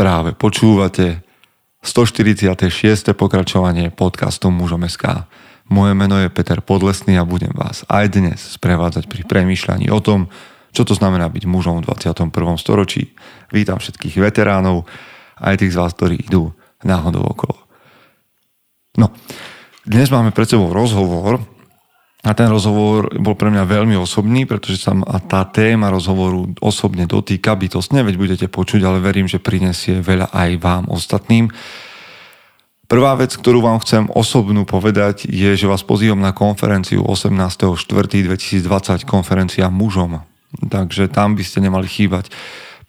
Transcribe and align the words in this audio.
Práve 0.00 0.32
počúvate 0.32 1.20
146. 1.84 3.12
pokračovanie 3.12 3.92
podcastu 3.92 4.48
Mužom 4.48 4.88
SK. 4.88 5.28
Moje 5.68 5.92
meno 5.92 6.16
je 6.16 6.32
Peter 6.32 6.64
Podlesný 6.64 7.20
a 7.20 7.28
budem 7.28 7.52
vás 7.52 7.84
aj 7.84 8.16
dnes 8.16 8.40
sprevádzať 8.40 9.12
pri 9.12 9.28
premýšľaní 9.28 9.92
o 9.92 10.00
tom, 10.00 10.32
čo 10.72 10.88
to 10.88 10.96
znamená 10.96 11.28
byť 11.28 11.44
mužom 11.44 11.84
v 11.84 11.92
21. 11.92 12.32
storočí. 12.56 13.12
Vítam 13.52 13.76
všetkých 13.76 14.24
veteránov, 14.24 14.88
aj 15.36 15.60
tých 15.60 15.76
z 15.76 15.84
vás, 15.84 15.92
ktorí 15.92 16.16
idú 16.24 16.48
náhodou 16.80 17.20
okolo. 17.20 17.60
No, 18.96 19.12
dnes 19.84 20.08
máme 20.08 20.32
pred 20.32 20.48
sebou 20.48 20.72
rozhovor, 20.72 21.44
a 22.20 22.36
ten 22.36 22.52
rozhovor 22.52 23.08
bol 23.16 23.32
pre 23.32 23.48
mňa 23.48 23.64
veľmi 23.64 23.96
osobný, 23.96 24.44
pretože 24.44 24.84
sa 24.84 24.92
tá 25.24 25.48
téma 25.48 25.88
rozhovoru 25.88 26.52
osobne 26.60 27.08
dotýka 27.08 27.56
bytostne, 27.56 28.04
veď 28.04 28.14
budete 28.20 28.46
počuť, 28.52 28.84
ale 28.84 29.00
verím, 29.00 29.24
že 29.24 29.40
prinesie 29.40 30.04
veľa 30.04 30.28
aj 30.28 30.50
vám 30.60 30.84
ostatným. 30.92 31.48
Prvá 32.90 33.14
vec, 33.16 33.32
ktorú 33.32 33.64
vám 33.64 33.80
chcem 33.80 34.04
osobnú 34.12 34.68
povedať, 34.68 35.24
je, 35.30 35.54
že 35.54 35.70
vás 35.70 35.80
pozývam 35.80 36.20
na 36.20 36.36
konferenciu 36.36 37.06
18.4.2020, 37.06 39.06
konferencia 39.06 39.72
mužom. 39.72 40.20
Takže 40.58 41.06
tam 41.08 41.38
by 41.38 41.44
ste 41.46 41.62
nemali 41.62 41.86
chýbať. 41.86 42.34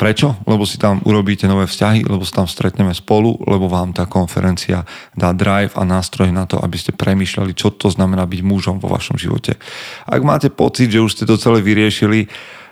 Prečo? 0.02 0.34
Lebo 0.50 0.66
si 0.66 0.82
tam 0.82 0.98
urobíte 1.06 1.46
nové 1.46 1.70
vzťahy, 1.70 2.10
lebo 2.10 2.26
sa 2.26 2.42
tam 2.42 2.50
stretneme 2.50 2.90
spolu, 2.90 3.38
lebo 3.46 3.70
vám 3.70 3.94
tá 3.94 4.10
konferencia 4.10 4.82
dá 5.14 5.30
drive 5.30 5.78
a 5.78 5.86
nástroj 5.86 6.34
na 6.34 6.50
to, 6.50 6.58
aby 6.58 6.74
ste 6.74 6.90
premýšľali, 6.90 7.54
čo 7.54 7.70
to 7.70 7.94
znamená 7.94 8.26
byť 8.26 8.42
mužom 8.42 8.82
vo 8.82 8.90
vašom 8.90 9.22
živote. 9.22 9.62
Ak 10.10 10.26
máte 10.26 10.50
pocit, 10.50 10.90
že 10.90 11.06
už 11.06 11.14
ste 11.14 11.30
to 11.30 11.38
celé 11.38 11.62
vyriešili, 11.62 12.26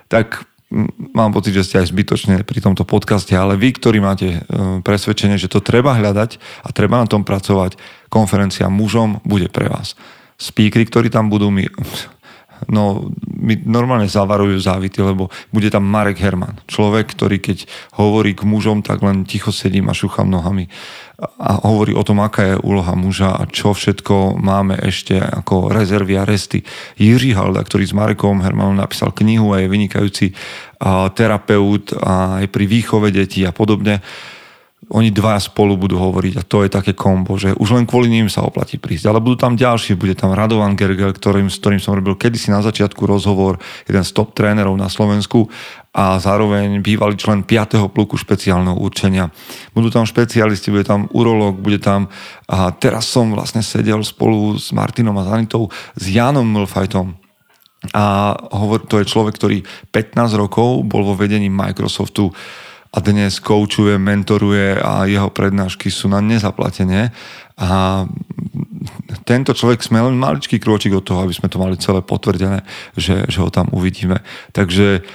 tak 0.09 0.41
mám 1.13 1.29
pocit, 1.29 1.53
že 1.53 1.70
ste 1.70 1.77
aj 1.85 1.93
zbytočne 1.93 2.41
pri 2.41 2.65
tomto 2.65 2.81
podcaste, 2.81 3.37
ale 3.37 3.61
vy, 3.61 3.77
ktorí 3.77 4.01
máte 4.01 4.41
e, 4.41 4.81
presvedčenie, 4.81 5.37
že 5.37 5.53
to 5.53 5.61
treba 5.61 5.93
hľadať 6.01 6.41
a 6.65 6.73
treba 6.73 6.98
na 6.98 7.05
tom 7.05 7.21
pracovať, 7.21 7.77
konferencia 8.09 8.73
mužom 8.73 9.21
bude 9.21 9.54
pre 9.54 9.70
vás. 9.70 9.93
Speakery, 10.41 10.89
ktorí 10.89 11.13
tam 11.13 11.29
budú, 11.29 11.54
mi 11.54 11.70
no 12.68 13.13
mi 13.40 13.55
normálne 13.55 14.12
zavarujú 14.12 14.60
závity, 14.60 14.99
lebo 14.99 15.32
bude 15.55 15.71
tam 15.71 15.88
Marek 15.88 16.20
Herman. 16.20 16.60
Človek, 16.68 17.16
ktorý 17.16 17.40
keď 17.40 17.63
hovorí 17.96 18.35
k 18.35 18.43
mužom, 18.43 18.84
tak 18.84 18.99
len 18.99 19.24
ticho 19.24 19.55
sedím 19.55 19.88
a 19.88 19.96
šúcham 19.96 20.27
nohami 20.27 20.68
a 21.20 21.60
hovorí 21.68 21.91
o 21.91 22.04
tom, 22.04 22.24
aká 22.24 22.55
je 22.55 22.63
úloha 22.63 22.96
muža 22.96 23.35
a 23.35 23.43
čo 23.43 23.76
všetko 23.76 24.40
máme 24.40 24.79
ešte 24.79 25.20
ako 25.20 25.68
rezervy 25.68 26.16
a 26.16 26.24
resty. 26.24 26.63
Jiří 26.96 27.35
Halda, 27.35 27.60
ktorý 27.60 27.84
s 27.84 27.96
Marekom 27.96 28.40
Hermanom 28.40 28.79
napísal 28.79 29.12
knihu 29.12 29.51
a 29.51 29.60
je 29.60 29.68
vynikajúci 29.68 30.32
terapeut 31.16 31.91
a 31.99 32.40
aj 32.40 32.48
pri 32.48 32.66
výchove 32.71 33.12
detí 33.12 33.44
a 33.44 33.51
podobne 33.51 33.99
oni 34.88 35.12
dva 35.12 35.35
spolu 35.38 35.76
budú 35.76 35.99
hovoriť 35.99 36.40
a 36.40 36.48
to 36.48 36.63
je 36.63 36.72
také 36.72 36.96
kombo, 36.96 37.35
že 37.35 37.52
už 37.52 37.76
len 37.76 37.84
kvôli 37.84 38.08
ním 38.08 38.32
sa 38.32 38.48
oplatí 38.48 38.80
prísť. 38.80 39.12
Ale 39.12 39.20
budú 39.20 39.35
tam 39.35 39.60
ďalší, 39.60 39.99
bude 39.99 40.16
tam 40.16 40.32
Radovan 40.32 40.80
Gergel, 40.80 41.12
ktorým, 41.12 41.52
s 41.52 41.60
ktorým 41.60 41.84
som 41.84 41.99
robil 41.99 42.16
kedysi 42.16 42.49
na 42.49 42.63
začiatku 42.63 43.04
rozhovor, 43.04 43.60
jeden 43.85 44.02
z 44.02 44.12
top 44.16 44.32
trénerov 44.32 44.74
na 44.80 44.88
Slovensku 44.88 45.52
a 45.91 46.18
zároveň 46.18 46.80
bývalý 46.80 47.20
člen 47.20 47.44
5. 47.44 47.91
pluku 47.91 48.16
špeciálneho 48.16 48.80
určenia. 48.80 49.30
Budú 49.76 49.91
tam 49.91 50.07
špecialisti, 50.07 50.72
bude 50.72 50.88
tam 50.88 51.12
urológ, 51.12 51.60
bude 51.60 51.77
tam... 51.84 52.07
A 52.48 52.72
teraz 52.72 53.12
som 53.12 53.35
vlastne 53.35 53.62
sedel 53.62 54.00
spolu 54.02 54.55
s 54.55 54.72
Martinom 54.72 55.18
a 55.20 55.27
Zanitou, 55.27 55.68
s 55.98 56.04
Janom 56.07 56.48
Milfajtom, 56.48 57.20
a 57.96 58.35
hovor, 58.60 58.84
to 58.84 59.00
je 59.00 59.07
človek, 59.07 59.40
ktorý 59.40 59.57
15 59.96 60.35
rokov 60.35 60.84
bol 60.84 61.07
vo 61.07 61.16
vedení 61.16 61.48
Microsoftu 61.48 62.27
a 62.90 62.98
dnes 63.05 63.37
koučuje, 63.37 64.01
mentoruje 64.01 64.81
a 64.81 65.06
jeho 65.06 65.29
prednášky 65.29 65.94
sú 65.94 66.09
na 66.09 66.25
nezaplatenie. 66.25 67.13
A 67.59 68.03
tento 69.29 69.53
človek 69.53 69.85
sme 69.85 70.01
len 70.01 70.18
maličký 70.18 70.57
krôčik 70.57 70.97
od 70.97 71.06
toho, 71.06 71.22
aby 71.22 71.34
sme 71.35 71.51
to 71.51 71.62
mali 71.62 71.78
celé 71.78 72.01
potvrdené, 72.01 72.66
že, 72.97 73.29
že 73.29 73.38
ho 73.45 73.53
tam 73.53 73.69
uvidíme. 73.69 74.25
Takže 74.57 75.05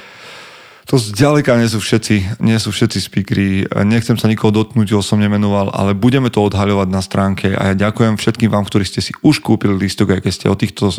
to 0.85 1.01
zďaleka 1.01 1.57
nie 1.57 1.67
sú 1.67 1.81
všetci, 1.81 2.45
nie 2.45 2.61
sú 2.61 2.69
všetci 2.69 2.99
speakery. 3.01 3.65
Nechcem 3.89 4.21
sa 4.21 4.29
nikoho 4.29 4.53
dotknúť, 4.53 4.93
ho 4.93 5.01
som 5.01 5.17
nemenoval, 5.17 5.73
ale 5.73 5.97
budeme 5.97 6.29
to 6.29 6.45
odhaľovať 6.45 6.89
na 6.93 7.01
stránke 7.01 7.57
a 7.57 7.73
ja 7.73 7.89
ďakujem 7.89 8.21
všetkým 8.21 8.53
vám, 8.53 8.69
ktorí 8.69 8.85
ste 8.85 9.01
si 9.01 9.17
už 9.25 9.41
kúpili 9.41 9.75
listok, 9.75 10.13
aj 10.13 10.29
keď 10.29 10.33
ste 10.37 10.47
o 10.53 10.61
týchto 10.61 10.93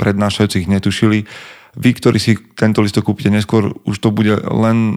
prednášajúcich 0.00 0.66
netušili 0.66 1.28
vy, 1.76 1.90
ktorí 1.92 2.16
si 2.16 2.32
tento 2.56 2.80
listok 2.80 3.12
kúpite 3.12 3.28
neskôr, 3.28 3.68
už 3.84 3.96
to 4.00 4.08
bude 4.08 4.32
len 4.48 4.96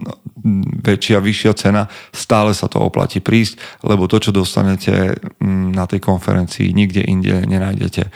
väčšia, 0.80 1.20
vyššia 1.20 1.52
cena, 1.52 1.82
stále 2.10 2.56
sa 2.56 2.66
to 2.72 2.80
oplatí 2.80 3.20
prísť, 3.20 3.84
lebo 3.84 4.08
to, 4.08 4.16
čo 4.16 4.32
dostanete 4.32 5.20
mm, 5.40 5.76
na 5.76 5.84
tej 5.84 6.00
konferencii, 6.00 6.72
nikde 6.72 7.04
inde 7.04 7.44
nenájdete 7.44 8.08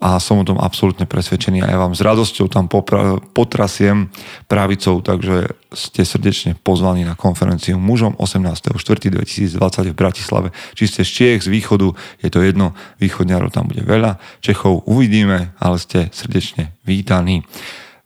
a 0.00 0.16
som 0.16 0.40
o 0.40 0.48
tom 0.48 0.56
absolútne 0.56 1.04
presvedčený 1.04 1.60
a 1.60 1.76
ja 1.76 1.78
vám 1.78 1.92
s 1.92 2.00
radosťou 2.00 2.48
tam 2.48 2.72
popra- 2.72 3.20
potrasiem 3.36 4.08
pravicou, 4.48 5.04
takže 5.04 5.52
ste 5.76 6.08
srdečne 6.08 6.56
pozvaní 6.56 7.04
na 7.04 7.12
konferenciu 7.12 7.76
mužom 7.76 8.16
18.4.2020 8.16 9.92
v 9.92 9.96
Bratislave. 9.96 10.48
Či 10.72 10.84
ste 10.88 11.00
z 11.04 11.10
Čiech, 11.12 11.44
z 11.44 11.52
východu, 11.52 11.92
je 12.24 12.32
to 12.32 12.40
jedno, 12.40 12.72
východňarov 12.96 13.52
tam 13.52 13.68
bude 13.68 13.84
veľa, 13.84 14.16
Čechov 14.40 14.88
uvidíme, 14.88 15.52
ale 15.60 15.76
ste 15.76 16.08
srdečne 16.16 16.72
vítaní. 16.88 17.44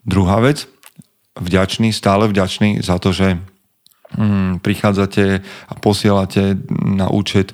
Druhá 0.02 0.42
vec, 0.42 0.66
vďačný, 1.38 1.94
stále 1.94 2.26
vďačný 2.26 2.82
za 2.82 2.98
to, 2.98 3.14
že 3.14 3.38
prichádzate 4.62 5.24
a 5.42 5.72
posielate 5.78 6.58
na 6.84 7.10
účet 7.10 7.52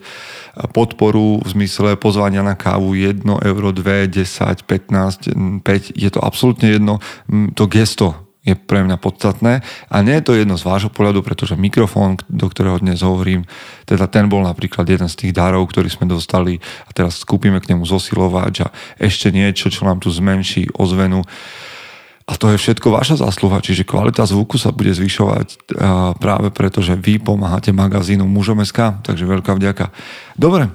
podporu 0.75 1.41
v 1.41 1.49
zmysle 1.49 1.97
pozvania 1.97 2.45
na 2.45 2.59
kávu 2.59 2.93
1 2.93 3.25
euro, 3.25 3.73
2, 3.73 4.11
10, 4.11 4.67
15, 4.67 5.65
5, 5.65 5.97
je 5.97 6.11
to 6.11 6.21
absolútne 6.21 6.69
jedno. 6.69 6.99
Mm, 7.31 7.55
to 7.57 7.65
gesto 7.71 8.31
je 8.41 8.57
pre 8.57 8.81
mňa 8.81 8.97
podstatné 8.97 9.61
a 9.93 9.97
nie 10.01 10.17
je 10.17 10.25
to 10.25 10.33
jedno 10.33 10.57
z 10.57 10.65
vášho 10.65 10.89
pohľadu, 10.89 11.21
pretože 11.21 11.61
mikrofón, 11.61 12.17
do 12.25 12.49
ktorého 12.49 12.81
dnes 12.81 13.05
hovorím, 13.05 13.45
teda 13.85 14.09
ten 14.09 14.33
bol 14.33 14.41
napríklad 14.41 14.89
jeden 14.89 15.13
z 15.13 15.17
tých 15.17 15.37
darov, 15.37 15.69
ktorý 15.69 15.93
sme 15.93 16.09
dostali 16.09 16.57
a 16.89 16.91
teraz 16.97 17.21
skúpime 17.21 17.61
k 17.61 17.77
nemu 17.77 17.85
zosilovač 17.85 18.65
a 18.65 18.73
ešte 18.97 19.29
niečo, 19.29 19.69
čo 19.69 19.85
nám 19.85 20.01
tu 20.01 20.09
zmenší 20.09 20.73
ozvenu. 20.73 21.21
A 22.29 22.39
to 22.39 22.53
je 22.53 22.61
všetko 22.61 22.95
vaša 22.95 23.19
zásluha, 23.23 23.65
čiže 23.65 23.89
kvalita 23.89 24.23
zvuku 24.23 24.55
sa 24.61 24.71
bude 24.71 24.95
zvyšovať 24.95 25.73
práve 26.21 26.49
preto, 26.55 26.79
že 26.79 26.95
vy 26.95 27.19
pomáhate 27.19 27.75
magazínu 27.75 28.23
Mužom.sk, 28.29 29.03
takže 29.03 29.27
veľká 29.27 29.59
vďaka. 29.59 29.91
Dobre, 30.39 30.71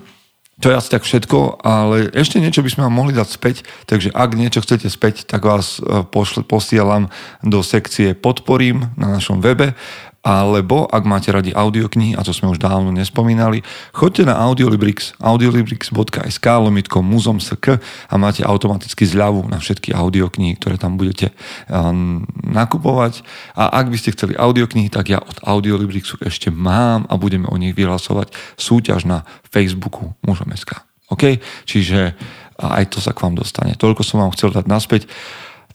to 0.55 0.71
je 0.71 0.77
asi 0.79 0.87
tak 0.87 1.03
všetko, 1.03 1.59
ale 1.67 2.07
ešte 2.15 2.39
niečo 2.39 2.63
by 2.63 2.71
sme 2.71 2.87
vám 2.87 2.95
mohli 2.95 3.11
dať 3.11 3.27
späť, 3.27 3.67
takže 3.91 4.15
ak 4.15 4.39
niečo 4.39 4.63
chcete 4.63 4.87
späť, 4.87 5.27
tak 5.27 5.43
vás 5.43 5.83
e, 5.83 6.07
posielam 6.47 7.11
do 7.43 7.59
sekcie 7.59 8.15
Podporím 8.15 8.87
na 8.95 9.19
našom 9.19 9.43
webe 9.43 9.75
alebo 10.25 10.89
ak 10.89 11.05
máte 11.05 11.29
radi 11.29 11.53
audioknihy, 11.53 12.17
a 12.17 12.25
to 12.25 12.33
sme 12.33 12.49
už 12.49 12.57
dávno 12.57 12.89
nespomínali, 12.89 13.61
choďte 13.93 14.25
na 14.25 14.41
Audiolibrix, 14.41 15.13
audiolibrix.sk 15.21 16.45
lomitko 16.49 17.05
muzom.sk 17.05 17.77
a 18.09 18.15
máte 18.17 18.41
automaticky 18.41 19.05
zľavu 19.05 19.45
na 19.45 19.61
všetky 19.61 19.93
audioknihy, 19.93 20.57
ktoré 20.57 20.81
tam 20.81 20.97
budete 20.97 21.29
um, 21.69 22.25
nakupovať. 22.41 23.21
A 23.53 23.69
ak 23.77 23.93
by 23.93 23.97
ste 24.01 24.17
chceli 24.17 24.33
audioknihy, 24.33 24.89
tak 24.89 25.13
ja 25.13 25.21
od 25.21 25.37
Audiolibrixu 25.45 26.17
ešte 26.25 26.49
mám 26.49 27.05
a 27.05 27.21
budeme 27.21 27.45
o 27.45 27.55
nich 27.61 27.77
vyhlasovať 27.77 28.33
súťaž 28.57 29.05
na 29.05 29.29
Facebooku 29.53 30.17
mužom.sk. 30.25 30.81
OK? 31.13 31.37
Čiže 31.69 32.17
aj 32.57 32.89
to 32.89 33.03
sa 33.03 33.13
k 33.13 33.21
vám 33.21 33.37
dostane. 33.37 33.77
Toľko 33.77 34.01
som 34.01 34.23
vám 34.23 34.33
chcel 34.33 34.49
dať 34.49 34.65
naspäť. 34.65 35.05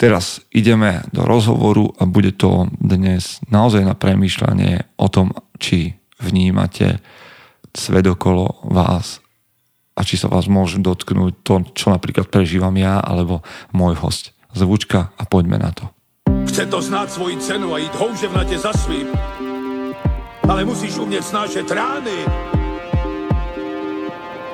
Teraz 0.00 0.40
ideme 0.48 1.04
do 1.12 1.28
rozhovoru 1.28 1.92
a 2.00 2.08
bude 2.08 2.32
to 2.32 2.72
dnes 2.80 3.36
naozaj 3.52 3.84
na 3.84 3.92
premýšľanie 3.92 4.96
o 4.96 5.12
tom, 5.12 5.36
či 5.60 5.92
vnímate 6.16 7.04
svet 7.76 8.08
okolo 8.08 8.64
vás 8.72 9.20
a 9.92 10.00
či 10.00 10.16
sa 10.16 10.32
vás 10.32 10.48
môže 10.48 10.80
dotknúť 10.80 11.44
to, 11.44 11.54
čo 11.76 11.92
napríklad 11.92 12.32
prežívam 12.32 12.72
ja 12.80 12.96
alebo 12.96 13.44
môj 13.76 14.00
host. 14.00 14.32
Zvučka 14.56 15.12
a 15.20 15.22
poďme 15.28 15.60
na 15.60 15.68
to. 15.68 15.92
Chce 16.48 16.64
to 16.72 16.80
znáť 16.80 17.20
svoji 17.20 17.36
cenu 17.36 17.68
a 17.76 17.84
ísť 17.84 17.94
houževnate 18.00 18.56
za 18.56 18.72
svým. 18.72 19.04
Ale 20.48 20.64
musíš 20.64 20.96
umieť 20.96 21.28
snášať 21.28 21.68
rány. 21.68 22.24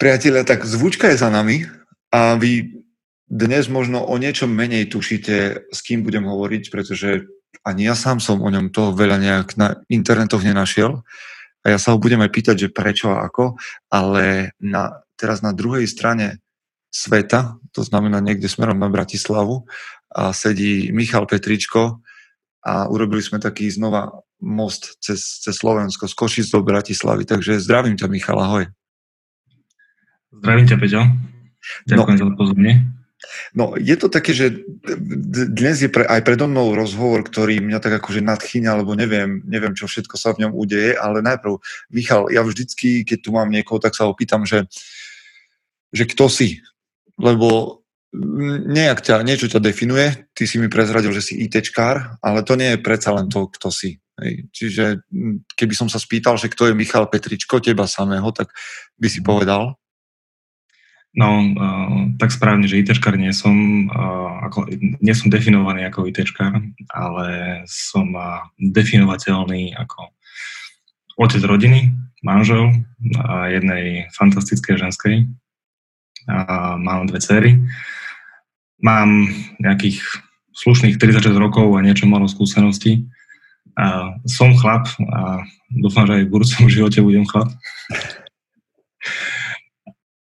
Priatelia, 0.00 0.48
tak 0.48 0.64
zvučka 0.64 1.12
je 1.12 1.20
za 1.20 1.28
nami 1.28 1.68
a 2.08 2.32
vy 2.40 2.72
dnes 3.28 3.68
možno 3.68 4.00
o 4.00 4.16
niečo 4.16 4.48
menej 4.48 4.88
tušíte, 4.88 5.68
s 5.68 5.78
kým 5.84 6.00
budem 6.00 6.24
hovoriť, 6.24 6.72
pretože 6.72 7.28
ani 7.68 7.84
ja 7.84 7.92
sám 7.92 8.16
som 8.16 8.40
o 8.40 8.48
ňom 8.48 8.72
to 8.72 8.96
veľa 8.96 9.20
nejak 9.20 9.60
na 9.60 9.76
internetoch 9.92 10.40
nenašiel. 10.40 11.04
A 11.60 11.66
ja 11.68 11.76
sa 11.76 11.92
ho 11.92 12.00
budem 12.00 12.16
aj 12.24 12.32
pýtať, 12.32 12.56
že 12.56 12.72
prečo 12.72 13.12
a 13.12 13.28
ako, 13.28 13.60
ale 13.92 14.56
na, 14.56 15.04
teraz 15.20 15.44
na 15.44 15.52
druhej 15.52 15.84
strane 15.84 16.40
sveta, 16.88 17.60
to 17.76 17.84
znamená 17.84 18.24
niekde 18.24 18.48
smerom 18.48 18.80
na 18.80 18.88
Bratislavu, 18.88 19.68
a 20.16 20.32
sedí 20.32 20.88
Michal 20.96 21.28
Petričko 21.28 22.00
a 22.64 22.88
urobili 22.88 23.20
sme 23.20 23.36
taký 23.36 23.68
znova 23.68 24.08
most 24.40 24.96
cez, 25.04 25.44
cez 25.44 25.60
Slovensko, 25.60 26.08
z 26.08 26.16
Košic 26.16 26.46
do 26.48 26.64
Bratislavy. 26.64 27.28
Takže 27.28 27.60
zdravím 27.60 28.00
ťa, 28.00 28.08
Michal, 28.08 28.40
ahoj. 28.40 28.64
Zdravím 30.30 30.66
ťa, 30.66 30.76
Peťo. 30.78 31.02
Ďakujem 31.90 32.16
no, 32.16 32.22
za 32.22 32.26
pozornie. 32.38 32.72
No, 33.52 33.76
je 33.76 33.96
to 34.00 34.08
také, 34.08 34.32
že 34.32 34.64
dnes 35.50 35.82
je 35.82 35.92
pre, 35.92 36.08
aj 36.08 36.24
predo 36.24 36.48
mnou 36.48 36.72
rozhovor, 36.72 37.20
ktorý 37.26 37.60
mňa 37.60 37.78
tak 37.82 38.00
akože 38.00 38.24
nadchýňa, 38.24 38.70
alebo 38.72 38.96
neviem, 38.96 39.44
neviem, 39.44 39.76
čo 39.76 39.84
všetko 39.84 40.16
sa 40.16 40.32
v 40.32 40.46
ňom 40.46 40.52
udeje, 40.56 40.96
ale 40.96 41.20
najprv, 41.20 41.60
Michal, 41.92 42.32
ja 42.32 42.40
vždycky, 42.40 43.04
keď 43.04 43.18
tu 43.20 43.30
mám 43.34 43.52
niekoho, 43.52 43.76
tak 43.82 43.92
sa 43.92 44.08
opýtam, 44.08 44.48
že, 44.48 44.64
že 45.92 46.08
kto 46.08 46.32
si? 46.32 46.64
Lebo 47.20 47.80
nejak 48.66 49.04
ťa, 49.04 49.22
niečo 49.22 49.46
ťa 49.46 49.60
definuje, 49.62 50.30
ty 50.34 50.48
si 50.48 50.58
mi 50.58 50.66
prezradil, 50.66 51.12
že 51.14 51.22
si 51.22 51.38
ITčkár, 51.46 52.18
ale 52.24 52.42
to 52.42 52.58
nie 52.58 52.74
je 52.74 52.82
predsa 52.82 53.14
len 53.14 53.30
to, 53.30 53.46
kto 53.46 53.70
si. 53.70 54.00
Hej. 54.18 54.50
Čiže 54.50 54.84
keby 55.54 55.74
som 55.76 55.88
sa 55.88 56.00
spýtal, 56.00 56.36
že 56.40 56.50
kto 56.50 56.70
je 56.70 56.78
Michal 56.78 57.06
Petričko, 57.06 57.62
teba 57.62 57.86
samého, 57.86 58.28
tak 58.34 58.50
by 58.98 59.08
si 59.08 59.20
povedal? 59.22 59.79
No, 61.10 61.42
uh, 61.42 62.14
tak 62.22 62.30
správne, 62.30 62.70
že 62.70 62.78
ITčkár 62.78 63.18
nie 63.18 63.34
som, 63.34 63.90
uh, 63.90 64.46
ako, 64.46 64.70
nie 64.78 65.10
som 65.10 65.26
definovaný 65.26 65.82
ako 65.90 66.06
ITčkár, 66.06 66.62
ale 66.94 67.26
som 67.66 68.14
uh, 68.14 68.46
definovateľný 68.62 69.74
ako 69.74 70.14
otec 71.18 71.42
rodiny, 71.42 71.90
manžel 72.22 72.70
a 73.26 73.50
jednej 73.50 74.06
fantastickej 74.14 74.86
ženskej. 74.86 75.16
A 76.30 76.78
mám 76.78 77.10
dve 77.10 77.18
cery. 77.18 77.58
Mám 78.78 79.34
nejakých 79.58 79.98
slušných 80.54 80.94
36 81.00 81.26
rokov 81.34 81.74
a 81.74 81.82
niečo 81.82 82.06
malo 82.06 82.30
skúseností. 82.30 83.08
A 83.74 84.14
som 84.30 84.54
chlap 84.54 84.86
a 85.10 85.42
dúfam, 85.74 86.06
že 86.06 86.22
aj 86.22 86.24
v 86.28 86.32
budúcom 86.32 86.64
živote 86.74 87.02
budem 87.02 87.26
chlap. 87.26 87.50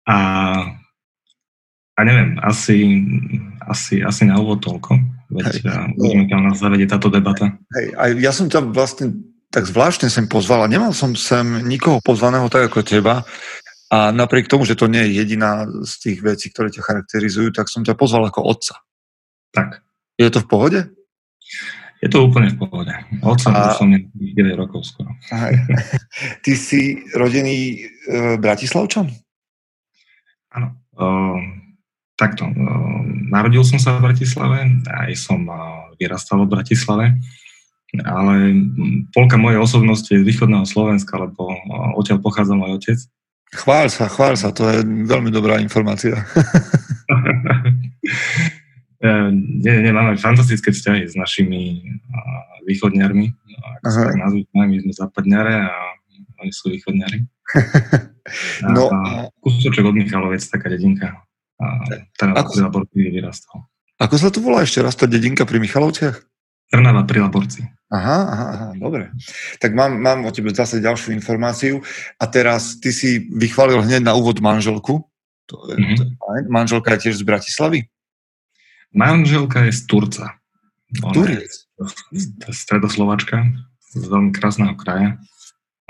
A, 0.09 0.17
a 1.95 2.01
neviem, 2.03 2.39
asi, 2.43 3.03
asi, 3.67 4.03
asi 4.03 4.23
na 4.27 4.39
úvod 4.43 4.63
toľko. 4.63 4.99
Veď 5.33 5.65
uvidíme, 5.97 6.29
kam 6.29 6.45
nás 6.45 6.61
zavedie 6.61 6.85
táto 6.85 7.09
debata. 7.09 7.57
Hej, 7.73 7.87
aj 7.97 8.11
ja 8.21 8.33
som 8.35 8.47
ťa 8.53 8.61
vlastne 8.69 9.33
tak 9.53 9.69
zvláštne 9.69 10.09
sem 10.09 10.25
pozval 10.25 10.65
a 10.65 10.73
nemal 10.73 10.97
som 10.97 11.13
sem 11.13 11.45
nikoho 11.69 12.01
pozvaného 12.01 12.49
tak 12.49 12.73
ako 12.73 12.81
teba. 12.81 13.21
A 13.93 14.09
napriek 14.09 14.49
tomu, 14.49 14.65
že 14.65 14.73
to 14.73 14.89
nie 14.89 15.05
je 15.05 15.21
jediná 15.21 15.69
z 15.85 15.93
tých 16.01 16.19
vecí, 16.25 16.49
ktoré 16.49 16.73
ťa 16.73 16.81
charakterizujú, 16.81 17.53
tak 17.53 17.69
som 17.69 17.85
ťa 17.85 17.93
pozval 17.93 18.33
ako 18.33 18.41
otca. 18.49 18.81
Tak. 19.53 19.85
Je 20.17 20.33
to 20.33 20.41
v 20.41 20.49
pohode? 20.49 20.81
Je 22.01 22.09
to 22.09 22.25
úplne 22.25 22.49
v 22.49 22.57
pohode. 22.57 22.95
Otca 23.21 23.53
a... 23.53 23.77
som 23.77 23.93
9 23.93 24.17
rokov 24.57 24.89
skoro. 24.89 25.13
Aj. 25.29 25.53
Ty 26.45 26.53
si 26.57 27.05
rodený 27.13 27.85
e, 28.09 28.41
Bratislavčan? 28.41 29.13
Áno. 30.53 30.69
Uh, 30.93 31.41
takto. 32.21 32.45
Uh, 32.45 33.01
narodil 33.33 33.65
som 33.65 33.81
sa 33.81 33.97
v 33.97 34.13
Bratislave, 34.13 34.69
aj 34.85 35.13
som 35.17 35.41
uh, 35.49 35.89
vyrastal 35.97 36.45
v 36.45 36.53
Bratislave, 36.53 37.07
ale 38.05 38.35
polka 39.13 39.37
mojej 39.41 39.61
osobnosti 39.61 40.09
je 40.09 40.21
z 40.21 40.29
východného 40.29 40.69
Slovenska, 40.69 41.17
lebo 41.17 41.53
uh, 41.53 41.97
odtiaľ 41.97 42.21
pochádza 42.21 42.55
môj 42.57 42.77
otec. 42.77 42.99
Chvál 43.53 43.93
sa, 43.93 44.09
chvál 44.09 44.33
sa, 44.37 44.49
to 44.49 44.65
je 44.65 44.81
veľmi 44.85 45.29
dobrá 45.29 45.61
informácia. 45.61 46.17
nie, 49.61 49.75
nie, 49.85 49.93
máme 49.93 50.17
fantastické 50.17 50.73
vzťahy 50.73 51.05
s 51.05 51.15
našimi 51.17 51.85
uh, 51.85 52.65
východňarmi. 52.65 53.27
Ak 53.85 53.93
sa 53.93 54.09
nazvime, 54.17 54.65
my 54.73 54.77
sme 54.89 54.93
západňare 54.97 55.55
a 55.69 55.77
oni 56.43 56.53
sú 56.53 56.75
východňari. 56.75 57.19
no, 58.75 58.91
a 58.91 59.31
kúsoček 59.41 59.87
od 59.87 59.95
Michalovec, 59.95 60.43
taká 60.43 60.69
dedinka. 60.69 61.23
A 61.63 61.67
teda 62.19 62.35
ako, 62.35 62.59
pri 62.59 62.63
Laborci 62.67 62.99
vyrastal. 63.09 63.71
Ako 64.03 64.15
sa 64.19 64.29
to 64.35 64.43
volá 64.43 64.67
ešte 64.67 64.83
raz, 64.83 64.99
tá 64.99 65.07
dedinka 65.07 65.47
pri 65.47 65.63
Michalovciach? 65.63 66.19
Trnava 66.73 67.05
pri 67.07 67.23
Laborci. 67.23 67.63
Aha, 67.93 68.19
aha, 68.25 68.47
aha, 68.49 68.69
dobre. 68.81 69.13
Tak 69.61 69.77
mám, 69.77 69.93
mám 70.01 70.25
o 70.25 70.33
tebe 70.33 70.49
zase 70.57 70.81
ďalšiu 70.81 71.13
informáciu. 71.13 71.85
A 72.17 72.25
teraz 72.25 72.81
ty 72.81 72.89
si 72.89 73.29
vychválil 73.29 73.85
hneď 73.85 74.01
na 74.01 74.17
úvod 74.17 74.41
manželku. 74.41 75.05
To 75.53 75.57
je, 75.69 75.77
mm-hmm. 75.77 75.97
to 76.01 76.03
je 76.09 76.13
fajn. 76.17 76.43
Manželka 76.49 76.97
je 76.97 76.99
tiež 77.05 77.21
z 77.21 77.25
Bratislavy? 77.29 77.81
Manželka 78.97 79.69
je 79.69 79.73
z 79.77 79.81
Turca. 79.85 80.41
Turec? 81.13 81.53
Je 82.17 82.53
stredoslovačka 82.53 83.45
z 83.93 84.05
veľmi 84.09 84.33
krásneho 84.33 84.73
kraja. 84.73 85.21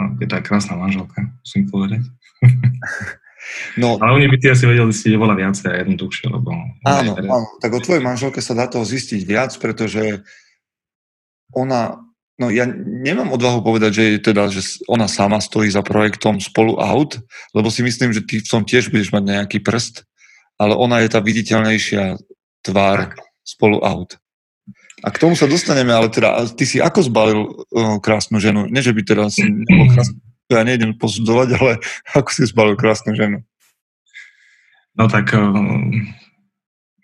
No, 0.00 0.16
je 0.20 0.26
to 0.28 0.36
aj 0.38 0.44
krásna 0.44 0.74
manželka, 0.78 1.28
musím 1.42 1.68
povedať. 1.68 2.02
No, 3.74 3.98
ale 3.98 4.22
oni 4.22 4.26
by 4.30 4.36
ti 4.38 4.48
asi 4.54 4.70
vedeli 4.70 4.94
zistiť 4.94 5.18
oveľa 5.18 5.34
viacej 5.34 5.66
a 5.66 5.80
jednoduchšie, 5.82 6.26
lebo... 6.30 6.54
Áno, 6.86 7.12
áno, 7.18 7.46
tak 7.58 7.74
o 7.74 7.82
tvojej 7.82 7.98
manželke 7.98 8.38
sa 8.38 8.54
dá 8.54 8.70
toho 8.70 8.86
zistiť 8.86 9.20
viac, 9.26 9.50
pretože 9.58 10.22
ona, 11.50 11.98
no 12.38 12.46
ja 12.54 12.70
nemám 12.70 13.34
odvahu 13.34 13.66
povedať, 13.66 13.90
že, 13.92 14.04
teda, 14.22 14.46
že 14.46 14.62
ona 14.86 15.10
sama 15.10 15.42
stojí 15.42 15.66
za 15.74 15.82
projektom 15.82 16.38
Spolu 16.38 16.78
Out, 16.78 17.18
lebo 17.50 17.66
si 17.66 17.82
myslím, 17.82 18.14
že 18.14 18.22
ty 18.22 18.38
v 18.38 18.46
tom 18.46 18.62
tiež 18.62 18.94
budeš 18.94 19.10
mať 19.10 19.24
nejaký 19.26 19.58
prst, 19.58 20.06
ale 20.54 20.78
ona 20.78 21.02
je 21.02 21.08
tá 21.10 21.18
viditeľnejšia 21.18 22.22
tvár. 22.62 23.10
Spolu 23.42 23.82
Out. 23.82 24.21
A 25.02 25.10
k 25.10 25.18
tomu 25.18 25.34
sa 25.34 25.50
dostaneme, 25.50 25.90
ale 25.90 26.06
teda, 26.14 26.46
ty 26.54 26.62
si 26.62 26.78
ako 26.78 27.00
zbalil 27.02 27.40
uh, 27.74 27.98
krásnu 27.98 28.38
ženu? 28.38 28.70
Nie, 28.70 28.86
že 28.86 28.94
by 28.94 29.02
teda 29.02 29.26
si 29.34 29.42
nebol 29.42 29.90
krásny, 29.90 30.22
ja 30.46 30.62
nejdem 30.62 30.94
posudzovať, 30.94 31.48
ale 31.58 31.72
ako 32.18 32.30
si 32.30 32.46
zbalil 32.46 32.78
krásnu 32.78 33.18
ženu? 33.18 33.42
No 34.94 35.10
tak, 35.10 35.34
uh, 35.34 35.90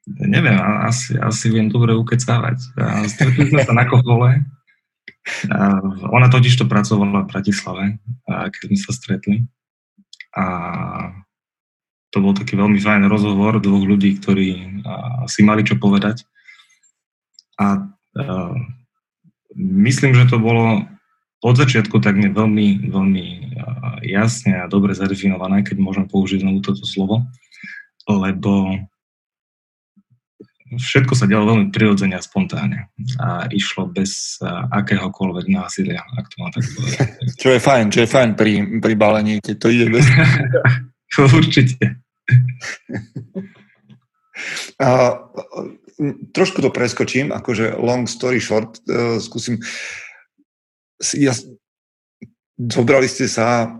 neviem, 0.06 0.56
asi, 0.86 1.18
asi 1.18 1.50
viem 1.50 1.66
dobre 1.68 1.92
ukecávať. 1.98 2.62
Stretli 3.10 3.50
sme 3.50 3.66
sa 3.66 3.74
na 3.74 3.84
kohole. 3.84 4.46
Ona 6.08 6.28
totiž 6.32 6.56
to 6.56 6.64
pracovala 6.64 7.24
v 7.24 7.30
Bratislave, 7.32 7.84
keď 8.24 8.64
sme 8.72 8.78
sa 8.80 8.92
stretli. 8.96 9.36
A 10.32 10.44
to 12.08 12.24
bol 12.24 12.32
taký 12.32 12.56
veľmi 12.56 12.80
fajn 12.80 13.04
rozhovor 13.04 13.60
dvoch 13.60 13.84
ľudí, 13.84 14.16
ktorí 14.16 14.80
si 15.28 15.40
mali 15.44 15.64
čo 15.64 15.76
povedať. 15.76 16.24
A 17.58 17.66
uh, 17.82 18.54
myslím, 19.58 20.14
že 20.14 20.30
to 20.30 20.38
bolo 20.38 20.86
od 21.38 21.54
začiatku 21.54 22.02
tak 22.02 22.18
mi 22.18 22.30
veľmi, 22.30 22.90
veľmi 22.90 23.26
uh, 23.54 23.98
jasne 24.02 24.58
a 24.62 24.70
dobre 24.70 24.94
zadefinované, 24.94 25.62
keď 25.62 25.78
môžem 25.78 26.06
použiť 26.10 26.42
znovu 26.42 26.62
toto 26.62 26.82
slovo, 26.82 27.26
lebo 28.10 28.74
všetko 30.76 31.16
sa 31.16 31.24
dialo 31.24 31.54
veľmi 31.54 31.66
prirodzene 31.72 32.18
a 32.18 32.20
spontánne 32.20 32.92
a 33.22 33.48
išlo 33.48 33.88
bez 33.88 34.36
uh, 34.42 34.68
akéhokoľvek 34.68 35.46
násilia, 35.48 36.04
ak 36.04 36.26
to 36.28 36.36
mám 36.42 36.52
tak 36.52 36.66
povedať. 36.74 37.08
Čo 37.40 37.48
je 37.54 37.60
fajn, 37.62 37.84
čo 37.88 37.98
je 38.04 38.08
fajn 38.10 38.30
pri, 38.36 38.52
pri 38.82 38.94
balení, 38.98 39.40
keď 39.40 39.56
to 39.56 39.68
ide 39.72 39.86
bez... 39.94 40.04
Určite. 41.40 42.04
A, 44.78 44.88
trošku 46.32 46.62
to 46.62 46.70
preskočím, 46.70 47.34
akože 47.34 47.78
long 47.78 48.06
story 48.06 48.38
short, 48.38 48.78
uh, 48.86 49.18
skúsim. 49.18 49.58
Ja, 51.14 51.34
zobrali 52.58 53.06
ste 53.06 53.30
sa 53.30 53.70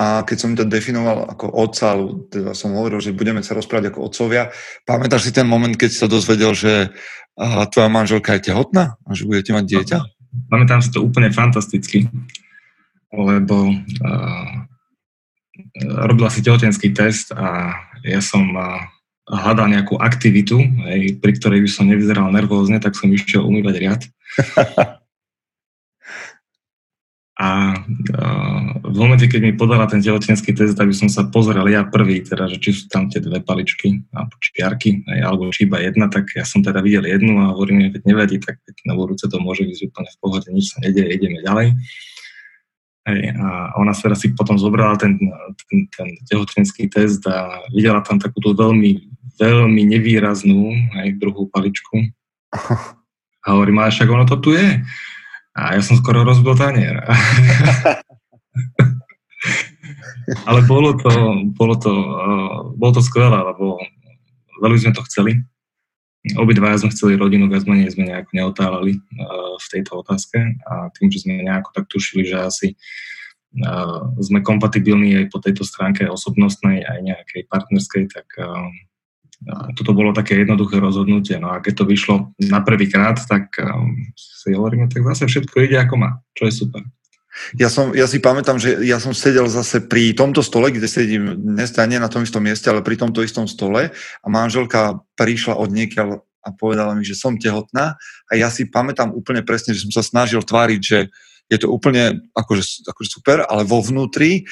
a 0.00 0.22
keď 0.22 0.36
som 0.38 0.54
to 0.54 0.64
definoval 0.64 1.28
ako 1.28 1.50
otca, 1.50 1.98
teda 2.30 2.54
som 2.54 2.72
hovoril, 2.78 3.02
že 3.02 3.12
budeme 3.12 3.42
sa 3.42 3.58
rozprávať 3.58 3.90
ako 3.90 4.06
otcovia, 4.06 4.54
pamätáš 4.86 5.28
si 5.28 5.32
ten 5.34 5.44
moment, 5.44 5.74
keď 5.74 5.90
sa 5.90 6.06
dozvedel, 6.06 6.54
že 6.54 6.88
uh, 6.88 7.64
tvoja 7.68 7.90
manželka 7.90 8.38
je 8.38 8.54
tehotná 8.54 8.96
a 9.02 9.10
že 9.12 9.26
budete 9.26 9.50
mať 9.52 9.64
dieťa? 9.66 9.98
Pamätám 10.46 10.80
si 10.80 10.94
to 10.94 11.02
úplne 11.02 11.34
fantasticky, 11.34 12.06
lebo 13.10 13.74
uh, 13.74 14.50
robila 16.06 16.30
si 16.30 16.40
tehotenský 16.40 16.94
test 16.94 17.34
a 17.34 17.74
ja 18.06 18.22
som 18.22 18.46
uh, 18.54 18.80
hľadal 19.30 19.70
nejakú 19.70 19.94
aktivitu, 19.96 20.58
hej, 20.90 21.22
pri 21.22 21.32
ktorej 21.38 21.62
by 21.62 21.70
som 21.70 21.86
nevyzeral 21.86 22.28
nervózne, 22.34 22.82
tak 22.82 22.98
som 22.98 23.10
išiel 23.10 23.46
umývať 23.46 23.74
riad. 23.78 24.02
A 27.40 27.72
uh, 27.72 28.60
v 28.84 28.96
momente, 29.00 29.24
keď 29.24 29.40
mi 29.40 29.56
podala 29.56 29.88
ten 29.88 30.04
tehotenský 30.04 30.52
test, 30.52 30.76
aby 30.76 30.92
som 30.92 31.08
sa 31.08 31.24
pozrel 31.24 31.64
ja 31.72 31.88
prvý, 31.88 32.20
teda, 32.20 32.44
že 32.52 32.60
či 32.60 32.76
sú 32.76 32.84
tam 32.92 33.08
tie 33.08 33.16
dve 33.16 33.40
paličky, 33.40 33.96
alebo 34.12 34.36
čiarky, 34.44 35.08
alebo 35.08 35.48
či 35.48 35.64
iba 35.64 35.80
jedna, 35.80 36.12
tak 36.12 36.28
ja 36.36 36.44
som 36.44 36.60
teda 36.60 36.84
videl 36.84 37.08
jednu 37.08 37.40
a 37.40 37.56
hovorím, 37.56 37.96
že 37.96 38.04
nevadí, 38.04 38.44
tak 38.44 38.60
na 38.84 38.92
budúce 38.92 39.24
to 39.24 39.40
môže 39.40 39.64
byť 39.64 39.88
úplne 39.88 40.10
v 40.12 40.20
pohode, 40.20 40.48
nič 40.52 40.76
sa 40.76 40.84
nedieje, 40.84 41.16
ideme 41.16 41.40
ďalej. 41.40 41.80
Hej, 43.08 43.32
a 43.32 43.72
ona 43.80 43.96
sa 43.96 44.12
teda 44.12 44.20
si 44.20 44.36
potom 44.36 44.60
zobrala 44.60 45.00
ten, 45.00 45.16
ten, 45.64 45.88
ten 45.88 46.08
tehotenský 46.28 46.92
test 46.92 47.24
a 47.24 47.64
videla 47.72 48.04
tam 48.04 48.20
takúto 48.20 48.52
veľmi, 48.52 49.09
veľmi 49.40 49.82
nevýraznú 49.88 50.92
aj 51.00 51.16
druhú 51.16 51.48
paličku. 51.48 52.12
A 53.40 53.56
hovorím, 53.56 53.80
ale 53.80 53.88
však 53.88 54.08
ono 54.12 54.28
to 54.28 54.36
tu 54.36 54.52
je. 54.52 54.84
A 55.56 55.74
ja 55.74 55.80
som 55.80 55.96
skoro 55.96 56.20
rozbil 56.28 56.52
tanier. 56.60 57.00
Ale 60.46 60.60
bolo 60.68 60.94
to, 60.94 61.10
bolo 61.56 61.74
to, 61.80 61.90
uh, 61.90 62.68
bolo 62.76 62.92
to 62.92 63.02
skvelé, 63.02 63.34
lebo 63.34 63.80
veľmi 64.60 64.78
sme 64.78 64.92
to 64.92 65.02
chceli. 65.08 65.40
Obidva 66.36 66.76
sme 66.76 66.92
chceli 66.92 67.16
rodinu, 67.16 67.48
viac 67.48 67.64
menej 67.64 67.96
sme 67.96 68.12
nejako 68.12 68.30
neotálali 68.36 69.00
uh, 69.00 69.56
v 69.56 69.66
tejto 69.72 70.04
otázke 70.04 70.36
a 70.68 70.92
tým, 70.94 71.08
že 71.08 71.24
sme 71.24 71.40
nejako 71.40 71.72
tak 71.72 71.88
tušili, 71.88 72.28
že 72.28 72.36
asi 72.36 72.68
uh, 73.64 74.04
sme 74.20 74.44
kompatibilní 74.44 75.16
aj 75.16 75.32
po 75.32 75.40
tejto 75.40 75.64
stránke 75.64 76.04
osobnostnej 76.06 76.84
aj 76.84 76.98
nejakej 77.00 77.48
partnerskej, 77.48 78.12
tak 78.12 78.28
toto 79.72 79.96
bolo 79.96 80.12
také 80.12 80.36
jednoduché 80.36 80.76
rozhodnutie. 80.76 81.40
No 81.40 81.56
a 81.56 81.64
keď 81.64 81.82
to 81.82 81.84
vyšlo 81.88 82.36
na 82.44 82.60
prvýkrát, 82.60 83.16
tak 83.24 83.48
um, 83.56 83.96
si 84.16 84.52
hovoríme, 84.52 84.92
tak 84.92 85.00
zase 85.16 85.24
všetko 85.26 85.56
ide 85.64 85.80
ako 85.80 85.94
má, 85.96 86.10
čo 86.36 86.44
je 86.44 86.52
super. 86.52 86.84
Ja, 87.56 87.70
som, 87.72 87.94
ja 87.96 88.04
si 88.10 88.20
pamätám, 88.20 88.60
že 88.60 88.82
ja 88.84 89.00
som 89.00 89.14
sedel 89.16 89.46
zase 89.48 89.86
pri 89.86 90.12
tomto 90.12 90.42
stole, 90.44 90.74
kde 90.74 90.84
sedím 90.90 91.38
dnes, 91.38 91.72
nie 91.88 91.96
na 91.96 92.10
tom 92.10 92.26
istom 92.26 92.42
mieste, 92.42 92.68
ale 92.68 92.84
pri 92.84 93.00
tomto 93.00 93.22
istom 93.24 93.46
stole 93.46 93.94
a 93.94 94.26
manželka 94.26 95.00
prišla 95.14 95.56
od 95.56 95.70
niekiaľ 95.72 96.20
a 96.40 96.48
povedala 96.56 96.92
mi, 96.96 97.06
že 97.06 97.16
som 97.16 97.38
tehotná 97.38 97.96
a 98.28 98.32
ja 98.34 98.50
si 98.50 98.68
pamätám 98.68 99.14
úplne 99.14 99.46
presne, 99.46 99.72
že 99.72 99.86
som 99.88 99.92
sa 99.94 100.04
snažil 100.04 100.42
tváriť, 100.42 100.80
že 100.82 100.98
je 101.50 101.58
to 101.58 101.70
úplne 101.70 102.18
akože, 102.34 102.86
akože 102.86 103.08
super, 103.08 103.46
ale 103.46 103.62
vo 103.62 103.78
vnútri 103.78 104.46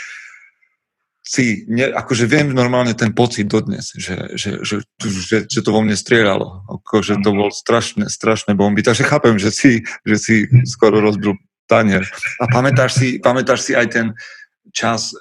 si, 1.28 1.68
ne, 1.68 1.92
akože 1.92 2.24
viem 2.24 2.56
normálne 2.56 2.96
ten 2.96 3.12
pocit 3.12 3.44
dodnes, 3.44 3.92
že, 3.92 4.32
že, 4.32 4.64
že, 4.64 4.80
že, 4.96 5.36
že 5.44 5.60
to 5.60 5.70
vo 5.76 5.84
mne 5.84 5.92
strieľalo, 5.92 6.64
akože 6.80 7.20
to 7.20 7.36
bol 7.36 7.52
strašné, 7.52 8.08
strašné 8.08 8.56
bomby, 8.56 8.80
takže 8.80 9.04
chápem, 9.04 9.36
že 9.36 9.52
si, 9.52 9.84
že 10.08 10.16
si 10.16 10.34
skoro 10.64 11.04
rozbil 11.04 11.36
tanier. 11.68 12.08
A 12.40 12.48
pamätáš 12.48 12.96
si, 12.96 13.08
pamätáš 13.20 13.60
si 13.68 13.76
aj 13.76 13.86
ten 13.92 14.06
čas 14.72 15.12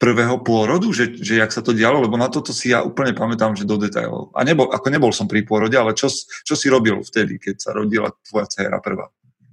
prvého 0.00 0.40
pôrodu, 0.40 0.88
že, 0.96 1.12
že 1.20 1.38
jak 1.38 1.52
sa 1.52 1.60
to 1.60 1.76
dialo, 1.76 2.00
lebo 2.00 2.16
na 2.16 2.32
toto 2.32 2.50
si 2.50 2.72
ja 2.72 2.80
úplne 2.80 3.12
pamätám, 3.12 3.52
že 3.52 3.68
do 3.68 3.76
detailov. 3.76 4.32
A 4.32 4.42
nebol, 4.48 4.72
ako 4.72 4.88
nebol 4.88 5.12
som 5.12 5.28
pri 5.28 5.44
pôrode, 5.44 5.76
ale 5.76 5.92
čo, 5.92 6.08
čo 6.42 6.56
si 6.56 6.72
robil 6.72 6.98
vtedy, 7.04 7.36
keď 7.36 7.60
sa 7.60 7.70
rodila 7.76 8.10
tvoja 8.24 8.48
dcera 8.48 8.80
prvá? 8.80 9.12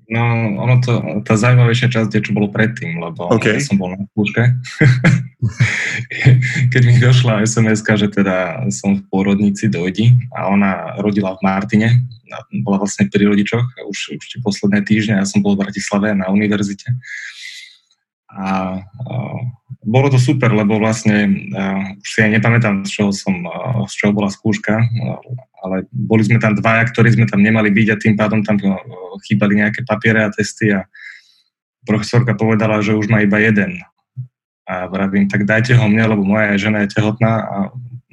No, 0.10 0.22
ono 0.58 0.82
to, 0.82 1.22
tá 1.22 1.38
zaujímavejšia 1.38 1.94
časť 1.94 2.10
je, 2.18 2.26
čo 2.26 2.34
bolo 2.34 2.50
predtým, 2.50 2.98
lebo 2.98 3.30
okay. 3.30 3.62
ja 3.62 3.62
som 3.62 3.78
bol 3.78 3.94
na 3.94 4.02
skúške. 4.10 4.42
Keď 6.74 6.82
mi 6.82 6.98
došla 6.98 7.46
sms 7.46 7.86
že 7.86 8.10
teda 8.10 8.66
som 8.74 8.98
v 8.98 9.06
pôrodnici 9.14 9.70
dojdi 9.70 10.18
a 10.34 10.50
ona 10.50 10.98
rodila 10.98 11.38
v 11.38 11.46
Martine, 11.46 11.90
bola 12.66 12.82
vlastne 12.82 13.06
pri 13.06 13.30
rodičoch, 13.30 13.86
už, 13.86 14.18
už 14.18 14.26
tie 14.26 14.40
posledné 14.42 14.82
týždne, 14.82 15.22
ja 15.22 15.30
som 15.30 15.46
bol 15.46 15.54
v 15.54 15.70
Bratislave 15.70 16.18
na 16.18 16.34
univerzite. 16.34 16.90
A 18.34 18.78
uh, 18.82 19.38
bolo 19.86 20.10
to 20.10 20.18
super, 20.22 20.54
lebo 20.54 20.78
vlastne 20.78 21.50
uh, 21.54 21.98
už 21.98 22.08
si 22.10 22.20
aj 22.22 22.38
nepamätám, 22.38 22.86
z 22.86 22.98
čoho, 22.98 23.10
som, 23.14 23.46
uh, 23.46 23.86
z 23.90 23.94
čoho 23.94 24.14
bola 24.14 24.30
skúška, 24.30 24.86
ale 25.60 25.88
boli 25.92 26.24
sme 26.24 26.40
tam 26.40 26.56
dvaja, 26.56 26.88
ktorí 26.88 27.16
sme 27.16 27.26
tam 27.28 27.44
nemali 27.44 27.72
byť 27.72 27.88
a 27.92 28.00
tým 28.00 28.16
pádom 28.16 28.40
tam 28.44 28.56
uh, 28.64 28.80
chýbali 29.28 29.60
nejaké 29.60 29.84
papiere 29.84 30.24
a 30.24 30.32
testy 30.32 30.72
a 30.72 30.88
profesorka 31.84 32.36
povedala, 32.36 32.80
že 32.80 32.96
už 32.96 33.12
má 33.12 33.24
iba 33.24 33.40
jeden. 33.40 33.84
A 34.70 34.86
vravím, 34.86 35.26
tak 35.28 35.50
dajte 35.50 35.74
ho 35.76 35.86
mne, 35.90 36.14
lebo 36.16 36.22
moja 36.24 36.56
žena 36.56 36.86
je 36.86 36.94
tehotná 36.94 37.44
a 37.44 37.56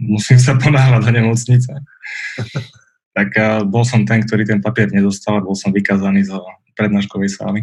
musím 0.00 0.41
sa 0.41 0.59
ponáhľať 0.62 1.03
do 1.07 1.11
nemocnice. 1.15 1.73
tak 3.17 3.29
uh, 3.38 3.62
bol 3.62 3.87
som 3.87 4.03
ten, 4.03 4.26
ktorý 4.26 4.43
ten 4.47 4.59
papier 4.59 4.91
nedostal 4.91 5.38
a 5.38 5.47
bol 5.47 5.55
som 5.55 5.71
vykázaný 5.71 6.26
zo 6.26 6.43
prednáškovej 6.75 7.31
sály. 7.31 7.61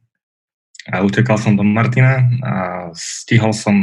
a 0.92 1.06
utekal 1.06 1.38
som 1.38 1.54
do 1.54 1.62
Martina 1.62 2.26
a 2.42 2.54
stihol 2.96 3.54
som 3.54 3.76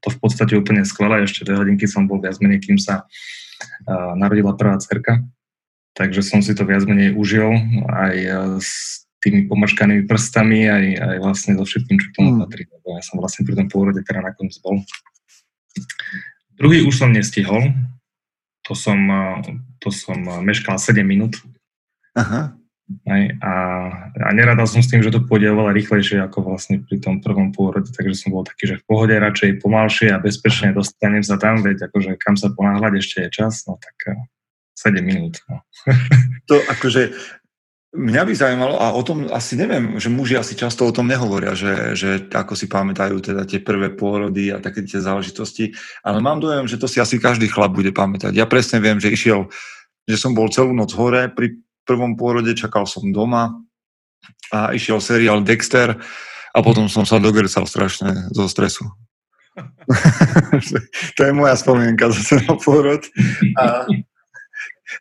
to 0.00 0.08
v 0.08 0.18
podstate 0.22 0.56
úplne 0.56 0.86
skvelé. 0.86 1.26
Ešte 1.26 1.44
dve 1.44 1.60
hodinky 1.60 1.84
som 1.84 2.08
bol 2.08 2.22
viac 2.22 2.38
menej, 2.40 2.62
kým 2.62 2.78
sa 2.78 3.02
uh, 3.02 3.06
narodila 4.16 4.54
prvá 4.54 4.76
cerka. 4.78 5.24
Takže 5.96 6.22
som 6.22 6.38
si 6.44 6.54
to 6.54 6.62
viac 6.62 6.86
menej 6.86 7.14
užil 7.18 7.50
aj 7.90 8.14
s 8.62 9.02
tými 9.18 9.50
pomačkanými 9.50 10.06
prstami, 10.06 10.70
aj, 10.70 10.84
aj 10.94 11.16
vlastne 11.18 11.52
so 11.58 11.66
všetkým, 11.66 11.98
čo 11.98 12.06
k 12.10 12.16
tomu 12.22 12.30
mm. 12.34 12.40
patrí. 12.46 12.62
Lebo 12.70 12.86
ja 12.94 13.02
som 13.02 13.18
vlastne 13.18 13.42
pri 13.42 13.58
tom 13.58 13.66
pôrode 13.66 14.06
teda 14.06 14.22
nakoniec 14.22 14.54
bol. 14.62 14.78
Druhý 16.54 16.86
už 16.86 16.94
som 17.02 17.10
nestihol. 17.10 17.74
To 18.66 18.76
som, 18.78 18.98
to 19.82 19.88
som 19.90 20.22
meškal 20.44 20.78
7 20.78 21.02
minút. 21.02 21.40
Aha. 22.14 22.57
Aj, 23.04 23.22
a, 23.44 23.52
a 24.16 24.30
neradal 24.32 24.64
som 24.64 24.80
s 24.80 24.88
tým, 24.88 25.04
že 25.04 25.12
to 25.12 25.20
pôjde 25.20 25.52
oveľa 25.52 25.76
rýchlejšie 25.76 26.24
ako 26.24 26.40
vlastne 26.40 26.80
pri 26.80 26.96
tom 27.04 27.20
prvom 27.20 27.52
pôrode, 27.52 27.92
takže 27.92 28.16
som 28.16 28.32
bol 28.32 28.48
taký, 28.48 28.64
že 28.64 28.80
v 28.80 28.86
pohode 28.88 29.12
radšej 29.12 29.60
pomalšie 29.60 30.08
a 30.08 30.22
bezpečne 30.22 30.72
dostanem 30.72 31.20
sa 31.20 31.36
tam, 31.36 31.60
veď 31.60 31.92
akože 31.92 32.16
kam 32.16 32.40
sa 32.40 32.48
ponáhľať 32.48 32.92
ešte 32.96 33.16
je 33.28 33.44
čas, 33.44 33.68
no 33.68 33.76
tak 33.76 34.16
7 34.72 35.04
minút. 35.04 35.44
No. 35.52 35.60
To 36.48 36.56
akože 36.64 37.12
Mňa 37.88 38.22
by 38.28 38.32
zaujímalo, 38.36 38.76
a 38.76 38.92
o 38.92 39.00
tom 39.00 39.32
asi 39.32 39.56
neviem, 39.56 39.96
že 39.96 40.12
muži 40.12 40.36
asi 40.36 40.52
často 40.52 40.84
o 40.84 40.92
tom 40.92 41.08
nehovoria, 41.08 41.56
že, 41.56 41.96
že 41.96 42.20
ako 42.28 42.52
si 42.52 42.68
pamätajú 42.68 43.16
teda 43.16 43.48
tie 43.48 43.64
prvé 43.64 43.88
pôrody 43.88 44.52
a 44.52 44.60
také 44.60 44.84
tie 44.84 45.00
záležitosti, 45.00 45.72
ale 46.04 46.20
mám 46.20 46.36
dojem, 46.36 46.68
že 46.68 46.76
to 46.76 46.84
si 46.84 47.00
asi 47.00 47.16
každý 47.16 47.48
chlap 47.48 47.72
bude 47.72 47.88
pamätať. 47.88 48.36
Ja 48.36 48.44
presne 48.44 48.84
viem, 48.84 49.00
že 49.00 49.08
išiel, 49.08 49.48
že 50.04 50.20
som 50.20 50.36
bol 50.36 50.52
celú 50.52 50.76
noc 50.76 50.92
hore 50.92 51.32
pri 51.32 51.56
prvom 51.88 52.12
pôrode, 52.12 52.52
čakal 52.52 52.84
som 52.84 53.08
doma 53.08 53.56
a 54.52 54.76
išiel 54.76 55.00
seriál 55.00 55.40
Dexter 55.40 55.96
a 56.52 56.58
potom 56.60 56.84
som 56.92 57.08
sa 57.08 57.16
dogrcal 57.16 57.64
strašne 57.64 58.28
zo 58.36 58.44
stresu. 58.44 58.84
to 61.16 61.20
je 61.24 61.32
moja 61.32 61.56
spomienka 61.56 62.12
zase 62.12 62.44
na 62.44 62.54
pôrod. 62.60 63.02
A, 63.58 63.88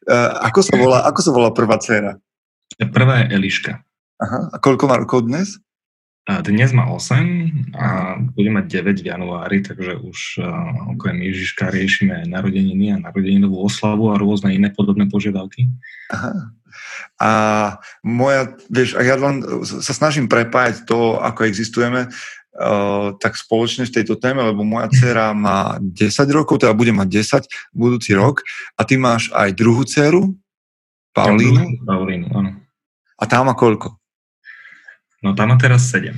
a 0.08 0.18
ako, 0.48 0.60
sa 0.64 0.74
volá, 0.80 1.04
ako 1.06 1.20
sa 1.22 1.32
volá 1.36 1.50
prvá 1.52 1.76
dcera? 1.78 2.16
Prvá 2.90 3.28
je 3.28 3.36
Eliška. 3.36 3.84
Aha. 4.18 4.40
A 4.54 4.58
koľko 4.58 4.90
má 4.90 4.98
rokov 4.98 5.30
dnes? 5.30 5.62
Dnes 6.28 6.76
má 6.76 6.92
8 6.92 7.72
a 7.72 8.20
bude 8.20 8.52
mať 8.52 8.84
9 8.84 9.00
v 9.00 9.10
januári, 9.16 9.64
takže 9.64 9.96
už 9.96 10.44
uh, 10.44 10.92
okrem 10.92 11.24
Ježiška 11.24 11.72
riešime 11.72 12.28
narodeniny 12.28 12.92
a 12.92 13.00
narodeninovú 13.00 13.64
oslavu 13.64 14.12
a 14.12 14.20
rôzne 14.20 14.52
iné 14.52 14.68
podobné 14.68 15.08
požiadavky. 15.08 15.72
Aha. 16.12 16.52
A 17.16 17.32
moja, 18.04 18.60
vieš, 18.68 19.00
a 19.00 19.08
ja 19.08 19.16
len 19.16 19.40
sa 19.64 19.96
snažím 19.96 20.28
prepájať 20.28 20.84
to, 20.84 21.16
ako 21.16 21.48
existujeme, 21.48 22.12
uh, 22.12 23.16
tak 23.24 23.40
spoločne 23.40 23.88
v 23.88 23.96
tejto 23.96 24.20
téme, 24.20 24.44
lebo 24.44 24.68
moja 24.68 24.92
dcera 25.00 25.32
má 25.32 25.80
10 25.80 26.12
rokov, 26.36 26.60
teda 26.60 26.76
bude 26.76 26.92
mať 26.92 27.08
10 27.48 27.72
budúci 27.72 28.12
rok 28.20 28.44
a 28.76 28.84
ty 28.84 29.00
máš 29.00 29.32
aj 29.32 29.56
druhú 29.56 29.88
dceru, 29.88 30.36
Paulínu. 31.16 31.88
Paulínu, 31.88 32.26
áno. 32.30 32.52
A 33.18 33.24
tá 33.26 33.42
má 33.42 33.58
koľko? 33.58 33.98
No 35.26 35.34
tam 35.34 35.54
má 35.54 35.58
teraz 35.58 35.90
7. 35.90 36.14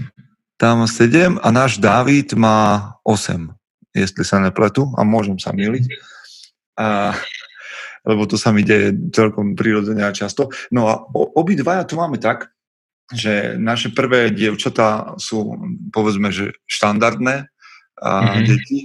Tam 0.60 0.84
má 0.84 0.88
7 0.92 1.40
a 1.40 1.48
náš 1.56 1.80
Dávid 1.80 2.36
má 2.36 2.94
8, 3.08 3.48
jestli 3.96 4.24
sa 4.28 4.44
nepletu 4.44 4.92
a 5.00 5.08
môžem 5.08 5.40
sa 5.40 5.56
miliť. 5.56 5.88
A, 6.76 7.16
lebo 8.04 8.28
to 8.28 8.36
sa 8.36 8.52
mi 8.52 8.68
deje 8.68 8.92
celkom 9.16 9.56
prirodzene 9.56 10.04
a 10.04 10.12
často. 10.12 10.52
No 10.68 10.92
a 10.92 11.00
obidvaja 11.16 11.88
to 11.88 11.96
máme 11.96 12.20
tak, 12.20 12.52
že 13.10 13.56
naše 13.56 13.90
prvé 13.96 14.30
dievčatá 14.30 15.16
sú, 15.18 15.56
povedzme, 15.96 16.30
že 16.30 16.54
štandardné 16.68 17.48
a, 18.00 18.10
mm-hmm. 18.10 18.46
deti 18.46 18.80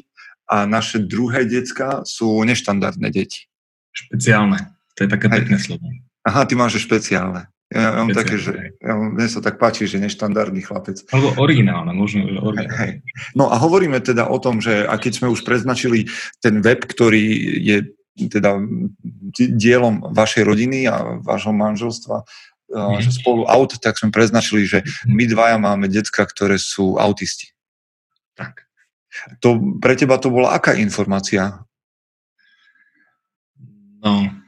a 0.47 0.64
naše 0.64 1.02
druhé 1.02 1.44
decka 1.44 2.06
sú 2.06 2.42
neštandardné 2.47 3.11
deti. 3.11 3.50
Špeciálne. 3.90 4.75
To 4.94 5.06
je 5.06 5.09
také 5.11 5.26
pekné 5.26 5.59
slovo. 5.59 5.90
Aha, 6.23 6.47
ty 6.47 6.54
máš 6.54 6.78
špeciálne. 6.80 7.50
Ja 7.74 7.90
mám 7.90 8.14
také, 8.14 8.38
že 8.38 8.78
ja, 8.78 8.94
mne 8.94 9.26
sa 9.26 9.42
tak 9.42 9.58
páči, 9.58 9.90
že 9.90 9.98
neštandardný 9.98 10.62
chlapec. 10.62 11.02
Alebo 11.10 11.34
originálne, 11.42 11.90
možno, 11.90 12.22
originálne. 12.38 13.02
No 13.34 13.50
a 13.50 13.58
hovoríme 13.58 13.98
teda 13.98 14.30
o 14.30 14.38
tom, 14.38 14.62
že 14.62 14.86
a 14.86 14.94
keď 14.94 15.18
sme 15.18 15.28
už 15.34 15.42
preznačili 15.42 16.06
ten 16.38 16.62
web, 16.62 16.86
ktorý 16.86 17.26
je 17.66 17.90
teda 18.14 18.62
dielom 19.58 20.14
vašej 20.14 20.46
rodiny 20.46 20.86
a 20.86 21.18
vášho 21.18 21.50
manželstva, 21.50 22.22
uh, 22.22 22.96
že 23.02 23.10
spolu 23.10 23.42
aut, 23.50 23.74
tak 23.82 23.98
sme 23.98 24.14
preznačili, 24.14 24.70
že 24.70 24.86
my 25.10 25.26
dvaja 25.26 25.58
máme 25.58 25.90
decka, 25.90 26.22
ktoré 26.22 26.62
sú 26.62 26.94
autisti. 26.94 27.50
Tak. 28.38 28.70
To, 29.42 29.58
pre 29.82 29.98
teba 29.98 30.22
to 30.22 30.30
bola 30.30 30.54
aká 30.54 30.78
informácia? 30.78 31.66
No, 33.98 34.43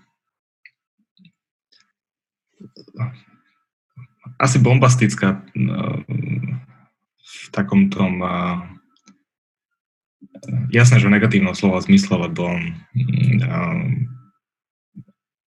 asi 4.37 4.59
bombastická 4.59 5.43
no, 5.55 6.03
v 7.27 7.47
takom 7.55 7.89
tom 7.89 8.21
jasné, 10.71 11.01
že 11.01 11.09
negatívnom 11.09 11.57
slova 11.57 11.81
zmysle, 11.83 12.29
lebo 12.29 12.45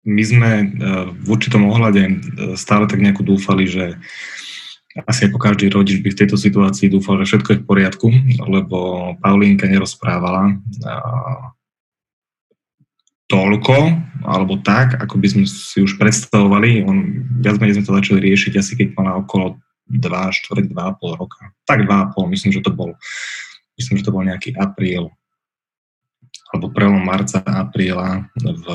my 0.09 0.23
sme 0.25 0.51
v 1.13 1.27
určitom 1.29 1.69
ohľade 1.69 2.25
stále 2.57 2.89
tak 2.89 3.05
nejako 3.05 3.37
dúfali, 3.37 3.69
že 3.69 4.01
asi 5.07 5.29
ako 5.29 5.39
každý 5.39 5.69
rodič 5.71 6.01
by 6.01 6.11
v 6.11 6.19
tejto 6.25 6.35
situácii 6.35 6.91
dúfal, 6.91 7.23
že 7.23 7.37
všetko 7.37 7.49
je 7.53 7.61
v 7.61 7.69
poriadku, 7.69 8.09
lebo 8.49 8.79
Paulínka 9.21 9.69
nerozprávala 9.69 10.59
toľko, 13.29 13.77
alebo 14.25 14.57
tak, 14.65 14.97
ako 14.97 15.21
by 15.21 15.29
sme 15.29 15.45
si 15.45 15.85
už 15.85 16.01
predstavovali. 16.01 16.83
On, 16.89 16.97
viac 17.45 17.61
menej 17.61 17.79
sme 17.79 17.87
to 17.87 17.97
začali 17.97 18.19
riešiť 18.25 18.53
asi 18.57 18.73
keď 18.75 18.97
mala 18.97 19.21
okolo 19.21 19.61
2, 19.89 20.01
4, 20.01 20.73
2,5 20.73 21.21
roka. 21.21 21.53
Tak 21.69 21.85
2,5, 21.85 22.33
myslím, 22.33 22.51
že 22.57 22.65
to 22.65 22.73
bol 22.73 22.97
myslím, 23.79 24.01
že 24.01 24.07
to 24.09 24.15
bol 24.17 24.25
nejaký 24.25 24.57
apríl 24.59 25.13
alebo 26.49 26.73
prelom 26.73 27.05
marca, 27.05 27.45
apríla 27.45 28.25
v, 28.41 28.67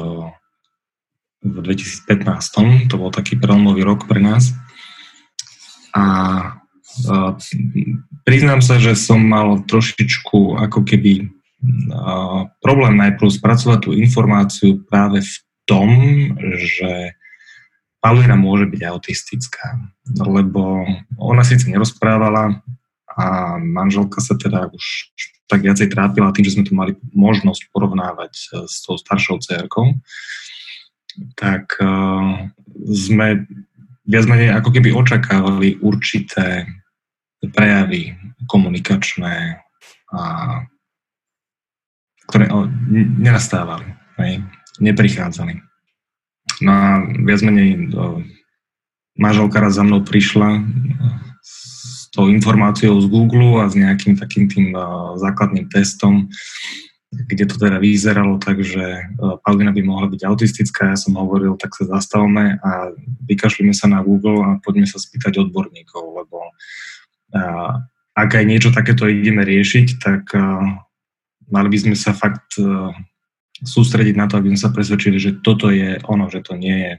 v 1.41 1.55
2015. 1.73 2.93
To 2.93 2.95
bol 3.01 3.09
taký 3.09 3.33
prelomový 3.33 3.81
rok 3.81 4.05
pre 4.05 4.21
nás. 4.21 4.53
A 5.97 6.61
a 7.09 7.33
priznám 8.21 8.61
sa, 8.61 8.77
že 8.77 8.93
som 8.93 9.17
mal 9.17 9.65
trošičku 9.65 10.61
ako 10.61 10.85
keby 10.85 11.32
problém 12.59 12.99
najprv 12.99 13.29
spracovať 13.31 13.79
tú 13.79 13.89
informáciu 13.95 14.83
práve 14.83 15.23
v 15.23 15.33
tom, 15.63 15.89
že 16.59 17.15
Paulina 18.03 18.35
môže 18.35 18.67
byť 18.67 18.81
autistická, 18.83 19.79
lebo 20.19 20.83
ona 21.15 21.43
síce 21.47 21.71
nerozprávala 21.71 22.59
a 23.15 23.55
manželka 23.63 24.19
sa 24.19 24.35
teda 24.35 24.67
už 24.67 25.15
tak 25.47 25.63
viacej 25.63 25.87
trápila 25.87 26.35
tým, 26.35 26.43
že 26.43 26.59
sme 26.59 26.67
tu 26.67 26.75
mali 26.75 26.99
možnosť 27.15 27.71
porovnávať 27.71 28.33
e, 28.33 28.45
s 28.67 28.83
tou 28.83 28.97
staršou 28.97 29.37
cerkou, 29.43 30.01
tak 31.37 31.77
uh, 31.77 32.49
sme 32.89 33.45
viac 34.01 34.25
menej 34.25 34.49
ako 34.57 34.73
keby 34.73 34.97
očakávali 34.97 35.77
určité 35.77 36.65
prejavy 37.53 38.17
komunikačné 38.49 39.61
a 40.09 40.21
ktoré 42.29 42.47
nenastávali, 43.19 43.87
hej, 44.19 44.43
neprichádzali. 44.79 45.59
No 46.63 46.71
a 46.71 46.87
viac 47.23 47.41
menej 47.43 47.91
manželka 49.17 49.61
raz 49.61 49.77
za 49.77 49.83
mnou 49.83 50.01
prišla 50.01 50.63
s 51.43 52.07
tou 52.13 52.29
informáciou 52.29 52.97
z 53.01 53.07
Google 53.09 53.61
a 53.61 53.69
s 53.69 53.75
nejakým 53.77 54.17
takým 54.17 54.45
tým 54.49 54.73
základným 55.17 55.69
testom, 55.69 56.29
kde 57.13 57.45
to 57.45 57.61
teda 57.61 57.77
vyzeralo 57.77 58.41
tak, 58.41 58.65
že 58.65 59.05
Paulina 59.45 59.69
by 59.69 59.81
mohla 59.85 60.09
byť 60.09 60.21
autistická. 60.25 60.93
Ja 60.93 60.97
som 60.97 61.13
hovoril, 61.13 61.53
tak 61.61 61.77
sa 61.77 61.85
zastavme 61.85 62.57
a 62.57 62.89
vykašlíme 63.29 63.73
sa 63.73 63.85
na 63.85 64.01
Google 64.01 64.41
a 64.41 64.49
poďme 64.61 64.89
sa 64.89 64.97
spýtať 64.97 65.45
odborníkov, 65.45 66.03
lebo 66.25 66.37
ak 68.13 68.29
aj 68.33 68.45
niečo 68.45 68.69
takéto 68.73 69.05
ideme 69.09 69.45
riešiť, 69.45 69.87
tak 70.01 70.33
mali 71.51 71.67
by 71.71 71.77
sme 71.79 71.95
sa 71.97 72.13
fakt 72.13 72.55
uh, 72.61 72.93
sústrediť 73.63 74.15
na 74.19 74.27
to, 74.27 74.37
aby 74.37 74.53
sme 74.53 74.59
sa 74.59 74.73
presvedčili, 74.75 75.17
že 75.17 75.39
toto 75.39 75.71
je 75.71 75.97
ono, 76.05 76.27
že 76.27 76.43
to 76.43 76.59
nie 76.59 76.77
je 76.77 76.93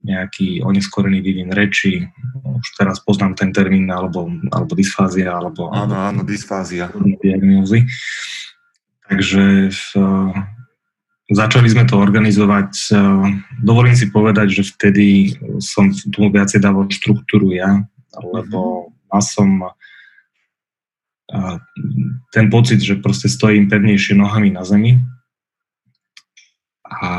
nejaký 0.00 0.64
oneskorený 0.64 1.20
vývin 1.20 1.52
reči. 1.52 2.08
Už 2.40 2.66
teraz 2.80 3.04
poznám 3.04 3.36
ten 3.36 3.52
termín, 3.52 3.84
alebo, 3.92 4.32
alebo 4.48 4.72
dysfázia, 4.72 5.36
alebo... 5.36 5.68
Áno, 5.68 5.92
áno, 5.92 6.24
dysfázia. 6.24 6.88
Diagnózy. 7.20 7.84
Takže 9.04 9.68
uh, 10.00 10.32
začali 11.28 11.68
sme 11.68 11.84
to 11.84 12.00
organizovať. 12.00 12.70
Uh, 12.96 13.28
dovolím 13.60 13.92
si 13.92 14.08
povedať, 14.08 14.48
že 14.56 14.72
vtedy 14.72 15.36
som 15.60 15.92
tomu 16.08 16.32
viacej 16.32 16.64
dával 16.64 16.88
štruktúru 16.88 17.52
ja, 17.52 17.84
lebo 18.16 18.88
mhm. 18.88 19.12
mal 19.12 19.22
som 19.22 19.48
a 21.30 21.62
ten 22.34 22.50
pocit, 22.50 22.82
že 22.82 22.98
proste 22.98 23.30
stojím 23.30 23.70
pevnejšie 23.70 24.18
nohami 24.18 24.50
na 24.50 24.66
zemi. 24.66 24.98
A 26.90 27.10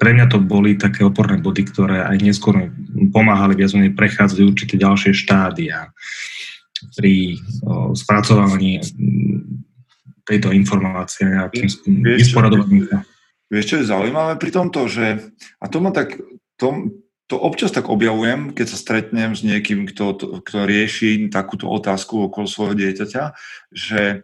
pre 0.00 0.16
mňa 0.16 0.26
to 0.32 0.40
boli 0.40 0.80
také 0.80 1.04
oporné 1.04 1.36
body, 1.36 1.62
ktoré 1.68 2.08
aj 2.08 2.16
neskôr 2.24 2.72
pomáhali 3.12 3.56
viac 3.60 3.76
menej 3.76 3.92
prechádzať 3.92 4.38
určité 4.40 4.74
ďalšie 4.80 5.12
štádia 5.12 5.92
pri 6.96 7.36
o, 7.64 7.92
spracovávaní 7.92 8.80
tejto 10.24 10.52
informácie 10.52 11.28
nejakým 11.28 11.68
vysporadovaním. 12.16 12.88
Vieš, 13.46 13.64
čo 13.68 13.76
je 13.78 13.88
zaujímavé 13.88 14.40
pri 14.40 14.50
tomto, 14.50 14.90
že, 14.90 15.22
a 15.62 15.64
to 15.70 15.78
ma 15.78 15.94
tak, 15.94 16.18
to, 16.58 16.90
to 17.26 17.36
občas 17.38 17.74
tak 17.74 17.90
objavujem, 17.90 18.54
keď 18.54 18.66
sa 18.70 18.78
stretnem 18.78 19.34
s 19.34 19.42
niekým, 19.42 19.90
kto, 19.90 20.40
kto 20.46 20.58
rieši 20.62 21.26
takúto 21.26 21.66
otázku 21.66 22.30
okolo 22.30 22.46
svojho 22.46 22.78
dieťaťa, 22.78 23.24
že 23.74 24.22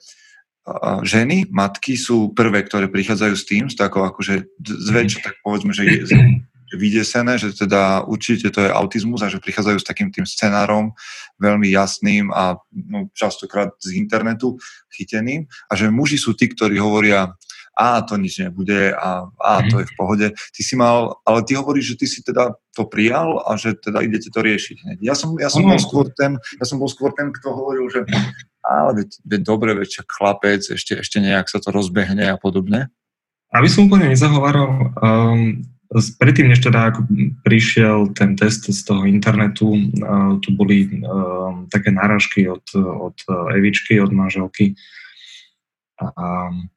ženy, 1.03 1.51
matky 1.51 1.99
sú 1.99 2.31
prvé, 2.31 2.63
ktoré 2.63 2.87
prichádzajú 2.87 3.35
s 3.35 3.45
tým, 3.45 3.65
s 3.67 3.75
takou 3.75 4.07
akože 4.07 4.47
zväčša, 4.63 5.19
tak 5.19 5.35
povedzme, 5.43 5.75
že 5.75 5.83
je 5.83 5.99
vydesené, 6.79 7.37
že 7.37 7.53
teda 7.53 8.07
určite 8.07 8.49
to 8.49 8.65
je 8.65 8.71
autizmus 8.71 9.21
a 9.21 9.29
že 9.29 9.43
prichádzajú 9.43 9.79
s 9.83 9.89
takým 9.89 10.09
tým 10.15 10.25
scenárom 10.25 10.95
veľmi 11.37 11.69
jasným 11.69 12.33
a 12.33 12.57
no, 12.73 13.11
častokrát 13.13 13.75
z 13.83 13.99
internetu 13.99 14.57
chyteným. 14.95 15.45
A 15.69 15.77
že 15.77 15.93
muži 15.93 16.17
sú 16.17 16.33
tí, 16.33 16.49
ktorí 16.49 16.81
hovoria, 16.81 17.35
a 17.73 18.05
to 18.05 18.21
nič 18.21 18.45
nebude 18.45 18.93
a, 18.93 19.33
a 19.33 19.51
to 19.65 19.81
je 19.81 19.89
v 19.89 19.95
pohode. 19.97 20.27
Ty 20.33 20.61
si 20.61 20.77
mal, 20.77 21.17
ale 21.25 21.41
ty 21.49 21.57
hovoríš, 21.57 21.97
že 21.97 21.99
ty 22.05 22.07
si 22.07 22.21
teda 22.21 22.53
to 22.77 22.85
prijal 22.85 23.41
a 23.49 23.57
že 23.57 23.77
teda 23.81 24.05
idete 24.05 24.29
to 24.29 24.45
riešiť. 24.45 25.01
Ja 25.01 25.17
som, 25.17 25.37
ja 25.41 25.49
som, 25.49 25.65
bol, 25.65 25.81
skôr 25.81 26.13
ten, 26.13 26.37
ja 26.61 26.65
som 26.69 26.77
bol 26.77 26.89
skôr 26.93 27.17
ten, 27.17 27.33
kto 27.33 27.49
hovoril, 27.53 27.89
že 27.89 28.05
ale 28.63 29.03
veď, 29.03 29.09
veď 29.27 29.41
dobre, 29.43 29.71
veď 29.75 30.07
chlapec, 30.07 30.63
ešte, 30.63 31.03
ešte 31.03 31.19
nejak 31.19 31.51
sa 31.51 31.59
to 31.59 31.75
rozbehne 31.75 32.23
a 32.31 32.39
podobne. 32.39 32.93
Aby 33.53 33.69
som 33.69 33.91
úplne 33.91 34.13
nezahovaral, 34.15 34.95
um, 34.97 35.61
predtým, 35.93 36.49
než 36.49 36.65
teda 36.65 36.89
ako 36.89 37.05
prišiel 37.45 38.17
ten 38.17 38.33
test 38.39 38.65
z 38.65 38.81
toho 38.87 39.05
internetu, 39.05 39.69
uh, 39.69 40.41
tu 40.41 40.57
boli 40.57 40.89
um, 41.05 41.69
také 41.69 41.93
náražky 41.93 42.49
od, 42.49 42.65
od 42.77 43.19
Evičky, 43.53 44.01
od 44.01 44.15
manželky. 44.15 44.73
Um, 46.01 46.73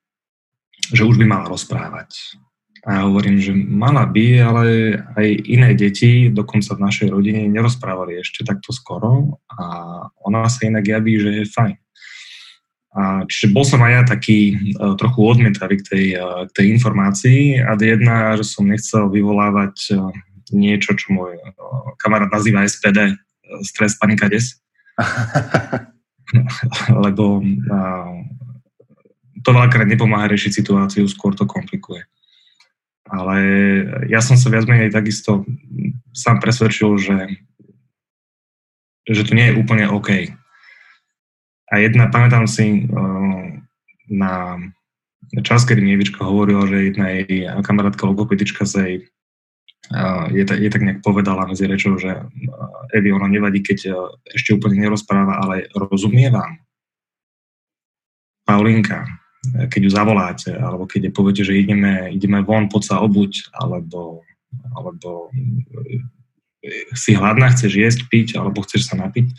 že 0.92 1.06
už 1.06 1.18
by 1.18 1.26
mala 1.26 1.46
rozprávať. 1.50 2.38
A 2.86 3.02
ja 3.02 3.02
hovorím, 3.10 3.42
že 3.42 3.50
mala 3.56 4.06
by, 4.06 4.26
ale 4.46 4.66
aj 5.18 5.28
iné 5.50 5.74
deti, 5.74 6.30
dokonca 6.30 6.78
v 6.78 6.84
našej 6.86 7.08
rodine, 7.10 7.50
nerozprávali 7.50 8.22
ešte 8.22 8.46
takto 8.46 8.70
skoro 8.70 9.42
a 9.50 9.66
ona 10.22 10.46
sa 10.46 10.70
inak 10.70 10.86
javí, 10.86 11.18
že 11.18 11.30
je 11.42 11.46
fajn. 11.50 11.76
A 12.96 13.02
čiže 13.26 13.52
bol 13.52 13.66
som 13.66 13.82
aj 13.82 13.92
ja 13.92 14.04
taký 14.06 14.40
uh, 14.78 14.94
trochu 14.96 15.20
odmietavý 15.26 15.82
k 15.82 15.88
tej, 15.90 16.06
uh, 16.16 16.46
k 16.48 16.52
tej 16.62 16.66
informácii 16.78 17.60
a 17.60 17.74
jedna, 17.76 18.38
že 18.38 18.46
som 18.46 18.70
nechcel 18.70 19.10
vyvolávať 19.10 19.76
uh, 19.98 20.14
niečo, 20.54 20.94
čo 20.94 21.10
môj 21.12 21.42
kamarát 21.98 22.30
nazýva 22.30 22.64
SPD, 22.70 23.18
stres, 23.66 23.98
panika, 23.98 24.30
des. 24.30 24.62
Lebo 27.06 27.42
to 29.46 29.54
veľakrát 29.54 29.86
nepomáha 29.86 30.26
riešiť 30.34 30.52
situáciu, 30.52 31.06
skôr 31.06 31.38
to 31.38 31.46
komplikuje. 31.46 32.02
Ale 33.06 33.38
ja 34.10 34.18
som 34.18 34.34
sa 34.34 34.50
viac 34.50 34.66
menej 34.66 34.90
takisto 34.90 35.46
sám 36.10 36.42
presvedčil, 36.42 36.98
že, 36.98 37.18
že 39.06 39.22
to 39.22 39.38
nie 39.38 39.54
je 39.54 39.58
úplne 39.62 39.86
OK. 39.86 40.34
A 41.70 41.74
jedna, 41.78 42.10
pamätám 42.10 42.50
si 42.50 42.90
na 44.10 44.58
čas, 45.46 45.70
kedy 45.70 45.86
mi 45.86 45.94
Evička 45.94 46.26
hovorila, 46.26 46.66
že 46.66 46.90
jedna 46.90 47.14
jej 47.14 47.46
kamarátka 47.62 48.10
logopedička 48.10 48.66
sa 48.66 48.90
jej 48.90 49.06
je, 50.34 50.42
je 50.42 50.70
tak 50.74 50.82
nejak 50.82 51.06
povedala 51.06 51.46
medzi 51.46 51.70
rečou, 51.70 51.94
že 52.02 52.10
Evi, 52.90 53.14
ono 53.14 53.30
nevadí, 53.30 53.62
keď 53.62 53.94
ešte 54.34 54.58
úplne 54.58 54.82
nerozpráva, 54.82 55.38
ale 55.46 55.70
rozumie 55.78 56.26
vám. 56.34 56.58
Paulinka, 58.50 59.06
keď 59.70 59.82
ju 59.86 59.92
zavoláte, 59.92 60.52
alebo 60.54 60.90
keď 60.90 61.14
poviete, 61.14 61.44
že 61.46 61.58
ideme, 61.58 62.10
ideme 62.14 62.42
von, 62.42 62.70
poď 62.70 62.84
sa 62.84 62.96
obuť, 63.02 63.54
alebo, 63.56 64.26
alebo 64.74 65.30
si 66.98 67.14
hladná, 67.14 67.54
chceš 67.54 67.74
jesť, 67.78 68.00
piť, 68.10 68.28
alebo 68.38 68.66
chceš 68.66 68.90
sa 68.90 68.96
napiť. 68.98 69.30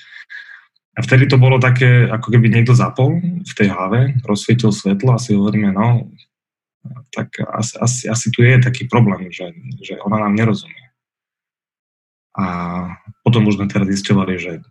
A 0.97 1.05
vtedy 1.05 1.29
to 1.29 1.37
bolo 1.37 1.61
také, 1.61 2.09
ako 2.09 2.33
keby 2.33 2.49
niekto 2.49 2.73
zapol 2.73 3.21
v 3.21 3.53
tej 3.53 3.69
hlave, 3.69 4.17
rozsvietil 4.25 4.73
svetlo 4.73 5.13
a 5.13 5.21
si 5.21 5.37
hovoríme, 5.37 5.69
no, 5.69 6.09
tak 7.13 7.37
asi, 7.41 7.75
asi, 7.77 8.03
asi 8.09 8.27
tu 8.33 8.41
je 8.41 8.57
taký 8.63 8.89
problém, 8.89 9.29
že, 9.29 9.53
že 9.83 10.01
ona 10.01 10.23
nám 10.25 10.33
nerozumie. 10.33 10.87
A 12.37 12.45
potom 13.25 13.49
už 13.49 13.61
sme 13.61 13.69
teda 13.69 13.89
zistovali, 13.89 14.41
že 14.41 14.65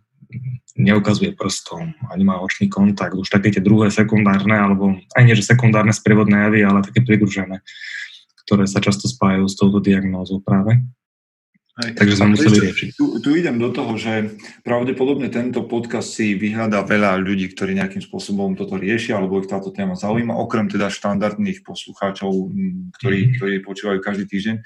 neukazuje 0.76 1.32
prstom 1.32 1.96
a 2.08 2.16
nemá 2.16 2.40
očný 2.40 2.68
kontakt, 2.68 3.16
už 3.16 3.28
také 3.28 3.52
tie 3.52 3.64
druhé 3.64 3.88
sekundárne, 3.88 4.54
alebo 4.54 4.96
aj 5.16 5.22
nie, 5.24 5.34
že 5.38 5.46
sekundárne 5.46 5.92
sprievodné 5.92 6.48
javy, 6.48 6.60
ale 6.64 6.84
také 6.84 7.02
pridružené, 7.02 7.64
ktoré 8.44 8.68
sa 8.68 8.78
často 8.78 9.08
spájajú 9.08 9.46
s 9.48 9.56
touto 9.56 9.80
diagnózou 9.80 10.44
práve. 10.44 10.84
Hej. 11.76 11.92
Takže 11.92 12.16
sme 12.16 12.32
museli 12.32 12.72
riešiť. 12.72 12.88
Tu, 12.96 13.04
tu 13.20 13.28
idem 13.36 13.60
do 13.60 13.68
toho, 13.68 14.00
že 14.00 14.32
pravdepodobne 14.64 15.28
tento 15.28 15.60
podcast 15.68 16.08
si 16.08 16.32
vyhľadá 16.32 16.80
veľa 16.80 17.20
ľudí, 17.20 17.52
ktorí 17.52 17.76
nejakým 17.76 18.00
spôsobom 18.00 18.56
toto 18.56 18.80
riešia, 18.80 19.20
alebo 19.20 19.44
ich 19.44 19.50
táto 19.52 19.68
téma 19.68 19.92
zaujíma, 19.92 20.32
okrem 20.40 20.72
teda 20.72 20.88
štandardných 20.88 21.60
poslucháčov, 21.60 22.32
ktorí, 22.96 23.18
mm. 23.20 23.32
ktorí 23.36 23.54
počúvajú 23.60 23.98
každý 24.00 24.24
týždeň. 24.24 24.56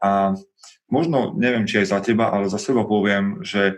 A 0.00 0.32
možno, 0.88 1.36
neviem, 1.36 1.68
či 1.68 1.84
aj 1.84 1.92
za 1.92 2.00
teba, 2.00 2.32
ale 2.32 2.48
za 2.48 2.56
seba 2.56 2.88
poviem, 2.88 3.44
že 3.44 3.76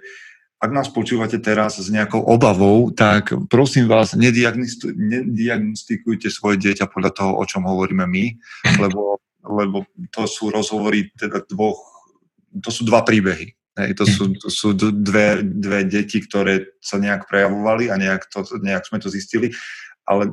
ak 0.59 0.75
nás 0.75 0.91
počúvate 0.91 1.39
teraz 1.39 1.79
s 1.79 1.87
nejakou 1.87 2.19
obavou, 2.19 2.91
tak 2.91 3.31
prosím 3.47 3.87
vás, 3.87 4.19
nediagnostikujte 4.19 6.35
svoje 6.35 6.59
dieťa 6.59 6.91
podľa 6.91 7.15
toho, 7.15 7.39
o 7.39 7.47
čom 7.47 7.63
hovoríme 7.63 8.03
my, 8.07 8.25
lebo, 8.83 9.23
lebo 9.47 9.87
to 10.11 10.27
sú 10.27 10.51
rozhovory 10.51 11.15
teda 11.15 11.47
dvoch 11.47 11.79
to 12.63 12.71
sú 12.73 12.89
dva 12.89 13.05
príbehy. 13.05 13.53
Hej, 13.79 13.95
to, 13.95 14.05
sú, 14.11 14.35
to 14.35 14.51
sú 14.51 14.75
dve, 14.75 15.47
dve 15.47 15.87
deti, 15.87 16.19
ktoré 16.19 16.75
sa 16.83 16.99
nejak 16.99 17.31
prejavovali 17.31 17.95
a 17.95 17.97
nejak, 18.01 18.27
to, 18.27 18.43
nejak 18.59 18.83
sme 18.83 18.99
to 18.99 19.07
zistili. 19.07 19.55
Ale 20.03 20.27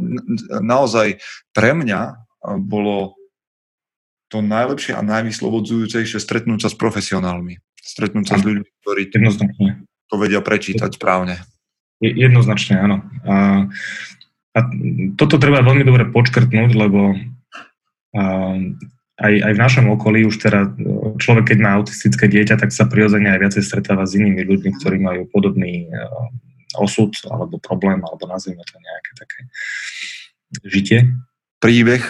naozaj 0.49 1.21
pre 1.53 1.77
mňa 1.77 2.25
bolo 2.65 3.13
to 4.33 4.41
najlepšie 4.41 4.97
a 4.97 5.05
najvyslobodzujúcejšie 5.05 6.17
stretnúť 6.17 6.65
sa 6.65 6.73
s 6.73 6.79
profesionálmi. 6.79 7.61
Stretnúť 7.77 8.25
sa 8.25 8.41
s 8.41 8.43
ľuďmi, 8.49 8.65
ktorí 8.81 9.13
to 10.09 10.15
vedia 10.21 10.41
prečítať 10.41 10.95
správne. 10.95 11.41
Jednoznačne, 12.03 12.75
áno. 12.77 12.97
A, 13.25 13.35
a 14.55 14.59
toto 15.15 15.39
treba 15.39 15.63
veľmi 15.63 15.83
dobre 15.87 16.03
počkrtnúť, 16.11 16.71
lebo 16.75 17.15
a, 18.15 18.23
aj, 19.15 19.33
aj 19.47 19.51
v 19.55 19.61
našom 19.61 19.85
okolí 19.95 20.27
už 20.27 20.43
teda 20.43 20.75
človek, 21.23 21.55
keď 21.55 21.57
má 21.63 21.79
autistické 21.79 22.27
dieťa, 22.27 22.59
tak 22.59 22.75
sa 22.75 22.83
prirodzene 22.87 23.31
aj 23.31 23.39
viacej 23.47 23.63
stretáva 23.63 24.03
s 24.03 24.19
inými 24.19 24.43
ľuďmi, 24.43 24.71
ktorí 24.79 24.97
majú 24.99 25.23
podobný 25.31 25.87
uh, 25.87 26.27
osud 26.75 27.15
alebo 27.31 27.55
problém, 27.63 28.03
alebo 28.03 28.27
nazvime 28.27 28.63
to 28.67 28.75
nejaké 28.75 29.11
také 29.15 29.39
žitie. 30.67 30.99
Príbeh. 31.63 32.03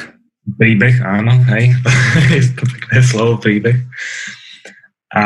Príbeh, 0.46 1.02
áno, 1.02 1.34
hej. 1.54 1.74
to 2.58 2.64
pekné 2.70 3.00
slovo 3.02 3.42
príbeh. 3.42 3.78
A 5.16 5.24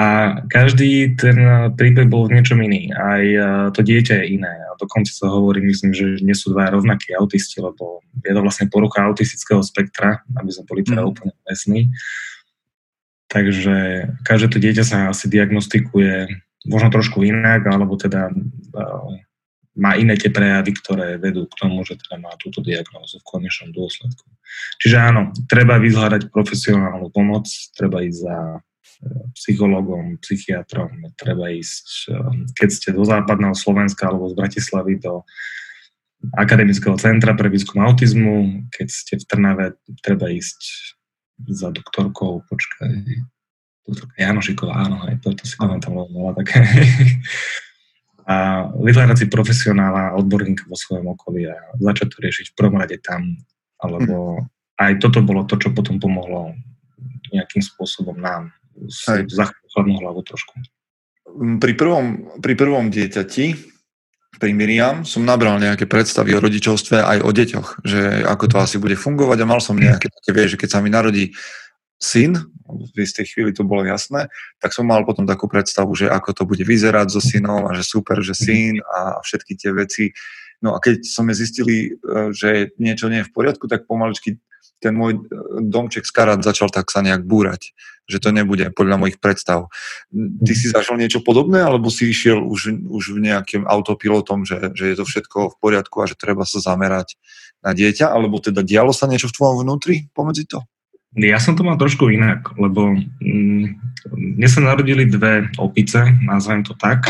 každý 0.54 1.18
ten 1.18 1.42
príbeh 1.74 2.06
bol 2.06 2.30
v 2.30 2.38
niečom 2.38 2.62
iný. 2.62 2.94
Aj 2.94 3.26
to 3.74 3.82
dieťa 3.82 4.22
je 4.22 4.38
iné. 4.38 4.54
A 4.70 4.78
dokonca 4.78 5.10
sa 5.10 5.34
hovorí, 5.34 5.66
myslím, 5.66 5.98
že 5.98 6.22
nie 6.22 6.38
sú 6.38 6.54
dva 6.54 6.70
rovnakí 6.70 7.10
autisti, 7.18 7.58
lebo 7.58 8.06
je 8.22 8.30
to 8.30 8.42
vlastne 8.46 8.70
porucha 8.70 9.10
autistického 9.10 9.66
spektra, 9.66 10.22
aby 10.38 10.50
sme 10.54 10.70
boli 10.70 10.86
teda 10.86 11.02
mm. 11.02 11.10
úplne 11.10 11.34
presní. 11.42 11.90
Takže 13.34 13.78
každé 14.22 14.48
to 14.54 14.58
dieťa 14.62 14.84
sa 14.86 14.98
asi 15.10 15.26
diagnostikuje 15.26 16.38
možno 16.70 16.94
trošku 16.94 17.26
inak, 17.26 17.66
alebo 17.66 17.98
teda 17.98 18.30
uh, 18.30 19.10
má 19.74 19.98
iné 19.98 20.14
tie 20.22 20.30
prejavy, 20.30 20.76
ktoré 20.76 21.18
vedú 21.18 21.50
k 21.50 21.58
tomu, 21.66 21.82
že 21.82 21.98
teda 21.98 22.22
má 22.22 22.30
túto 22.38 22.62
diagnózu 22.62 23.18
v 23.22 23.26
konečnom 23.26 23.74
dôsledku. 23.74 24.28
Čiže 24.78 24.98
áno, 25.02 25.34
treba 25.50 25.82
vyzhľadať 25.82 26.30
profesionálnu 26.30 27.10
pomoc, 27.10 27.50
treba 27.74 28.06
ísť 28.06 28.20
za 28.22 28.38
psychologom, 29.32 30.20
psychiatrom, 30.20 30.92
treba 31.16 31.48
ísť, 31.48 31.88
um, 32.12 32.44
keď 32.52 32.70
ste 32.70 32.90
do 32.92 33.04
západného 33.08 33.56
Slovenska 33.56 34.12
alebo 34.12 34.28
z 34.28 34.36
Bratislavy 34.36 35.00
do 35.00 35.24
akademického 36.36 37.00
centra 37.00 37.32
pre 37.32 37.48
výskum 37.48 37.80
autizmu, 37.80 38.68
keď 38.76 38.88
ste 38.92 39.14
v 39.16 39.24
Trnave, 39.24 39.66
treba 40.04 40.28
ísť 40.28 40.60
za 41.48 41.72
doktorkou, 41.72 42.44
počkaj, 42.52 42.92
doktorka 43.88 44.16
Janošiková, 44.20 44.74
áno, 44.76 45.08
aj 45.08 45.16
to, 45.24 45.32
to 45.32 45.48
si 45.48 45.56
pamätám, 45.56 45.96
bola 45.96 46.36
také. 46.36 46.60
a 48.30 48.68
vyhľadať 48.76 49.16
si 49.16 49.26
profesionála, 49.32 50.20
odborníka 50.20 50.68
vo 50.68 50.76
svojom 50.76 51.16
okolí 51.16 51.48
a 51.48 51.56
začať 51.80 52.08
to 52.14 52.18
riešiť 52.20 52.46
v 52.52 52.58
prvom 52.60 52.78
rade 52.78 53.00
tam, 53.00 53.40
alebo 53.80 54.44
aj 54.76 55.00
toto 55.00 55.24
bolo 55.24 55.48
to, 55.48 55.56
čo 55.56 55.72
potom 55.72 55.98
pomohlo 55.98 56.52
nejakým 57.32 57.64
spôsobom 57.64 58.20
nám 58.20 58.54
za 59.28 59.52
chladnú 59.74 60.00
hlavu 60.00 60.22
trošku. 60.24 60.54
Pri 61.62 61.74
prvom, 61.78 62.38
pri 62.42 62.54
prvom 62.58 62.90
dieťati, 62.90 63.46
pri 64.40 64.52
Miriam, 64.56 65.04
som 65.04 65.28
nabral 65.28 65.60
nejaké 65.60 65.84
predstavy 65.84 66.32
o 66.34 66.40
rodičovstve 66.40 67.04
aj 67.04 67.20
o 67.22 67.30
deťoch, 67.30 67.68
že 67.84 68.24
ako 68.24 68.46
to 68.48 68.58
asi 68.62 68.78
bude 68.80 68.96
fungovať 68.96 69.38
a 69.44 69.50
mal 69.50 69.60
som 69.60 69.76
nejaké 69.76 70.08
také, 70.08 70.32
vieš, 70.32 70.56
že 70.56 70.60
keď 70.66 70.70
sa 70.72 70.80
mi 70.80 70.90
narodí 70.90 71.36
syn, 72.00 72.40
v 72.70 72.98
istej 73.04 73.36
chvíli 73.36 73.52
to 73.52 73.68
bolo 73.68 73.84
jasné, 73.84 74.32
tak 74.64 74.72
som 74.72 74.88
mal 74.88 75.04
potom 75.04 75.28
takú 75.28 75.52
predstavu, 75.52 75.92
že 75.98 76.08
ako 76.08 76.32
to 76.32 76.44
bude 76.48 76.64
vyzerať 76.64 77.12
so 77.12 77.20
synom 77.20 77.68
a 77.68 77.76
že 77.76 77.84
super, 77.84 78.24
že 78.24 78.38
syn 78.38 78.80
a 78.86 79.20
všetky 79.20 79.60
tie 79.60 79.76
veci. 79.76 80.16
No 80.64 80.76
a 80.76 80.80
keď 80.80 81.04
sme 81.04 81.36
zistili, 81.36 81.92
e, 81.92 82.32
že 82.32 82.72
niečo 82.80 83.12
nie 83.12 83.26
je 83.26 83.28
v 83.28 83.36
poriadku, 83.36 83.68
tak 83.68 83.90
pomaličky 83.90 84.40
ten 84.80 84.96
môj 84.96 85.20
e, 85.20 85.22
domček 85.64 86.08
z 86.08 86.12
karát 86.12 86.40
začal 86.40 86.72
tak 86.72 86.88
sa 86.90 87.04
nejak 87.04 87.28
búrať, 87.28 87.76
že 88.10 88.18
to 88.18 88.34
nebude 88.34 88.72
podľa 88.74 88.98
mojich 88.98 89.20
predstav. 89.22 89.70
Ty 90.16 90.54
si 90.56 90.72
zažil 90.72 90.98
niečo 90.98 91.22
podobné, 91.22 91.62
alebo 91.62 91.94
si 91.94 92.10
išiel 92.10 92.42
už, 92.42 92.90
už 92.90 93.04
v 93.16 93.20
nejakým 93.30 93.64
autopilotom, 93.68 94.48
že, 94.48 94.74
že 94.74 94.92
je 94.92 94.96
to 94.98 95.06
všetko 95.06 95.54
v 95.54 95.60
poriadku 95.62 96.02
a 96.02 96.10
že 96.10 96.18
treba 96.18 96.48
sa 96.48 96.64
zamerať 96.64 97.20
na 97.62 97.76
dieťa, 97.76 98.10
alebo 98.10 98.40
teda 98.40 98.64
dialo 98.64 98.96
sa 98.96 99.06
niečo 99.06 99.30
v 99.30 99.36
tvojom 99.36 99.68
vnútri 99.68 100.08
pomedzi 100.16 100.48
to? 100.48 100.64
Ja 101.18 101.42
som 101.42 101.58
to 101.58 101.66
mal 101.66 101.74
trošku 101.74 102.14
inak, 102.14 102.54
lebo 102.62 102.94
mm, 102.94 103.66
mne 104.14 104.48
sa 104.48 104.62
narodili 104.62 105.10
dve 105.10 105.50
opice, 105.58 106.06
nazvem 106.22 106.62
to 106.62 106.78
tak. 106.78 107.10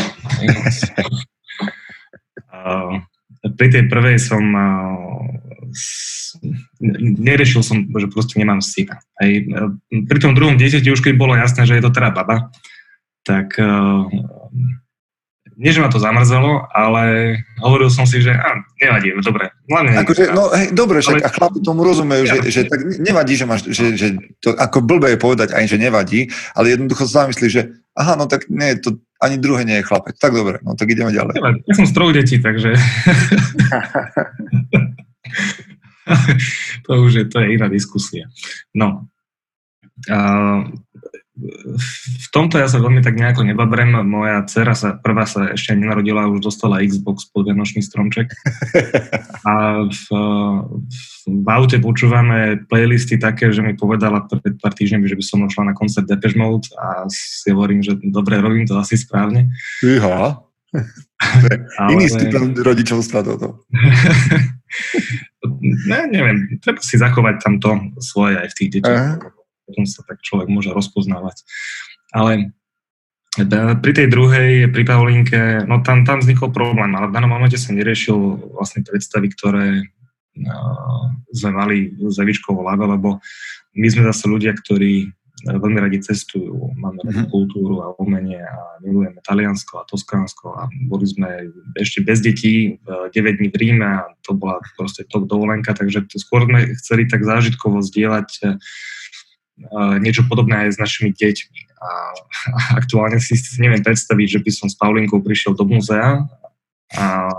pri 3.56 3.68
tej 3.72 3.84
prvej 3.88 4.16
som 4.20 4.44
neriešil 7.20 7.62
som, 7.62 7.86
že 7.86 8.06
proste 8.10 8.38
nemám 8.38 8.62
syna. 8.62 9.02
Aj, 9.18 9.30
e, 9.30 10.00
pri 10.06 10.18
tom 10.22 10.36
druhom 10.36 10.56
dieťati 10.56 10.90
už 10.90 11.02
keď 11.02 11.14
bolo 11.18 11.34
jasné, 11.34 11.66
že 11.66 11.78
je 11.78 11.84
to 11.84 11.94
teda 11.94 12.14
baba, 12.14 12.50
tak 13.20 13.52
uh, 13.60 14.08
nie, 15.60 15.76
že 15.76 15.84
ma 15.84 15.92
to 15.92 16.00
zamrzelo, 16.00 16.64
ale 16.72 17.36
hovoril 17.60 17.92
som 17.92 18.08
si, 18.08 18.24
že 18.24 18.32
á, 18.32 18.64
nevadí, 18.80 19.12
dobre. 19.20 19.52
Akože, 19.68 20.32
no 20.32 20.48
hej, 20.56 20.72
dobre, 20.72 21.04
však 21.04 21.20
ale... 21.20 21.28
a 21.28 21.28
chlapi 21.28 21.60
tomu 21.60 21.84
rozumejú, 21.84 22.24
ja. 22.24 22.40
že, 22.40 22.48
že 22.48 22.60
tak 22.64 22.80
nevadí, 22.96 23.36
že 23.36 23.44
máš, 23.44 23.68
že, 23.68 23.92
že 23.92 24.16
to 24.40 24.56
ako 24.56 24.80
blbé 24.80 25.12
je 25.14 25.18
povedať 25.20 25.52
aj, 25.52 25.68
že 25.68 25.76
nevadí, 25.76 26.32
ale 26.56 26.72
jednoducho 26.72 27.04
sa 27.04 27.28
zamyslí, 27.28 27.46
že 27.52 27.76
aha, 27.92 28.16
no 28.16 28.24
tak 28.24 28.48
nie, 28.48 28.72
to 28.80 28.96
ani 29.20 29.36
druhé 29.36 29.68
nie 29.68 29.76
je 29.76 29.84
chlapec. 29.84 30.16
Tak 30.16 30.32
dobre, 30.32 30.64
no 30.64 30.80
tak 30.80 30.88
ideme 30.88 31.12
ďalej. 31.12 31.36
Ja 31.68 31.74
som 31.76 31.84
z 31.84 31.92
troch 31.92 32.16
detí, 32.16 32.40
takže... 32.40 32.72
to 36.86 36.90
už 37.02 37.12
je, 37.14 37.24
to 37.28 37.40
je 37.40 37.46
iná 37.54 37.68
diskusia. 37.68 38.26
No. 38.74 39.06
A 40.08 40.18
v 41.40 42.26
tomto 42.36 42.60
ja 42.60 42.68
sa 42.68 42.82
veľmi 42.82 43.00
tak 43.00 43.16
nejako 43.16 43.48
nebabrem. 43.48 43.96
Moja 44.04 44.44
dcera 44.44 44.76
sa, 44.76 44.96
prvá 44.96 45.24
sa 45.24 45.56
ešte 45.56 45.72
nenarodila, 45.72 46.28
už 46.28 46.44
dostala 46.44 46.84
Xbox 46.84 47.32
pod 47.32 47.48
Vianočný 47.48 47.80
stromček. 47.80 48.28
A 49.48 49.86
v, 49.88 50.04
v 51.24 51.46
aute 51.48 51.80
počúvame 51.80 52.60
playlisty 52.68 53.16
také, 53.16 53.48
že 53.56 53.64
mi 53.64 53.72
povedala 53.72 54.28
pred 54.28 54.60
pár 54.60 54.76
týždňami, 54.76 55.08
že 55.08 55.16
by 55.16 55.24
som 55.24 55.48
šla 55.48 55.72
na 55.72 55.74
koncert 55.76 56.04
Depeche 56.04 56.36
Mode 56.36 56.68
a 56.76 57.08
si 57.08 57.48
hovorím, 57.48 57.80
že 57.80 57.96
dobre, 58.04 58.36
robím 58.36 58.68
to 58.68 58.76
asi 58.76 59.00
správne. 59.00 59.48
Iha. 59.80 60.44
Iný 61.92 62.06
stupeň 62.12 62.60
rodičovstva 62.60 63.24
toto. 63.24 63.64
Ne, 65.88 66.00
neviem, 66.10 66.60
treba 66.62 66.80
si 66.82 66.96
zachovať 67.00 67.34
tam 67.42 67.54
to 67.58 67.70
svoje 68.00 68.38
aj 68.38 68.48
v 68.52 68.56
tých 68.56 68.70
deťoch. 68.80 69.02
Potom 69.70 69.84
sa 69.86 70.02
tak 70.02 70.22
človek 70.22 70.50
môže 70.50 70.74
rozpoznávať. 70.74 71.46
Ale 72.10 72.54
e, 73.38 73.44
pri 73.78 73.92
tej 73.94 74.06
druhej, 74.10 74.70
pri 74.74 74.82
Paulinke, 74.82 75.62
no 75.66 75.82
tam, 75.86 76.02
tam 76.02 76.18
vznikol 76.18 76.50
problém, 76.50 76.90
ale 76.94 77.10
v 77.10 77.14
danom 77.14 77.30
momente 77.30 77.54
sa 77.54 77.70
neriešil 77.70 78.50
vlastne 78.58 78.82
predstavy, 78.82 79.30
ktoré 79.30 79.86
uh, 79.86 81.06
sme 81.30 81.50
mali 81.54 81.76
z 81.94 82.16
Evičkou 82.18 82.58
lebo 82.58 83.22
my 83.78 83.86
sme 83.86 84.02
zase 84.10 84.26
ľudia, 84.26 84.50
ktorí 84.58 85.14
veľmi 85.46 85.80
radi 85.80 85.98
cestujú, 86.04 86.76
máme 86.76 87.00
radi 87.04 87.24
Mhm. 87.24 87.30
kultúru 87.30 87.80
a 87.80 87.96
umenie 87.96 88.40
a 88.40 88.56
milujeme 88.84 89.20
Taliansko 89.24 89.80
a 89.80 89.88
Toskánsko 89.88 90.46
a 90.52 90.68
boli 90.88 91.06
sme 91.08 91.48
ešte 91.80 92.04
bez 92.04 92.20
detí 92.20 92.76
eh, 92.76 93.06
9 93.12 93.40
dní 93.40 93.48
v 93.48 93.56
Ríme 93.56 93.86
a 93.86 94.00
to 94.20 94.36
bola 94.36 94.60
proste 94.76 95.08
top 95.08 95.24
dovolenka, 95.24 95.72
takže 95.72 96.04
to 96.10 96.20
skôr 96.20 96.44
sme 96.44 96.76
chceli 96.76 97.08
tak 97.08 97.24
zážitkovo 97.24 97.80
zdieľať 97.80 98.28
eh, 98.44 98.56
niečo 100.00 100.24
podobné 100.24 100.68
aj 100.68 100.76
s 100.76 100.78
našimi 100.80 101.12
deťmi. 101.12 101.60
A, 101.80 101.90
a 102.52 102.58
aktuálne 102.80 103.20
si 103.20 103.36
neviem 103.60 103.80
predstaviť, 103.80 104.26
že 104.36 104.40
by 104.44 104.50
som 104.52 104.68
s 104.68 104.76
Paulinkou 104.76 105.24
prišiel 105.24 105.56
do 105.56 105.64
muzea 105.64 106.20
a 106.96 107.06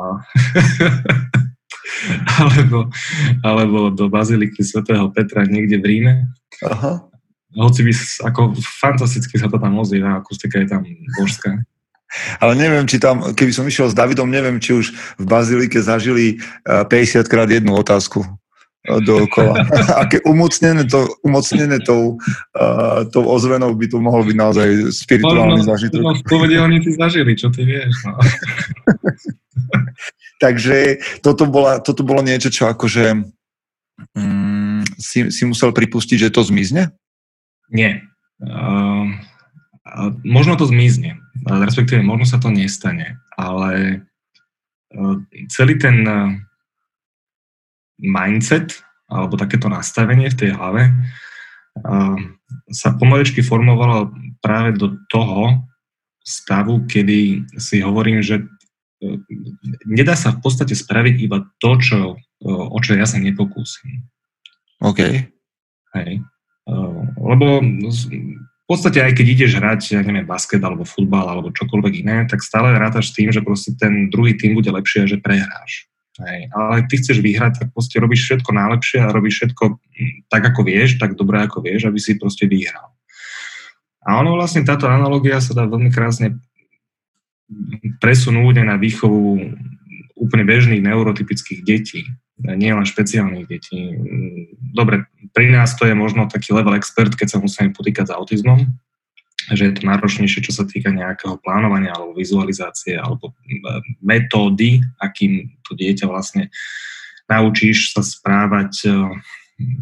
alebo, 2.41 2.89
alebo 3.45 3.93
do 3.93 4.09
Baziliky 4.09 4.65
svätého 4.65 5.05
Petra 5.13 5.45
niekde 5.45 5.77
v 5.77 5.85
Ríme. 5.85 6.13
Aha. 6.65 7.05
Hoci 7.51 7.83
by, 7.83 7.91
ako 8.31 8.55
fantasticky 8.59 9.35
sa 9.35 9.51
to 9.51 9.59
tam 9.59 9.75
ozýva, 9.75 10.23
akustika 10.23 10.63
je 10.63 10.67
tam 10.71 10.87
božská. 11.19 11.59
Ale 12.43 12.59
neviem, 12.59 12.83
či 12.83 12.99
tam, 12.99 13.31
keby 13.31 13.55
som 13.55 13.63
išiel 13.63 13.87
s 13.87 13.95
Davidom, 13.95 14.27
neviem, 14.27 14.59
či 14.59 14.75
už 14.75 14.91
v 15.15 15.25
Bazilike 15.25 15.79
zažili 15.79 16.43
eh, 16.67 16.83
50 16.83 17.23
krát 17.31 17.47
jednu 17.47 17.71
otázku 17.79 18.23
eh, 18.23 18.99
dookola. 19.03 19.63
Aké 20.03 20.19
umocnené, 20.27 20.83
to, 20.91 21.07
umocnené 21.23 21.79
tou, 21.83 22.19
uh, 22.55 23.07
tou 23.15 23.23
ozvenou 23.31 23.71
by 23.75 23.87
to 23.87 23.97
mohol 24.03 24.27
byť 24.27 24.35
naozaj 24.35 24.67
spirituálny 24.91 25.63
zážitok. 25.63 26.03
no, 26.03 26.15
v 26.19 26.23
povede 26.27 26.59
oni 26.59 26.83
ty 26.83 26.99
zažili, 26.99 27.31
čo 27.39 27.47
ty 27.47 27.63
vieš. 27.63 27.95
No. 28.03 28.19
Takže 30.43 30.99
toto, 31.23 31.47
bola, 31.47 31.79
toto 31.79 32.03
bolo 32.03 32.19
niečo, 32.25 32.51
čo 32.51 32.67
akože 32.67 33.23
mm, 34.17 34.99
si, 34.99 35.29
si 35.29 35.43
musel 35.45 35.71
pripustiť, 35.71 36.27
že 36.27 36.33
to 36.33 36.43
zmizne? 36.43 36.91
Nie. 37.71 38.03
Uh, 38.43 39.07
možno 40.27 40.59
to 40.59 40.67
zmizne, 40.67 41.17
respektíve 41.47 42.03
možno 42.03 42.25
sa 42.27 42.37
to 42.37 42.51
nestane, 42.51 43.17
ale 43.39 44.03
uh, 44.93 45.15
celý 45.47 45.79
ten 45.79 46.03
uh, 46.03 46.35
mindset 48.01 48.83
alebo 49.11 49.39
takéto 49.39 49.67
nastavenie 49.71 50.31
v 50.31 50.39
tej 50.39 50.51
hlave 50.55 50.91
uh, 50.91 52.17
sa 52.71 52.95
pomalečky 52.95 53.43
formovalo 53.43 54.11
práve 54.43 54.75
do 54.75 54.97
toho 55.07 55.63
stavu, 56.21 56.85
kedy 56.85 57.45
si 57.55 57.79
hovorím, 57.79 58.19
že 58.19 58.41
uh, 58.41 59.19
nedá 59.87 60.17
sa 60.17 60.35
v 60.35 60.41
podstate 60.43 60.75
spraviť 60.75 61.15
iba 61.23 61.45
to, 61.61 61.71
čo, 61.77 61.99
uh, 62.17 62.65
o 62.67 62.77
čo 62.83 62.97
ja 62.97 63.07
sa 63.07 63.21
nepokúsim. 63.21 64.09
OK. 64.81 65.29
Hej. 65.93 66.11
Lebo 67.17 67.61
v 67.61 68.65
podstate 68.69 69.03
aj 69.03 69.13
keď 69.17 69.25
ideš 69.27 69.51
hrať, 69.59 69.81
ja 69.97 70.01
neviem, 70.05 70.23
basket 70.23 70.63
alebo 70.63 70.87
futbal 70.87 71.27
alebo 71.27 71.51
čokoľvek 71.51 71.93
iné, 72.05 72.17
tak 72.29 72.45
stále 72.45 72.71
rátaš 72.77 73.11
s 73.11 73.15
tým, 73.17 73.33
že 73.33 73.43
proste 73.43 73.75
ten 73.75 74.07
druhý 74.07 74.37
tým 74.37 74.55
bude 74.55 74.71
lepšie 74.71 75.03
a 75.03 75.09
že 75.09 75.19
prehráš. 75.19 75.91
Hej. 76.21 76.51
Ale 76.53 76.85
ty 76.85 76.99
chceš 76.99 77.23
vyhrať, 77.23 77.53
tak 77.65 77.67
proste 77.73 77.97
robíš 77.97 78.27
všetko 78.27 78.51
najlepšie 78.51 78.99
a 79.01 79.15
robíš 79.15 79.35
všetko 79.41 79.63
mm, 79.75 80.13
tak, 80.29 80.43
ako 80.43 80.61
vieš, 80.67 80.99
tak 81.01 81.17
dobre, 81.17 81.41
ako 81.41 81.63
vieš, 81.65 81.87
aby 81.87 81.99
si 81.99 82.19
proste 82.19 82.45
vyhral. 82.45 82.93
A 84.01 84.19
ono 84.19 84.37
vlastne 84.37 84.65
táto 84.65 84.89
analogia 84.89 85.39
sa 85.39 85.53
dá 85.53 85.63
veľmi 85.65 85.89
krásne 85.93 86.41
presunúť 88.01 88.63
aj 88.63 88.67
na 88.67 88.77
výchovu 88.79 89.55
úplne 90.17 90.43
bežných 90.45 90.85
neurotypických 90.85 91.61
detí, 91.65 92.05
nie 92.41 92.71
špeciálnych 92.71 93.45
detí. 93.49 93.97
Dobre, 94.73 95.09
pri 95.33 95.51
nás 95.51 95.75
to 95.75 95.87
je 95.87 95.95
možno 95.95 96.27
taký 96.27 96.53
level 96.53 96.75
expert, 96.75 97.15
keď 97.15 97.27
sa 97.35 97.37
musíme 97.39 97.71
potýkať 97.71 98.11
s 98.11 98.15
autizmom, 98.15 98.67
že 99.51 99.67
je 99.67 99.73
to 99.73 99.83
náročnejšie, 99.89 100.45
čo 100.45 100.53
sa 100.53 100.63
týka 100.69 100.93
nejakého 100.93 101.39
plánovania 101.41 101.91
alebo 101.97 102.13
vizualizácie 102.13 102.93
alebo 102.99 103.33
metódy, 103.99 104.79
akým 105.01 105.49
to 105.65 105.73
dieťa 105.73 106.05
vlastne 106.05 106.47
naučíš 107.25 107.95
sa 107.95 108.03
správať, 108.03 108.71
eh, 108.85 108.91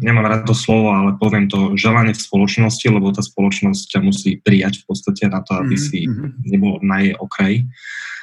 nemám 0.00 0.28
rád 0.28 0.42
to 0.46 0.54
slovo, 0.54 0.92
ale 0.92 1.16
poviem 1.18 1.48
to 1.48 1.74
želanie 1.76 2.12
v 2.12 2.20
spoločnosti, 2.20 2.86
lebo 2.88 3.10
tá 3.12 3.20
spoločnosť 3.24 3.96
ťa 3.96 4.00
musí 4.00 4.30
prijať 4.40 4.84
v 4.84 4.84
podstate 4.92 5.24
na 5.28 5.40
to, 5.42 5.56
aby 5.56 5.74
Mhm, 5.76 5.82
si 5.82 5.98
mhm. 6.06 6.28
nebol 6.46 6.78
na 6.80 6.96
jej 7.04 7.14
okraji. 7.16 7.58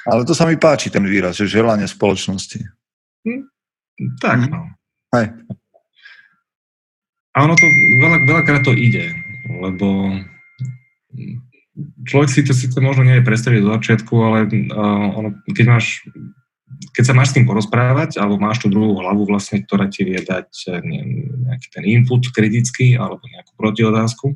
Ale 0.07 0.23
to 0.23 0.31
sa 0.31 0.47
mi 0.47 0.55
páči, 0.55 0.87
ten 0.87 1.03
výraz, 1.03 1.35
že 1.35 1.51
želanie 1.51 1.83
spoločnosti. 1.83 2.63
Tak, 4.21 4.37
Mhm. 4.47 4.49
no. 4.53 4.61
Hej. 5.15 5.25
A 7.37 7.45
ono 7.45 7.53
to, 7.53 7.69
veľa, 8.01 8.17
veľakrát 8.25 8.65
to 8.65 8.73
ide, 8.73 9.13
lebo 9.45 10.17
človek 12.09 12.29
si 12.33 12.41
to 12.41 12.57
síce 12.57 12.73
možno 12.81 13.05
nie 13.05 13.21
je 13.21 13.27
predstaviť 13.29 13.61
do 13.61 13.69
začiatku, 13.77 14.13
ale 14.17 14.37
uh, 14.49 15.05
ono, 15.13 15.29
keď 15.53 15.65
máš 15.69 16.01
keď 16.93 17.03
sa 17.05 17.13
máš 17.15 17.33
s 17.33 17.35
tým 17.39 17.45
porozprávať, 17.47 18.17
alebo 18.17 18.41
máš 18.41 18.61
tú 18.61 18.67
druhú 18.69 18.97
hlavu 18.99 19.25
vlastne, 19.25 19.63
ktorá 19.63 19.89
ti 19.89 20.05
vie 20.05 20.19
dať 20.19 20.49
eh, 20.67 20.81
ne- 20.83 21.05
nejaký 21.49 21.67
ten 21.73 21.83
input 21.87 22.29
kritický 22.29 22.97
alebo 22.97 23.23
nejakú 23.23 23.53
protiotázku, 23.57 24.35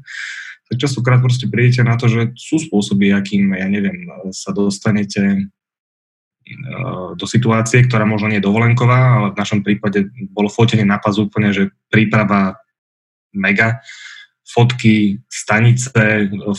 tak 0.72 0.76
častokrát 0.80 1.20
proste 1.20 1.52
prídete 1.52 1.84
na 1.84 2.00
to, 2.00 2.08
že 2.08 2.32
sú 2.40 2.58
spôsoby, 2.64 3.12
akým, 3.12 3.52
ja 3.52 3.68
neviem, 3.68 4.08
sa 4.32 4.56
dostanete 4.56 5.52
eh, 5.52 7.10
do 7.14 7.26
situácie, 7.28 7.86
ktorá 7.86 8.08
možno 8.08 8.32
nie 8.32 8.40
je 8.40 8.48
dovolenková, 8.48 9.00
ale 9.22 9.28
v 9.36 9.40
našom 9.40 9.60
prípade 9.62 10.10
bolo 10.32 10.50
fotenie 10.50 10.88
na 10.88 10.98
pas 10.98 11.18
úplne, 11.20 11.54
že 11.54 11.70
príprava 11.92 12.58
mega, 13.34 13.80
fotky 14.52 15.24
stanice, 15.32 15.92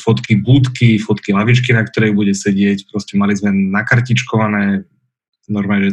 fotky 0.01 0.41
budky, 0.41 0.97
fotky 0.97 1.37
lavičky, 1.37 1.77
na 1.77 1.85
ktorej 1.85 2.17
bude 2.17 2.33
sedieť, 2.33 2.89
proste 2.89 3.21
mali 3.21 3.37
sme 3.37 3.53
nakartičkované 3.53 4.89
normálne, 5.53 5.93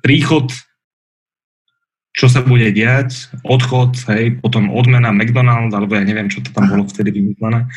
príchod, 0.00 0.48
čo 2.16 2.26
sa 2.26 2.40
bude 2.40 2.72
diať, 2.72 3.28
odchod, 3.44 4.00
hej, 4.10 4.40
potom 4.40 4.72
odmena 4.72 5.12
McDonald's, 5.12 5.76
alebo 5.76 5.94
ja 5.94 6.02
neviem, 6.02 6.32
čo 6.32 6.40
to 6.40 6.50
tam 6.56 6.72
bolo 6.72 6.88
vtedy 6.88 7.12
vymyslené. 7.12 7.68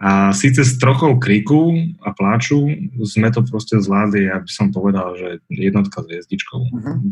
A 0.00 0.32
síce 0.32 0.64
s 0.64 0.80
trochou 0.80 1.20
kriku 1.20 1.76
a 2.00 2.16
pláču 2.16 2.56
sme 3.04 3.28
to 3.28 3.44
proste 3.44 3.76
zvládli, 3.84 4.32
ja 4.32 4.40
by 4.40 4.48
som 4.48 4.72
povedal, 4.72 5.12
že 5.12 5.44
jednotka 5.52 6.00
s 6.00 6.08
hviezdičkou. 6.08 6.60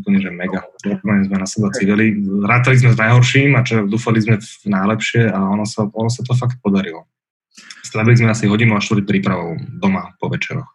Úplne, 0.01 0.17
že 0.17 0.33
mega. 0.33 0.65
Normálne 0.81 1.29
sme 1.29 1.37
na 1.37 1.45
seba 1.45 1.69
civili. 1.69 2.17
Rátali 2.41 2.81
sme 2.81 2.97
s 2.97 2.97
najhorším 2.97 3.53
a 3.53 3.61
čo, 3.61 3.85
dúfali 3.85 4.25
sme 4.25 4.41
v 4.41 4.67
najlepšie 4.73 5.29
a 5.29 5.37
ono 5.37 5.69
sa, 5.69 5.85
ono 5.85 6.09
sa 6.09 6.25
to 6.25 6.33
fakt 6.33 6.57
podarilo. 6.65 7.05
Strávili 7.85 8.17
sme 8.17 8.33
asi 8.33 8.49
hodinu 8.49 8.73
a 8.73 8.81
štvrť 8.81 9.05
prípravou 9.05 9.53
doma 9.77 10.17
po 10.17 10.33
večeroch. 10.33 10.73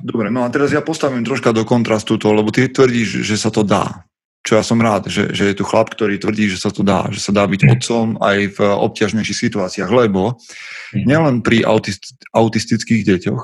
Dobre, 0.00 0.32
no 0.34 0.42
a 0.42 0.50
teraz 0.50 0.72
ja 0.74 0.82
postavím 0.82 1.22
troška 1.22 1.54
do 1.54 1.68
kontrastu 1.68 2.16
to, 2.16 2.34
lebo 2.34 2.50
ty 2.50 2.66
tvrdíš, 2.66 3.22
že 3.22 3.36
sa 3.36 3.52
to 3.54 3.62
dá. 3.62 4.09
Čo 4.40 4.56
ja 4.56 4.64
som 4.64 4.80
rád, 4.80 5.12
že, 5.12 5.36
že 5.36 5.52
je 5.52 5.54
tu 5.60 5.68
chlap, 5.68 5.92
ktorý 5.92 6.16
tvrdí, 6.16 6.48
že 6.48 6.56
sa 6.56 6.72
to 6.72 6.80
dá, 6.80 7.12
že 7.12 7.20
sa 7.20 7.28
dá 7.28 7.44
byť 7.44 7.60
otcom 7.76 8.16
aj 8.24 8.38
v 8.56 8.58
obťažnejších 8.64 9.38
situáciách, 9.48 9.90
lebo 9.92 10.40
Mhm. 10.96 11.04
nielen 11.06 11.36
pri 11.44 11.62
autist, 11.62 12.16
autistických 12.34 13.04
deťoch, 13.04 13.42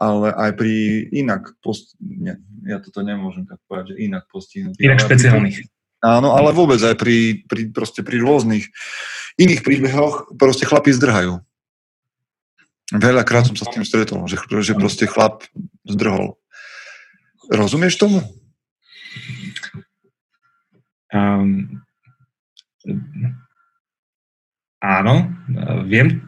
ale 0.00 0.32
aj 0.32 0.50
pri 0.56 0.72
inak 1.12 1.58
post... 1.60 1.98
Nie, 2.00 2.40
ja 2.64 2.80
toto 2.80 3.04
nemôžem 3.04 3.44
tak 3.44 3.60
povedať, 3.68 3.92
že 3.92 4.06
inak 4.06 4.24
postihnutých. 4.32 4.80
Inak 4.80 5.02
špeciálnych. 5.04 5.66
Áno, 6.00 6.32
ale 6.32 6.56
vôbec 6.56 6.80
aj 6.80 6.96
pri, 6.96 7.44
pri, 7.44 7.68
proste 7.68 8.00
pri 8.00 8.24
rôznych 8.24 8.64
iných 9.36 9.60
príbehoch 9.60 10.32
proste 10.40 10.64
chlapi 10.64 10.96
zdrhajú. 10.96 11.44
Veľakrát 12.96 13.46
som 13.46 13.54
sa 13.54 13.68
s 13.68 13.74
tým 13.76 13.84
stretol, 13.84 14.24
že, 14.24 14.40
že 14.64 14.72
proste 14.72 15.04
chlap 15.04 15.44
zdrhol. 15.84 16.40
Rozumieš 17.52 18.00
tomu? 18.00 18.24
Um, 21.10 21.82
áno, 24.80 25.14
viem, 25.84 26.22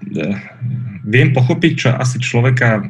viem 1.07 1.29
pochopiť, 1.33 1.73
čo 1.79 1.89
asi 1.95 2.19
človeka 2.19 2.85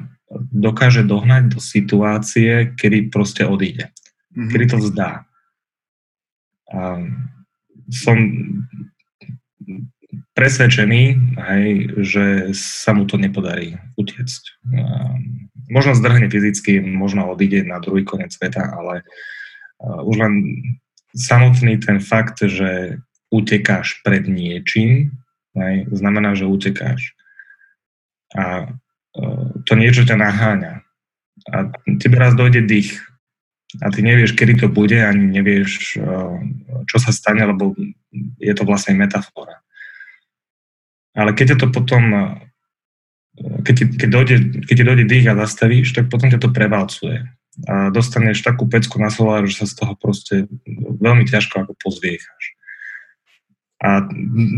dokáže 0.50 1.04
dohnať 1.04 1.52
do 1.52 1.60
situácie, 1.60 2.72
kedy 2.74 3.12
proste 3.12 3.44
odíde, 3.44 3.92
Mhm. 4.32 4.48
kedy 4.48 4.64
to 4.66 4.76
vzdá. 4.80 5.28
Um, 6.72 7.28
som 7.92 8.16
presvedčený, 10.32 11.02
hej, 11.36 11.66
že 12.00 12.24
sa 12.56 12.96
mu 12.96 13.04
to 13.04 13.20
nepodarí 13.20 13.76
utiecť. 14.00 14.42
Um, 14.72 15.52
možno 15.68 15.92
zdrhne 15.92 16.32
fyzicky, 16.32 16.80
možno 16.80 17.28
odíde 17.28 17.68
na 17.68 17.76
druhý 17.84 18.08
koniec 18.08 18.32
sveta, 18.32 18.64
ale 18.72 19.04
uh, 19.84 20.00
už 20.08 20.16
len 20.16 20.32
samotný 21.12 21.78
ten 21.78 22.00
fakt, 22.00 22.40
že 22.42 23.00
utekáš 23.32 24.00
pred 24.04 24.28
niečím, 24.28 25.16
hej, 25.56 25.88
znamená, 25.92 26.36
že 26.36 26.48
utekáš. 26.48 27.16
A 28.36 28.68
uh, 29.16 29.48
to 29.64 29.72
niečo 29.76 30.04
ťa 30.04 30.16
naháňa. 30.16 30.74
A 31.48 31.56
tebe 32.00 32.16
raz 32.20 32.36
dojde 32.36 32.64
dých. 32.64 33.00
A 33.80 33.88
ty 33.88 34.04
nevieš, 34.04 34.36
kedy 34.36 34.60
to 34.60 34.68
bude, 34.68 34.96
ani 35.00 35.32
nevieš, 35.32 35.96
uh, 35.96 36.36
čo 36.88 36.96
sa 37.00 37.12
stane, 37.12 37.44
lebo 37.44 37.72
je 38.36 38.52
to 38.52 38.68
vlastne 38.68 38.96
metafora. 38.96 39.64
Ale 41.12 41.36
keď 41.36 41.60
to 41.60 41.66
potom, 41.68 42.36
keď 43.36 43.74
ti, 43.76 43.84
keď 44.00 44.08
dojde, 44.08 44.36
keď 44.64 44.74
ti 44.76 44.84
dojde 44.84 45.04
dých 45.04 45.26
a 45.28 45.36
zastavíš, 45.36 45.92
tak 45.92 46.08
potom 46.08 46.32
ťa 46.32 46.40
to 46.40 46.48
prevalcuje. 46.48 47.28
A 47.68 47.92
dostaneš 47.92 48.40
takú 48.40 48.64
pecku 48.64 48.96
na 48.96 49.12
slova, 49.12 49.44
že 49.44 49.60
sa 49.60 49.66
z 49.68 49.74
toho 49.76 49.92
proste 49.96 50.48
veľmi 50.98 51.28
ťažko 51.28 51.68
ako 51.68 51.72
pozviecháš. 51.76 52.44
A 53.82 54.06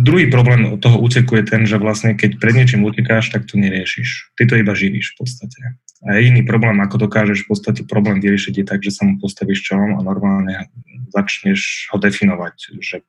druhý 0.05 0.29
problém 0.29 0.77
toho 0.85 1.01
úteku 1.01 1.41
je 1.41 1.49
ten, 1.49 1.65
že 1.65 1.81
vlastne 1.81 2.13
keď 2.13 2.37
pred 2.37 2.55
niečím 2.55 2.85
utekáš, 2.85 3.33
tak 3.33 3.49
to 3.49 3.57
neriešiš. 3.57 4.37
Ty 4.37 4.53
to 4.53 4.61
iba 4.61 4.77
živíš 4.77 5.17
v 5.17 5.25
podstate. 5.25 5.61
A 6.05 6.21
jediný 6.21 6.45
problém, 6.45 6.77
ako 6.85 7.09
dokážeš 7.09 7.49
v 7.49 7.57
podstate 7.57 7.83
problém 7.89 8.21
vyriešiť 8.21 8.55
je 8.61 8.67
tak, 8.69 8.85
že 8.85 8.93
sa 8.93 9.09
mu 9.09 9.17
postavíš 9.17 9.65
čelom 9.65 9.97
a 9.97 10.05
normálne 10.05 10.69
začneš 11.09 11.89
ho 11.89 11.97
definovať, 11.97 12.77
že 12.85 13.01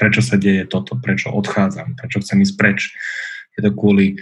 prečo 0.00 0.24
sa 0.24 0.40
deje 0.40 0.64
toto, 0.64 0.96
prečo 0.96 1.28
odchádzam, 1.28 2.00
prečo 2.00 2.24
chcem 2.24 2.40
ísť 2.40 2.54
preč. 2.56 2.96
Je 3.56 3.60
to 3.60 3.76
kvôli 3.76 4.16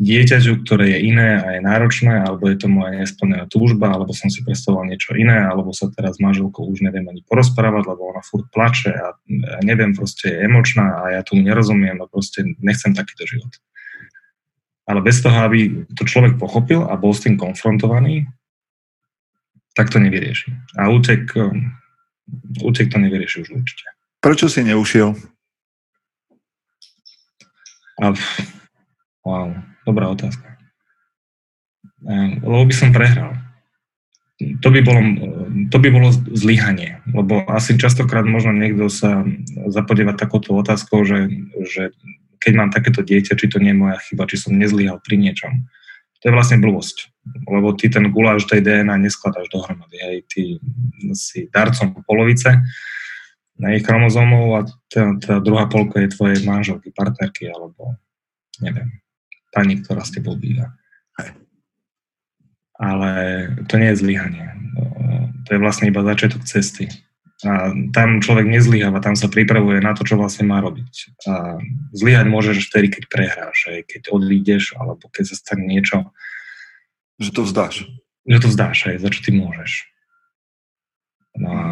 dieťaťu, 0.00 0.64
ktoré 0.64 0.96
je 0.96 0.98
iné 1.12 1.36
a 1.36 1.48
je 1.56 1.60
náročné, 1.60 2.24
alebo 2.24 2.48
je 2.48 2.56
to 2.56 2.66
moja 2.66 2.96
nesplnená 2.96 3.44
túžba, 3.46 3.92
alebo 3.92 4.16
som 4.16 4.32
si 4.32 4.40
predstavoval 4.40 4.88
niečo 4.88 5.12
iné, 5.12 5.36
alebo 5.44 5.70
sa 5.76 5.92
teraz 5.92 6.16
s 6.16 6.22
manželkou 6.24 6.64
už 6.64 6.80
neviem 6.80 7.04
ani 7.06 7.20
porozprávať, 7.28 7.84
lebo 7.86 8.10
ona 8.10 8.24
furt 8.24 8.48
plače 8.50 8.90
a 8.90 9.14
neviem, 9.62 9.92
proste 9.92 10.32
je 10.32 10.48
emočná 10.48 11.04
a 11.06 11.16
ja 11.16 11.20
tomu 11.20 11.44
nerozumiem 11.44 12.00
a 12.00 12.08
proste 12.08 12.42
nechcem 12.64 12.96
takýto 12.96 13.28
život. 13.28 13.52
Ale 14.88 15.04
bez 15.04 15.22
toho, 15.22 15.38
aby 15.46 15.86
to 15.94 16.02
človek 16.02 16.40
pochopil 16.40 16.82
a 16.88 16.98
bol 16.98 17.14
s 17.14 17.22
tým 17.22 17.38
konfrontovaný, 17.38 18.26
tak 19.78 19.88
to 19.88 20.02
nevyrieši. 20.02 20.52
A 20.76 20.90
útek, 20.90 21.30
útek 22.60 22.90
to 22.90 22.98
nevyrieši 22.98 23.46
už 23.46 23.48
určite. 23.54 23.86
Prečo 24.18 24.50
si 24.50 24.66
neušiel? 24.66 25.14
A, 28.02 28.10
wow. 29.22 29.71
Dobrá 29.82 30.08
otázka. 30.08 30.58
Ehm, 32.06 32.42
lebo 32.42 32.66
by 32.66 32.74
som 32.74 32.90
prehral. 32.94 33.38
To 34.42 34.74
by 34.74 34.82
bolo, 34.82 35.00
to 35.70 35.78
by 35.78 35.88
bolo 35.94 36.10
zlyhanie, 36.34 36.98
lebo 37.14 37.46
asi 37.46 37.78
častokrát 37.78 38.26
možno 38.26 38.50
niekto 38.50 38.90
sa 38.90 39.22
zapodieva 39.70 40.18
takouto 40.18 40.58
otázkou, 40.58 41.06
že, 41.06 41.30
že 41.62 41.94
keď 42.42 42.52
mám 42.58 42.74
takéto 42.74 43.06
dieťa, 43.06 43.38
či 43.38 43.46
to 43.46 43.62
nie 43.62 43.70
je 43.70 43.80
moja 43.86 44.02
chyba, 44.02 44.26
či 44.26 44.42
som 44.42 44.58
nezlyhal 44.58 44.98
pri 44.98 45.14
niečom. 45.14 45.70
To 46.22 46.30
je 46.30 46.34
vlastne 46.34 46.58
blbosť, 46.58 47.14
lebo 47.46 47.70
ty 47.74 47.86
ten 47.86 48.10
guláš 48.10 48.50
tej 48.50 48.66
DNA 48.66 48.98
neskladáš 48.98 49.46
dohromady. 49.50 49.98
Hej. 49.98 50.16
Ty 50.26 50.42
si 51.14 51.46
darcom 51.50 52.02
polovice 52.02 52.62
na 53.62 53.78
ich 53.78 53.86
chromozómov 53.86 54.46
a 54.58 54.60
tá, 54.90 55.02
tá 55.22 55.34
druhá 55.38 55.70
polka 55.70 56.02
je 56.02 56.14
tvojej 56.14 56.42
manželky, 56.42 56.90
partnerky 56.90 57.46
alebo 57.46 57.94
neviem, 58.58 59.01
pani, 59.52 59.84
ktorá 59.84 60.02
s 60.02 60.10
tebou 60.10 60.34
býva. 60.34 60.72
Ale 62.80 63.10
to 63.70 63.78
nie 63.78 63.94
je 63.94 64.00
zlyhanie. 64.00 64.48
To 65.46 65.48
je 65.54 65.62
vlastne 65.62 65.86
iba 65.92 66.02
začiatok 66.02 66.42
cesty. 66.48 66.90
A 67.42 67.74
tam 67.90 68.22
človek 68.22 68.46
nezlyháva, 68.46 69.02
tam 69.02 69.18
sa 69.18 69.26
pripravuje 69.26 69.82
na 69.82 69.98
to, 69.98 70.06
čo 70.06 70.14
vlastne 70.14 70.46
má 70.46 70.62
robiť. 70.62 70.94
A 71.26 71.58
zlyhať 71.90 72.26
môžeš 72.30 72.70
vtedy, 72.70 72.90
keď 72.90 73.02
prehráš, 73.10 73.58
aj 73.66 73.86
keď 73.86 74.02
odídeš, 74.14 74.78
alebo 74.78 75.10
keď 75.10 75.34
sa 75.34 75.36
stane 75.38 75.66
niečo. 75.66 76.10
Že 77.18 77.30
to 77.34 77.42
vzdáš. 77.42 77.74
Že 78.30 78.38
to 78.46 78.48
vzdáš, 78.50 78.78
aj 78.94 78.98
za 79.02 79.10
čo 79.10 79.20
ty 79.26 79.30
môžeš. 79.34 79.72
No 81.34 81.50
a 81.50 81.66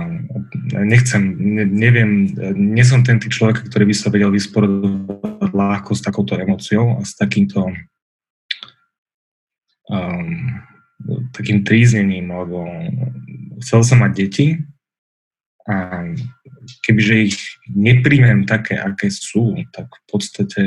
nechcem, 0.83 1.23
ne, 1.39 1.65
neviem, 1.69 2.27
nie 2.55 2.83
som 2.83 3.07
ten 3.07 3.23
typ 3.23 3.31
človeka, 3.31 3.63
ktorý 3.69 3.93
by 3.93 3.95
sa 3.95 4.11
vedel 4.11 4.35
vysporiadať 4.35 5.30
ľahko 5.71 5.95
s 5.95 6.03
takouto 6.03 6.35
emóciou 6.35 6.99
a 6.99 7.07
s 7.07 7.15
takýmto 7.15 7.71
um, 9.87 10.29
takým 11.33 11.63
tríznením, 11.63 12.29
lebo 12.29 12.67
chcel 13.63 13.81
som 13.87 14.03
mať 14.03 14.13
deti 14.13 14.47
a 15.65 16.03
kebyže 16.83 17.17
ich 17.31 17.39
nepríjmem 17.71 18.45
také, 18.45 18.77
aké 18.77 19.09
sú, 19.09 19.55
tak 19.71 19.87
v 19.87 20.05
podstate 20.11 20.63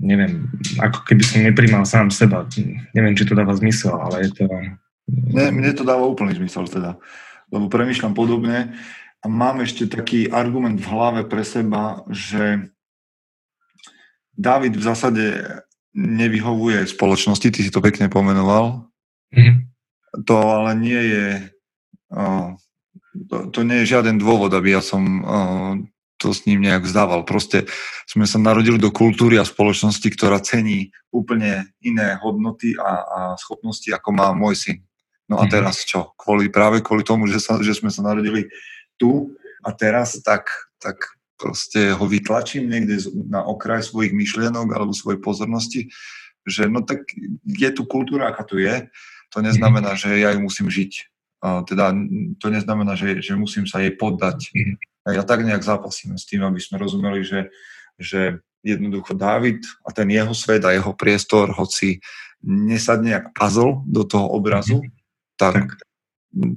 neviem, 0.00 0.48
ako 0.80 1.04
keby 1.04 1.22
som 1.22 1.44
nepríjmal 1.44 1.84
sám 1.84 2.08
seba. 2.08 2.48
Neviem, 2.96 3.14
či 3.14 3.28
to 3.28 3.36
dáva 3.36 3.52
zmysel, 3.52 4.00
ale 4.00 4.26
je 4.26 4.32
to 4.32 4.48
Ne, 5.10 5.50
mne 5.50 5.74
to 5.74 5.82
dáva 5.82 6.06
úplný 6.06 6.38
zmysel 6.38 6.70
teda, 6.70 6.94
lebo 7.50 7.66
premyšľam 7.66 8.14
podobne 8.14 8.78
a 9.20 9.26
mám 9.26 9.58
ešte 9.58 9.90
taký 9.90 10.30
argument 10.30 10.78
v 10.78 10.86
hlave 10.86 11.20
pre 11.26 11.42
seba, 11.42 12.06
že 12.06 12.70
David 14.40 14.80
v 14.80 14.86
zásade 14.88 15.24
nevyhovuje 15.92 16.88
spoločnosti, 16.88 17.52
ty 17.52 17.60
si 17.60 17.68
to 17.68 17.84
pekne 17.84 18.08
pomenoval. 18.08 18.88
Mm-hmm. 19.36 19.56
To 20.24 20.34
ale 20.40 20.70
nie 20.80 20.96
je 20.96 21.26
to, 23.28 23.36
to 23.50 23.60
nie 23.66 23.82
je 23.84 23.96
žiaden 23.96 24.16
dôvod, 24.18 24.54
aby 24.54 24.74
ja 24.74 24.82
som 24.82 25.02
to 26.20 26.36
s 26.36 26.44
ním 26.44 26.60
nejak 26.64 26.84
vzdával. 26.84 27.24
Proste 27.24 27.64
sme 28.04 28.28
sa 28.28 28.36
narodili 28.36 28.76
do 28.76 28.92
kultúry 28.92 29.40
a 29.40 29.48
spoločnosti, 29.48 30.04
ktorá 30.12 30.36
cení 30.44 30.92
úplne 31.08 31.72
iné 31.80 32.20
hodnoty 32.20 32.76
a, 32.76 32.92
a 33.02 33.20
schopnosti, 33.40 33.88
ako 33.88 34.08
má 34.12 34.28
môj 34.36 34.54
syn. 34.56 34.78
No 35.30 35.40
a 35.40 35.48
mhm. 35.48 35.50
teraz 35.50 35.86
čo? 35.86 36.12
Kvôli, 36.18 36.52
práve 36.52 36.84
kvôli 36.84 37.06
tomu, 37.06 37.24
že, 37.30 37.40
sa, 37.40 37.56
že 37.62 37.72
sme 37.72 37.88
sa 37.88 38.04
narodili 38.04 38.50
tu 39.00 39.32
a 39.64 39.72
teraz, 39.72 40.20
tak, 40.20 40.50
tak 40.76 41.00
proste 41.40 41.96
ho 41.96 42.04
vytlačím 42.04 42.68
niekde 42.68 43.00
na 43.32 43.40
okraj 43.40 43.88
svojich 43.88 44.12
myšlienok 44.12 44.68
alebo 44.68 44.92
svojej 44.92 45.24
pozornosti, 45.24 45.80
že 46.44 46.68
no 46.68 46.84
tak 46.84 47.08
je 47.48 47.70
tu 47.72 47.88
kultúra, 47.88 48.28
aká 48.28 48.44
tu 48.44 48.60
je, 48.60 48.92
to 49.32 49.40
neznamená, 49.40 49.96
že 49.96 50.20
ja 50.20 50.36
ju 50.36 50.44
musím 50.44 50.68
žiť. 50.68 50.92
A 51.40 51.64
teda 51.64 51.96
to 52.36 52.52
neznamená, 52.52 52.92
že, 52.98 53.24
že 53.24 53.32
musím 53.32 53.64
sa 53.64 53.80
jej 53.80 53.96
poddať. 53.96 54.52
A 55.08 55.16
ja 55.16 55.24
tak 55.24 55.40
nejak 55.40 55.64
zápasíme 55.64 56.20
s 56.20 56.28
tým, 56.28 56.44
aby 56.44 56.60
sme 56.60 56.76
rozumeli, 56.76 57.24
že, 57.24 57.48
že 57.96 58.44
jednoducho 58.60 59.16
Dávid 59.16 59.64
a 59.88 59.96
ten 59.96 60.12
jeho 60.12 60.36
svet 60.36 60.60
a 60.68 60.76
jeho 60.76 60.92
priestor, 60.92 61.56
hoci 61.56 62.04
nesadne 62.44 63.16
jak 63.16 63.32
puzzle 63.32 63.80
do 63.88 64.04
toho 64.04 64.28
obrazu, 64.28 64.84
tak 65.40 65.80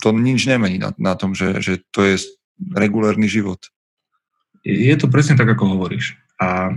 to 0.03 0.11
nič 0.11 0.43
nemení 0.45 0.83
na, 0.83 0.91
na 0.99 1.15
tom, 1.15 1.31
že, 1.31 1.63
že 1.63 1.79
to 1.95 2.03
je 2.03 2.19
regulárny 2.75 3.31
život. 3.31 3.72
Je 4.63 4.95
to 4.95 5.11
presne 5.11 5.35
tak, 5.35 5.51
ako 5.51 5.75
hovoríš. 5.75 6.15
A 6.39 6.71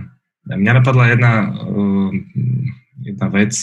mňa 0.47 0.83
napadla 0.83 1.11
jedna, 1.11 1.33
uh, 1.55 2.11
jedna 2.99 3.27
vec, 3.31 3.55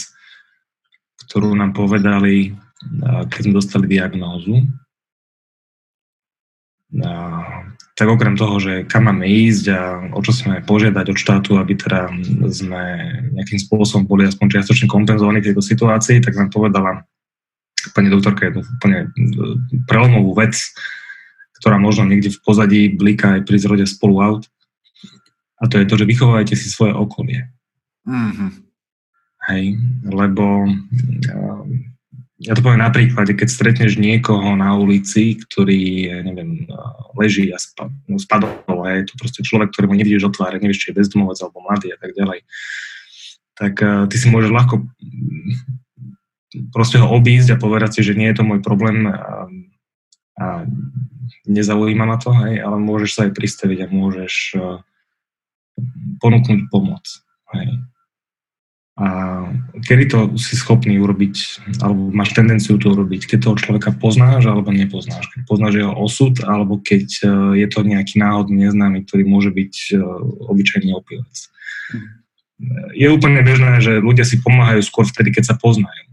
ktorú 1.29 1.53
nám 1.53 1.77
povedali, 1.77 2.51
uh, 2.51 3.23
keď 3.29 3.39
sme 3.45 3.57
dostali 3.57 3.85
diagnózu. 3.85 4.65
Tak 7.95 8.07
okrem 8.07 8.39
toho, 8.39 8.55
že 8.59 8.73
kam 8.87 9.07
máme 9.07 9.27
ísť 9.27 9.65
a 9.71 9.81
o 10.15 10.19
čo 10.23 10.31
sme 10.31 10.63
požiadať 10.63 11.11
od 11.11 11.17
štátu, 11.19 11.59
aby 11.59 11.75
teda 11.75 12.07
sme 12.51 12.83
nejakým 13.35 13.59
spôsobom 13.59 14.07
boli 14.07 14.27
aspoň 14.27 14.59
čiastočne 14.59 14.87
kompenzovaní 14.87 15.43
v 15.43 15.51
tejto 15.51 15.63
situácii, 15.63 16.23
tak 16.23 16.39
nám 16.39 16.51
povedala 16.55 17.03
pani 17.91 18.07
doktorka 18.09 18.49
jednu 18.49 18.61
úplne 18.65 18.99
e, 19.05 19.07
prelomovú 19.85 20.33
vec, 20.39 20.55
ktorá 21.61 21.79
možno 21.79 22.07
niekde 22.07 22.33
v 22.33 22.39
pozadí 22.43 22.81
bliká 22.91 23.39
aj 23.39 23.41
pri 23.47 23.57
zrode 23.59 23.85
spolu 23.87 24.21
aut. 24.21 24.43
A 25.59 25.71
to 25.71 25.79
je 25.79 25.87
to, 25.87 25.95
že 25.95 26.09
vychovávajte 26.09 26.55
si 26.55 26.67
svoje 26.67 26.91
okolie. 26.91 27.47
Mm-hmm. 28.05 28.49
Hej, 29.45 29.63
lebo 30.09 30.67
ja 32.41 32.51
to 32.57 32.61
poviem 32.65 32.83
napríklad, 32.83 33.29
keď 33.29 33.47
stretneš 33.47 33.95
niekoho 33.95 34.57
na 34.57 34.75
ulici, 34.75 35.39
ktorý, 35.39 36.11
neviem, 36.25 36.67
leží 37.15 37.53
a 37.53 37.57
no, 38.09 38.19
spadol, 38.19 38.51
hej, 38.89 39.07
to 39.07 39.13
proste 39.15 39.45
človek, 39.45 39.71
ktorému 39.71 39.95
nevidíš 39.95 40.33
otvárať, 40.33 40.59
nevieš, 40.59 40.81
či 40.81 40.87
je 40.91 40.97
bezdomovec 40.97 41.39
alebo 41.39 41.63
mladý 41.63 41.93
a 41.93 41.97
tak 42.01 42.11
ďalej, 42.17 42.39
tak 43.55 43.73
uh, 43.79 44.03
ty 44.11 44.15
si 44.19 44.27
môžeš 44.27 44.51
ľahko 44.51 44.83
proste 46.71 47.01
ho 47.01 47.07
obísť 47.11 47.55
a 47.55 47.61
povedať 47.61 47.99
si, 47.99 48.01
že 48.05 48.17
nie 48.17 48.31
je 48.31 48.37
to 48.39 48.47
môj 48.47 48.59
problém 48.63 49.07
a, 49.09 49.47
a 50.39 50.45
nezaujíma 51.45 52.05
ma 52.05 52.17
to, 52.17 52.31
hej, 52.45 52.61
ale 52.61 52.77
môžeš 52.81 53.11
sa 53.11 53.21
aj 53.29 53.31
pristaviť 53.35 53.79
a 53.85 53.91
môžeš 53.91 54.33
uh, 54.57 54.79
ponúknuť 56.19 56.71
pomoc. 56.71 57.03
Hej. 57.53 57.81
A 58.95 59.07
kedy 59.83 60.03
to 60.07 60.19
si 60.39 60.55
schopný 60.55 60.95
urobiť, 61.03 61.67
alebo 61.83 62.15
máš 62.15 62.31
tendenciu 62.31 62.79
to 62.79 62.95
urobiť, 62.95 63.27
keď 63.27 63.39
toho 63.43 63.55
človeka 63.59 63.91
poznáš 63.91 64.47
alebo 64.47 64.71
nepoznáš, 64.71 65.27
keď 65.35 65.39
poznáš 65.51 65.73
jeho 65.83 65.93
osud, 65.99 66.39
alebo 66.47 66.79
keď 66.79 67.07
uh, 67.27 67.29
je 67.59 67.67
to 67.67 67.83
nejaký 67.83 68.23
náhodný 68.23 68.71
neznámy, 68.71 69.03
ktorý 69.03 69.27
môže 69.27 69.51
byť 69.51 69.73
uh, 69.99 70.03
obyčajný 70.47 70.95
opilec. 70.95 71.35
Hm. 71.91 72.23
Je 72.95 73.11
úplne 73.11 73.43
bežné, 73.43 73.83
že 73.83 73.99
ľudia 73.99 74.23
si 74.23 74.39
pomáhajú 74.39 74.79
skôr 74.79 75.03
vtedy, 75.03 75.35
keď 75.35 75.51
sa 75.51 75.55
poznajú. 75.59 76.07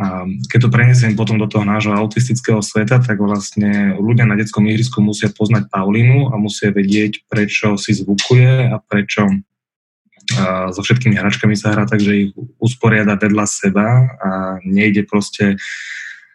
A 0.00 0.24
keď 0.48 0.58
to 0.64 0.72
prenesiem 0.72 1.12
potom 1.12 1.36
do 1.36 1.44
toho 1.44 1.62
nášho 1.68 1.92
autistického 1.92 2.64
sveta, 2.64 3.04
tak 3.04 3.20
vlastne 3.20 4.00
ľudia 4.00 4.24
na 4.24 4.32
detskom 4.32 4.64
ihrisku 4.64 5.04
musia 5.04 5.28
poznať 5.28 5.68
Paulínu 5.68 6.32
a 6.32 6.40
musia 6.40 6.72
vedieť, 6.72 7.28
prečo 7.28 7.76
si 7.76 7.92
zvukuje 7.92 8.72
a 8.72 8.80
prečo 8.80 9.28
a 10.30 10.70
so 10.70 10.78
všetkými 10.78 11.18
hračkami 11.18 11.58
sa 11.58 11.74
hrá 11.74 11.90
tak, 11.90 11.98
že 11.98 12.28
ich 12.28 12.30
usporiada 12.62 13.18
vedľa 13.18 13.50
seba 13.50 14.06
a 14.22 14.30
nejde 14.62 15.02
proste 15.02 15.58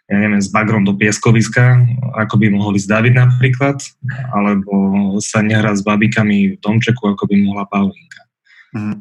ja 0.06 0.22
neviem, 0.22 0.38
s 0.38 0.54
bagrom 0.54 0.86
do 0.86 0.94
pieskoviska, 0.94 1.82
ako 2.14 2.38
by 2.38 2.46
mohol 2.54 2.78
ísť 2.78 2.86
David 2.86 3.14
napríklad, 3.18 3.82
alebo 4.30 4.74
sa 5.18 5.42
nehrá 5.42 5.74
s 5.74 5.82
babikami 5.82 6.54
v 6.54 6.60
domčeku, 6.62 7.10
ako 7.10 7.26
by 7.26 7.34
mohla 7.42 7.66
Paulinka. 7.66 8.22
Mm. 8.70 8.96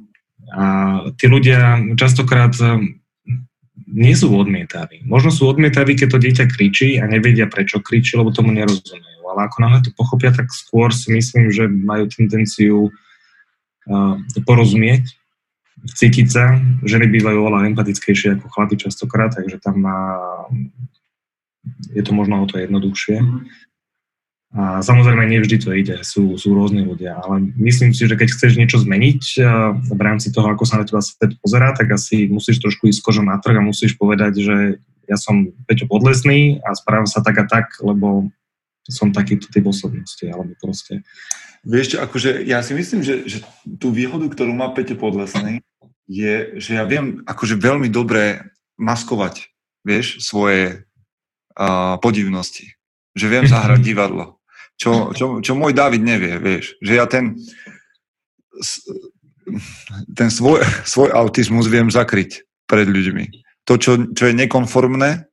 A 0.50 0.64
tí 1.14 1.30
ľudia 1.30 1.78
častokrát 1.94 2.58
nie 3.86 4.16
sú 4.18 4.34
odmietaví. 4.34 5.06
Možno 5.06 5.30
sú 5.30 5.46
odmietaví, 5.46 5.94
keď 5.94 6.08
to 6.18 6.20
dieťa 6.22 6.46
kričí 6.50 6.98
a 6.98 7.06
nevedia, 7.06 7.46
prečo 7.46 7.82
kričí, 7.82 8.18
lebo 8.18 8.34
tomu 8.34 8.50
nerozumejú. 8.54 9.22
Ale 9.26 9.46
ako 9.46 9.58
náhle 9.62 9.80
to 9.86 9.92
pochopia, 9.94 10.34
tak 10.34 10.50
skôr 10.50 10.90
si 10.90 11.14
myslím, 11.14 11.54
že 11.54 11.70
majú 11.70 12.10
tendenciu 12.10 12.90
uh, 12.90 14.16
porozumieť, 14.46 15.06
cítiť 15.86 16.28
sa. 16.30 16.58
Ženy 16.82 17.10
bývajú 17.14 17.38
oveľa 17.46 17.70
empatickejšie 17.74 18.42
ako 18.42 18.48
chlapi 18.50 18.76
častokrát, 18.82 19.34
takže 19.38 19.62
tam 19.62 19.86
má, 19.86 20.00
je 21.94 22.02
to 22.02 22.12
možno 22.14 22.42
o 22.42 22.50
to 22.50 22.58
jednoduchšie. 22.58 23.22
Mm-hmm. 23.22 23.65
A 24.56 24.80
samozrejme, 24.80 25.28
nie 25.28 25.44
vždy 25.44 25.58
to 25.60 25.76
ide, 25.76 26.00
sú, 26.08 26.40
sú 26.40 26.56
rôzni 26.56 26.88
ľudia, 26.88 27.20
ale 27.20 27.52
myslím 27.60 27.92
si, 27.92 28.08
že 28.08 28.16
keď 28.16 28.32
chceš 28.32 28.56
niečo 28.56 28.80
zmeniť 28.80 29.44
v 29.84 30.00
rámci 30.00 30.32
toho, 30.32 30.48
ako 30.48 30.64
sa 30.64 30.80
na 30.80 30.88
teba 30.88 31.04
svet 31.04 31.36
pozerá, 31.44 31.76
tak 31.76 31.92
asi 31.92 32.32
musíš 32.32 32.64
trošku 32.64 32.88
ísť 32.88 33.04
kožom 33.04 33.28
na 33.28 33.36
trh 33.36 33.60
a 33.60 33.68
musíš 33.68 34.00
povedať, 34.00 34.40
že 34.40 34.56
ja 35.12 35.20
som 35.20 35.52
Peťo 35.68 35.92
Podlesný 35.92 36.64
a 36.64 36.72
správam 36.72 37.04
sa 37.04 37.20
tak 37.20 37.36
a 37.44 37.46
tak, 37.52 37.68
lebo 37.84 38.32
som 38.88 39.12
takýto 39.12 39.52
typ 39.52 39.68
osobnosti, 39.68 40.24
alebo 40.24 40.56
proste. 40.56 41.04
Vieš 41.68 41.92
čo, 41.92 41.98
akože 42.00 42.48
ja 42.48 42.64
si 42.64 42.80
myslím, 42.80 43.04
že, 43.04 43.28
že 43.28 43.44
tú 43.76 43.92
výhodu, 43.92 44.24
ktorú 44.32 44.56
má 44.56 44.72
Peťo 44.72 44.96
Podlesný, 44.96 45.60
je, 46.08 46.64
že 46.64 46.80
ja 46.80 46.88
viem 46.88 47.28
akože 47.28 47.60
veľmi 47.60 47.92
dobre 47.92 48.56
maskovať, 48.80 49.52
vieš, 49.84 50.24
svoje 50.24 50.88
uh, 51.60 52.00
podivnosti. 52.00 52.72
Že 53.20 53.26
viem 53.28 53.46
zahrať 53.52 53.84
divadlo 53.84 54.40
čo, 54.76 55.16
čo, 55.16 55.40
čo 55.40 55.54
môj 55.56 55.72
David 55.72 56.04
nevie, 56.04 56.36
vieš. 56.40 56.76
Že 56.84 56.94
ja 57.00 57.06
ten, 57.08 57.40
ten 60.12 60.30
svoj, 60.32 60.60
svoj 60.84 61.16
autizmus 61.16 61.72
viem 61.72 61.88
zakryť 61.88 62.44
pred 62.68 62.88
ľuďmi. 62.88 63.26
To, 63.66 63.80
čo, 63.80 64.12
čo 64.14 64.24
je 64.30 64.34
nekonformné 64.36 65.26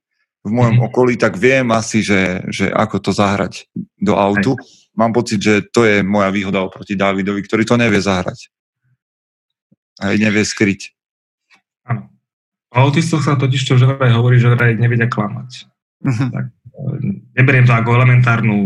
v 0.43 0.51
mojom 0.51 0.78
mm-hmm. 0.78 0.88
okolí, 0.90 1.14
tak 1.18 1.38
viem 1.38 1.68
asi, 1.74 2.03
že, 2.03 2.43
že 2.51 2.66
ako 2.70 2.97
to 2.99 3.11
zahrať 3.14 3.66
do 3.99 4.18
autu. 4.18 4.59
Mám 4.99 5.14
pocit, 5.14 5.38
že 5.38 5.55
to 5.70 5.86
je 5.86 6.03
moja 6.03 6.28
výhoda 6.34 6.62
oproti 6.62 6.99
Davidovi, 6.99 7.40
ktorý 7.47 7.62
to 7.62 7.76
nevie 7.78 8.03
zahrať. 8.03 8.51
Aj 10.03 10.14
nevie 10.18 10.43
skryť. 10.43 10.90
Áno. 11.86 12.11
O 12.72 12.88
autistoch 12.88 13.22
sa 13.22 13.36
totiž 13.36 13.62
to 13.68 13.76
že 13.76 13.86
vraj 13.86 14.16
hovorí, 14.16 14.40
že 14.40 14.51
vraj 14.51 14.74
nevedia 14.74 15.07
klamať. 15.07 15.68
Mm-hmm. 16.03 16.28
Tak 16.32 16.45
neberiem 17.33 17.64
to 17.64 17.72
ako 17.72 17.97
elementárnu 17.97 18.57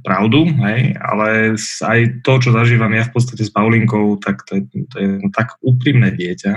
pravdu, 0.00 0.48
hej, 0.64 0.96
ale 0.96 1.52
aj 1.84 1.98
to, 2.24 2.32
čo 2.40 2.50
zažívam 2.52 2.92
ja 2.96 3.04
v 3.04 3.12
podstate 3.12 3.44
s 3.44 3.52
Paulinkou, 3.52 4.16
tak 4.20 4.44
to 4.48 4.60
je, 4.60 4.62
to 4.88 4.96
je 4.96 5.08
tak 5.36 5.56
úprimné 5.60 6.16
dieťa. 6.16 6.56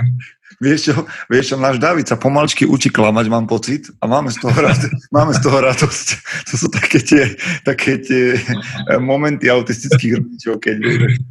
Vieš 0.60 0.92
čo, 0.92 0.94
vieš 1.30 1.54
čo, 1.54 1.56
náš 1.56 1.80
David 1.80 2.04
sa 2.04 2.20
pomalčky 2.20 2.68
učí 2.68 2.92
klamať, 2.92 3.26
mám 3.32 3.48
pocit, 3.48 3.88
a 4.02 4.04
máme 4.04 4.28
z 4.28 4.44
toho, 4.44 4.56
rád, 4.56 4.80
máme 5.16 5.32
z 5.32 5.40
toho 5.40 5.58
radosť. 5.60 6.08
To 6.52 6.54
sú 6.56 6.66
také 6.68 6.98
tie, 7.00 7.22
také 7.64 8.00
tie 8.00 8.36
eh, 8.36 9.00
momenty 9.00 9.48
autistických 9.48 10.20
rodičov, 10.20 10.60
keď 10.60 10.76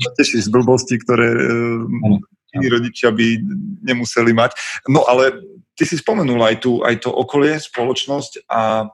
sa 0.01 0.11
teší 0.17 0.45
z 0.45 0.49
blbosti, 0.49 0.97
ktoré 1.01 1.29
eh, 1.29 2.57
iní 2.57 2.67
rodičia 2.69 3.13
by 3.13 3.27
nemuseli 3.85 4.33
mať. 4.33 4.57
No 4.89 5.05
ale 5.05 5.41
ty 5.77 5.85
si 5.85 5.95
spomenul 5.97 6.41
aj, 6.41 6.55
tu, 6.65 6.81
aj 6.81 7.05
to 7.05 7.13
okolie, 7.13 7.61
spoločnosť 7.61 8.49
a 8.49 8.89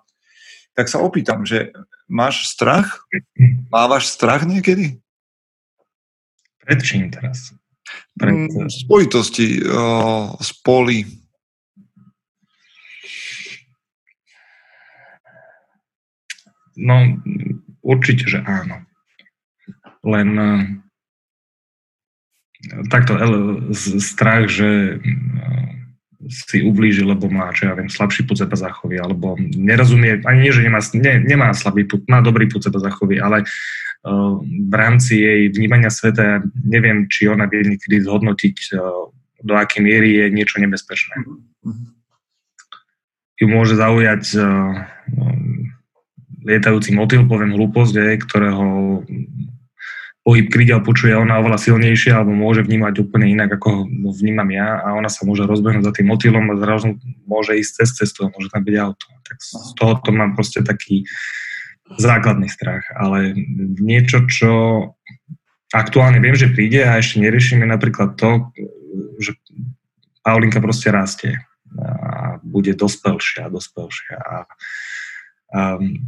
tak 0.75 0.91
sa 0.91 0.99
opýtam, 0.99 1.47
že 1.47 1.71
máš 2.11 2.51
strach? 2.51 3.07
Mávaš 3.71 4.11
strach 4.11 4.43
niekedy? 4.43 4.99
Pred 6.61 6.79
čím 6.83 7.07
teraz? 7.09 7.55
Pred... 8.19 8.51
Mm, 8.51 8.67
spojitosti, 8.67 9.63
uh, 9.63 10.35
spoli. 10.43 11.07
No, 16.75 17.23
určite, 17.79 18.27
že 18.27 18.43
áno. 18.43 18.83
Len 20.03 20.29
uh, 20.35 20.63
takto 22.91 23.15
strach, 24.01 24.51
že 24.51 24.99
uh, 24.99 25.74
si 26.29 26.65
ublíži, 26.65 27.05
lebo 27.05 27.29
má, 27.29 27.53
čo 27.53 27.69
ja 27.69 27.73
viem, 27.77 27.89
slabší 27.89 28.25
púd 28.25 28.41
seba 28.41 28.57
zachovy, 28.57 28.97
alebo 28.97 29.37
nerozumie, 29.39 30.25
ani 30.25 30.49
nie, 30.49 30.53
že 30.53 30.65
nemá, 30.65 30.79
ne, 30.97 31.13
nemá 31.21 31.47
slabý 31.53 31.85
púd, 31.85 32.05
má 32.09 32.21
dobrý 32.21 32.49
púd 32.49 32.65
seba 32.65 32.81
zachovy, 32.81 33.21
ale 33.21 33.45
uh, 33.45 34.37
v 34.45 34.73
rámci 34.73 35.21
jej 35.21 35.41
vnímania 35.53 35.93
sveta 35.93 36.41
neviem, 36.65 37.05
či 37.09 37.29
ona 37.29 37.45
vie 37.45 37.63
niekedy 37.63 38.01
zhodnotiť, 38.01 38.57
uh, 38.73 39.09
do 39.45 39.53
akej 39.53 39.81
miery 39.85 40.09
je 40.17 40.25
niečo 40.33 40.57
nebezpečné. 40.57 41.15
Mm-hmm. 41.21 41.87
Ju 43.35 43.47
môže 43.51 43.77
zaujať 43.77 44.23
uh, 44.39 44.87
lietajúci 46.45 46.93
motýl, 46.93 47.25
poviem 47.25 47.53
hlúposť, 47.53 48.21
ktorého 48.25 49.01
pohyb 50.25 50.49
krídel 50.49 50.81
počuje 50.81 51.13
ona 51.13 51.37
oveľa 51.37 51.61
silnejšie 51.61 52.09
alebo 52.09 52.33
môže 52.33 52.65
vnímať 52.65 52.97
úplne 52.97 53.29
inak, 53.29 53.61
ako 53.61 53.85
ho 53.85 54.11
vnímam 54.11 54.49
ja 54.49 54.81
a 54.81 54.97
ona 54.97 55.05
sa 55.05 55.21
môže 55.21 55.45
rozbehnúť 55.45 55.85
za 55.85 55.93
tým 55.93 56.09
motýlom 56.09 56.49
a 56.49 56.57
zrazu 56.57 56.97
môže 57.29 57.53
ísť 57.53 57.71
cez 57.85 57.89
cestu 57.93 58.25
a 58.25 58.33
môže 58.33 58.49
tam 58.49 58.65
byť 58.65 58.75
auto. 58.81 59.05
Tak 59.21 59.37
z 59.37 59.71
toho 59.77 59.93
to 60.01 60.09
mám 60.09 60.33
proste 60.33 60.65
taký 60.65 61.05
základný 62.01 62.49
strach, 62.49 62.89
ale 62.97 63.37
niečo, 63.77 64.25
čo 64.25 64.51
aktuálne 65.69 66.17
viem, 66.17 66.33
že 66.33 66.49
príde 66.49 66.81
a 66.81 66.97
ešte 66.97 67.21
neriešime 67.21 67.69
napríklad 67.69 68.17
to, 68.17 68.49
že 69.21 69.37
Paulinka 70.25 70.57
proste 70.57 70.89
rastie 70.89 71.37
a 71.77 72.41
bude 72.41 72.73
dospelšia 72.73 73.45
a 73.45 73.53
dospelšia. 73.53 74.17
A 74.17 74.35
Um, 75.55 76.03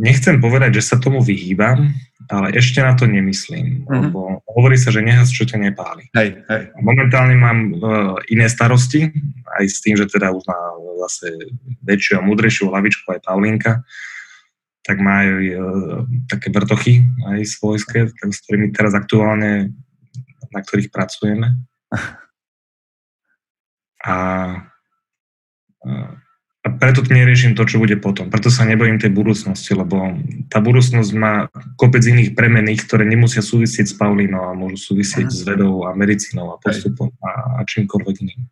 nechcem 0.00 0.40
povedať, 0.40 0.80
že 0.80 0.86
sa 0.88 0.96
tomu 0.96 1.20
vyhýbam, 1.20 1.92
ale 2.26 2.58
ešte 2.58 2.82
na 2.82 2.98
to 2.98 3.06
nemyslím, 3.06 3.86
mm-hmm. 3.86 4.02
lebo 4.10 4.42
hovorí 4.50 4.74
sa, 4.74 4.90
že 4.90 5.04
nehas, 5.04 5.30
čo 5.30 5.46
ťa 5.46 5.62
nepáli. 5.62 6.10
Hej, 6.10 6.42
hej. 6.50 6.62
Momentálne 6.82 7.38
mám 7.38 7.58
uh, 7.78 8.18
iné 8.26 8.50
starosti, 8.50 9.14
aj 9.58 9.64
s 9.70 9.78
tým, 9.78 9.94
že 9.94 10.10
teda 10.10 10.34
už 10.34 10.42
má 10.46 10.60
zase 11.06 11.30
väčšiu 11.86 12.18
a 12.18 12.26
múdrejšiu 12.26 12.66
hlavičku 12.66 13.06
aj 13.14 13.22
Paulinka, 13.22 13.86
tak 14.82 14.98
má 14.98 15.22
aj 15.22 15.30
uh, 15.54 16.02
také 16.26 16.50
vrtochy 16.50 17.06
aj 17.30 17.40
svojské, 17.46 18.10
tak, 18.10 18.30
s 18.34 18.42
ktorými 18.42 18.74
teraz 18.74 18.94
aktuálne, 18.98 19.70
na 20.50 20.60
ktorých 20.62 20.90
pracujeme. 20.90 21.54
A 24.06 24.14
uh, 25.82 26.14
a 26.66 26.74
preto 26.74 27.06
neriešim 27.06 27.54
to, 27.54 27.62
čo 27.62 27.78
bude 27.78 27.94
potom. 28.02 28.26
Preto 28.26 28.50
sa 28.50 28.66
nebojím 28.66 28.98
tej 28.98 29.14
budúcnosti, 29.14 29.70
lebo 29.70 30.18
tá 30.50 30.58
budúcnosť 30.58 31.10
má 31.14 31.46
kopec 31.78 32.02
iných 32.02 32.34
premených, 32.34 32.82
ktoré 32.82 33.06
nemusia 33.06 33.38
súvisieť 33.38 33.86
s 33.86 33.94
Paulínou 33.94 34.50
a 34.50 34.58
môžu 34.58 34.90
súvisieť 34.90 35.30
Aha. 35.30 35.36
s 35.38 35.40
vedou 35.46 35.86
a 35.86 35.94
medicínou 35.94 36.50
a 36.50 36.58
postupom 36.58 37.14
a, 37.22 37.62
a 37.62 37.66
čímkoľvek 37.70 38.16
iným. 38.26 38.50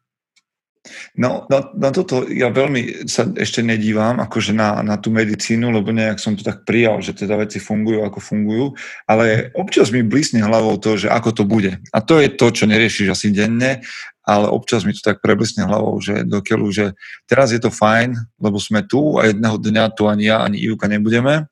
No, 1.17 1.49
na, 1.49 1.73
na 1.73 1.91
toto 1.97 2.29
ja 2.29 2.53
veľmi 2.53 3.09
sa 3.09 3.25
ešte 3.41 3.65
nedívam 3.65 4.21
akože 4.21 4.53
na, 4.53 4.85
na 4.85 5.01
tú 5.01 5.09
medicínu, 5.09 5.73
lebo 5.73 5.97
nejak 5.97 6.21
som 6.21 6.37
to 6.37 6.45
tak 6.45 6.69
prijal, 6.69 7.01
že 7.01 7.17
teda 7.17 7.41
veci 7.41 7.57
fungujú, 7.57 8.05
ako 8.05 8.21
fungujú, 8.21 8.67
ale 9.09 9.49
občas 9.57 9.89
mi 9.89 10.05
blísne 10.05 10.45
hlavou 10.45 10.77
to, 10.77 11.01
že 11.01 11.09
ako 11.09 11.31
to 11.33 11.45
bude. 11.49 11.81
A 11.89 11.99
to 12.05 12.21
je 12.21 12.29
to, 12.29 12.53
čo 12.53 12.69
neriešiš 12.69 13.17
asi 13.17 13.33
denne 13.33 13.81
ale 14.25 14.49
občas 14.49 14.89
mi 14.89 14.97
to 14.97 15.05
tak 15.05 15.21
preblesne 15.21 15.69
hlavou, 15.69 16.01
že 16.01 16.25
dokeľu, 16.25 16.73
že 16.73 16.97
teraz 17.29 17.53
je 17.53 17.61
to 17.61 17.69
fajn, 17.69 18.17
lebo 18.41 18.57
sme 18.57 18.81
tu 18.81 19.21
a 19.21 19.29
jedného 19.29 19.61
dňa 19.61 19.93
tu 19.93 20.09
ani 20.09 20.33
ja, 20.33 20.41
ani 20.41 20.65
Ivka 20.65 20.89
nebudeme. 20.89 21.45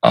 A 0.00 0.08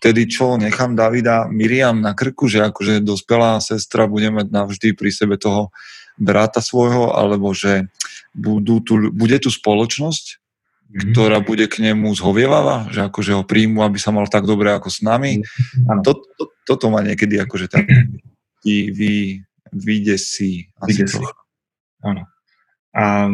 vtedy 0.00 0.28
čo, 0.28 0.56
nechám 0.56 0.96
Davida 0.96 1.48
Miriam 1.48 2.00
na 2.00 2.12
krku, 2.12 2.48
že 2.48 2.64
akože 2.64 3.04
dospelá 3.04 3.60
sestra 3.60 4.08
bude 4.08 4.28
mať 4.32 4.52
navždy 4.52 4.88
pri 4.96 5.12
sebe 5.12 5.36
toho 5.36 5.72
brata 6.20 6.60
svojho, 6.60 7.12
alebo 7.12 7.52
že 7.52 7.88
budú 8.32 8.80
tu, 8.80 9.12
bude 9.12 9.36
tu 9.40 9.52
spoločnosť, 9.52 10.24
mm-hmm. 10.36 11.12
ktorá 11.12 11.38
bude 11.44 11.68
k 11.68 11.92
nemu 11.92 12.12
zhovievavá, 12.16 12.88
že 12.92 13.04
akože 13.08 13.32
ho 13.36 13.44
príjmu, 13.44 13.84
aby 13.84 13.98
sa 14.00 14.12
mal 14.12 14.28
tak 14.28 14.48
dobre 14.48 14.72
ako 14.72 14.88
s 14.88 15.04
nami. 15.04 15.40
Mm-hmm. 15.40 16.00
To, 16.04 16.12
to, 16.16 16.44
toto 16.64 16.86
ma 16.88 17.04
niekedy 17.04 17.36
akože 17.40 17.68
tak 17.68 17.84
vy, 18.64 18.76
vy, 18.92 19.14
vydesí. 19.72 20.72
Vydesí. 20.84 21.20
Áno. 22.02 22.26
A 22.92 23.32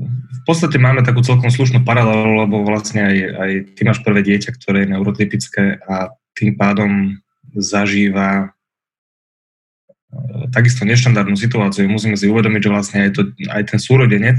v 0.00 0.40
podstate 0.48 0.80
máme 0.80 1.04
takú 1.04 1.20
celkom 1.20 1.52
slušnú 1.52 1.84
paralelu, 1.84 2.48
lebo 2.48 2.64
vlastne 2.64 3.04
aj, 3.04 3.16
aj 3.36 3.50
ty 3.76 3.80
máš 3.84 4.00
prvé 4.00 4.24
dieťa, 4.24 4.56
ktoré 4.56 4.84
je 4.84 4.90
neurotypické 4.96 5.76
a 5.84 6.08
tým 6.32 6.56
pádom 6.56 7.20
zažíva 7.52 8.56
takisto 10.50 10.82
neštandardnú 10.82 11.38
situáciu. 11.38 11.86
Musíme 11.86 12.18
si 12.18 12.26
uvedomiť, 12.26 12.60
že 12.66 12.70
vlastne 12.70 12.98
aj, 13.06 13.10
to, 13.14 13.22
aj 13.46 13.62
ten 13.70 13.78
súrodenec 13.78 14.38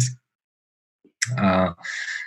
a 1.38 1.78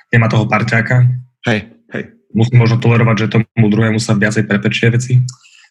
nemá 0.08 0.26
toho 0.30 0.48
parťáka. 0.48 1.04
Hej, 1.44 1.68
hej. 1.92 2.04
Musí 2.32 2.56
možno 2.56 2.80
tolerovať, 2.80 3.16
že 3.26 3.32
tomu 3.36 3.66
druhému 3.68 4.00
sa 4.00 4.16
viacej 4.16 4.48
prepečie 4.48 4.88
veci 4.88 5.20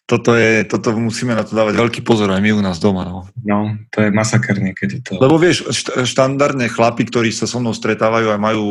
toto, 0.04 0.36
je, 0.36 0.68
toto 0.68 0.92
musíme 0.92 1.32
na 1.32 1.48
to 1.48 1.56
dávať 1.56 1.80
veľký 1.80 2.00
pozor 2.04 2.28
aj 2.28 2.44
my 2.44 2.52
u 2.52 2.60
nás 2.60 2.76
doma. 2.76 3.08
No, 3.08 3.24
no 3.40 3.72
to 3.88 4.04
je 4.04 4.12
masaker 4.12 4.60
niekedy. 4.60 5.00
To... 5.08 5.16
Lebo 5.16 5.40
vieš, 5.40 5.64
štandardne 6.04 6.68
chlapi, 6.68 7.08
ktorí 7.08 7.32
sa 7.32 7.48
so 7.48 7.56
mnou 7.56 7.72
stretávajú 7.72 8.28
a 8.28 8.36
majú 8.36 8.64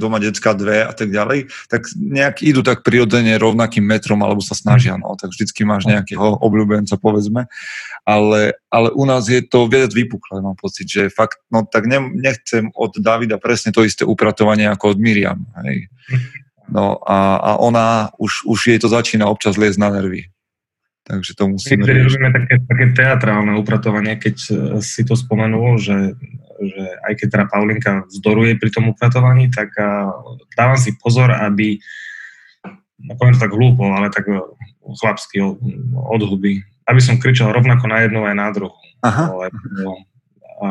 doma 0.00 0.16
decka 0.16 0.56
dve 0.56 0.88
a 0.88 0.92
tak 0.96 1.12
ďalej, 1.12 1.52
tak 1.68 1.84
nejak 1.92 2.40
idú 2.40 2.64
tak 2.64 2.88
prirodzene 2.88 3.36
rovnakým 3.36 3.84
metrom 3.84 4.24
alebo 4.24 4.40
sa 4.40 4.56
snažia, 4.56 4.96
no, 4.96 5.12
tak 5.20 5.36
vždycky 5.36 5.68
máš 5.68 5.84
nejakého 5.84 6.40
obľúbenca, 6.40 6.96
povedzme. 6.96 7.52
Ale, 8.08 8.56
ale 8.72 8.88
u 8.96 9.04
nás 9.04 9.28
je 9.28 9.44
to 9.44 9.68
viac 9.68 9.92
vypuklé, 9.92 10.40
mám 10.40 10.56
pocit, 10.56 10.88
že 10.88 11.12
fakt, 11.12 11.44
no 11.52 11.68
tak 11.68 11.84
ne, 11.84 12.00
nechcem 12.16 12.72
od 12.72 12.96
Davida 12.96 13.36
presne 13.36 13.76
to 13.76 13.84
isté 13.84 14.08
upratovanie 14.08 14.64
ako 14.72 14.96
od 14.96 14.98
Miriam. 15.04 15.44
Hej. 15.68 15.92
No 16.68 17.00
a, 17.00 17.40
a 17.40 17.50
ona 17.64 18.12
už, 18.20 18.44
už 18.44 18.68
jej 18.68 18.76
to 18.76 18.92
začína 18.92 19.24
občas 19.24 19.56
liesť 19.56 19.80
na 19.80 19.88
nervy. 19.88 20.28
Takže 21.08 21.32
to 21.32 21.44
musíme... 21.48 21.88
Niekedy 21.88 22.04
robíme 22.04 22.30
také, 22.36 22.54
také 22.68 22.84
teatrálne 22.92 23.56
upratovanie, 23.56 24.20
keď 24.20 24.36
e, 24.36 24.50
si 24.84 25.08
to 25.08 25.16
spomenul, 25.16 25.80
že, 25.80 26.12
že 26.60 26.82
aj 27.08 27.12
keď 27.16 27.26
teda 27.32 27.44
Paulinka 27.48 27.92
vzdoruje 28.12 28.60
pri 28.60 28.68
tom 28.68 28.92
upratovaní, 28.92 29.48
tak 29.48 29.72
dávam 30.52 30.76
si 30.76 30.92
pozor, 31.00 31.32
aby 31.32 31.80
no 32.98 33.14
poviem 33.16 33.34
to 33.38 33.44
tak 33.46 33.54
hlúpo, 33.54 33.88
ale 33.94 34.10
tak 34.10 34.26
e, 34.26 34.36
chlapsky 34.98 35.40
od 35.94 36.22
huby, 36.22 36.60
aby 36.90 37.00
som 37.00 37.20
kričal 37.20 37.54
rovnako 37.54 37.86
na 37.86 38.04
jednu 38.04 38.26
aj 38.26 38.34
na 38.34 38.48
druhú. 38.50 38.76
Aha. 39.06 39.30
Lebo, 39.30 40.04
a, 40.58 40.66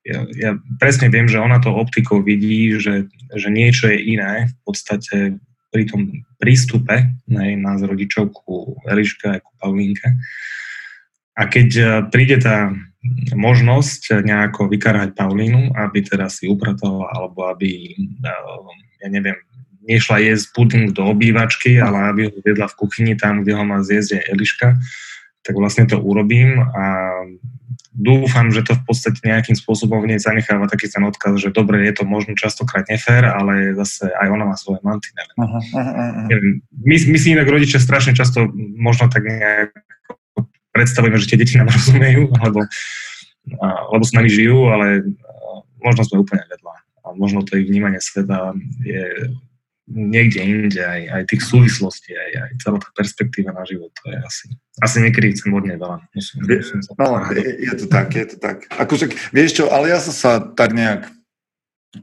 ja, 0.00 0.24
ja 0.32 0.50
presne 0.80 1.12
viem, 1.12 1.28
že 1.28 1.42
ona 1.42 1.60
to 1.60 1.76
optikou 1.76 2.24
vidí, 2.24 2.72
že, 2.80 3.06
že 3.36 3.48
niečo 3.52 3.92
je 3.92 3.98
iné 4.16 4.48
v 4.48 4.54
podstate 4.64 5.16
pri 5.70 5.86
tom 5.86 6.10
prístupe 6.36 7.14
ne, 7.30 7.54
nás 7.56 7.80
rodičov 7.80 8.34
ku 8.34 8.76
Eliške 8.90 9.26
a 9.30 9.42
ku 9.42 9.50
Paulínke. 9.56 10.18
A 11.38 11.46
keď 11.46 11.68
e, 11.78 11.84
príde 12.10 12.42
tá 12.42 12.74
možnosť 13.32 14.20
nejako 14.26 14.68
vykarhať 14.68 15.16
Paulínu, 15.16 15.72
aby 15.72 16.04
teda 16.04 16.28
si 16.28 16.50
upratovala, 16.50 17.08
alebo 17.16 17.48
aby, 17.48 17.96
e, 17.96 18.32
ja 19.00 19.08
neviem, 19.08 19.38
nešla 19.86 20.20
jesť 20.20 20.52
puding 20.52 20.92
do 20.92 21.08
obývačky, 21.08 21.80
ale 21.80 22.12
aby 22.12 22.20
ho 22.28 22.36
vedla 22.44 22.68
v 22.68 22.78
kuchyni 22.78 23.14
tam, 23.16 23.40
kde 23.40 23.56
ho 23.56 23.64
má 23.64 23.80
zjesť 23.80 24.20
je 24.20 24.20
Eliška, 24.36 24.68
tak 25.40 25.54
vlastne 25.56 25.88
to 25.88 25.96
urobím 25.96 26.60
a 26.60 26.84
dúfam, 28.00 28.48
že 28.48 28.64
to 28.64 28.72
v 28.72 28.82
podstate 28.88 29.20
nejakým 29.20 29.52
spôsobom 29.52 30.00
v 30.00 30.16
nej 30.16 30.20
zanecháva 30.20 30.64
taký 30.66 30.88
ten 30.88 31.04
odkaz, 31.04 31.36
že 31.36 31.52
dobre, 31.52 31.84
je 31.84 31.92
to 31.92 32.08
možno 32.08 32.32
častokrát 32.32 32.88
nefér, 32.88 33.28
ale 33.28 33.76
zase 33.76 34.08
aj 34.08 34.28
ona 34.32 34.48
má 34.48 34.56
svoje 34.56 34.80
mantinely. 34.80 35.32
My, 36.80 36.96
my 36.96 37.18
si 37.20 37.36
inak 37.36 37.46
rodičia 37.46 37.76
strašne 37.76 38.16
často 38.16 38.48
možno 38.56 39.12
tak 39.12 39.28
nejak 39.28 39.76
predstavujeme, 40.72 41.20
že 41.20 41.28
tie 41.28 41.38
deti 41.38 41.60
nám 41.60 41.68
rozumejú, 41.76 42.32
alebo, 42.40 42.64
alebo 43.60 44.04
s 44.04 44.16
nami 44.16 44.32
žijú, 44.32 44.72
ale 44.72 45.04
možno 45.84 46.02
sme 46.08 46.24
úplne 46.24 46.44
vedľa. 46.48 46.74
A 47.04 47.06
možno 47.16 47.44
to 47.44 47.60
ich 47.60 47.68
vnímanie 47.68 48.00
sveta 48.00 48.56
je 48.80 49.34
niekde 49.90 50.40
inde, 50.40 50.80
aj, 50.80 51.02
aj 51.10 51.22
tých 51.34 51.42
súvislostí, 51.42 52.14
aj, 52.14 52.30
aj 52.46 52.50
celá 52.62 52.78
tá 52.78 52.88
perspektíva 52.94 53.50
na 53.50 53.66
život, 53.66 53.90
to 53.98 54.06
je 54.06 54.18
asi, 54.22 54.44
asi 54.80 54.96
niekedy 55.02 55.34
chcem 55.34 55.50
od 55.50 55.66
nej 55.66 55.76
veľa. 55.76 55.98
Musím, 56.14 56.38
musím 56.46 56.80
sa 56.86 56.92
no, 56.94 57.18
je, 57.34 57.50
je 57.66 57.74
to 57.74 57.86
tak, 57.90 58.08
je 58.14 58.26
to 58.30 58.36
tak. 58.38 58.70
Akože, 58.70 59.10
vieš 59.34 59.60
čo, 59.60 59.64
ale 59.68 59.90
ja 59.90 59.98
sa, 59.98 60.12
sa 60.14 60.32
tak 60.38 60.72
nejak 60.78 61.10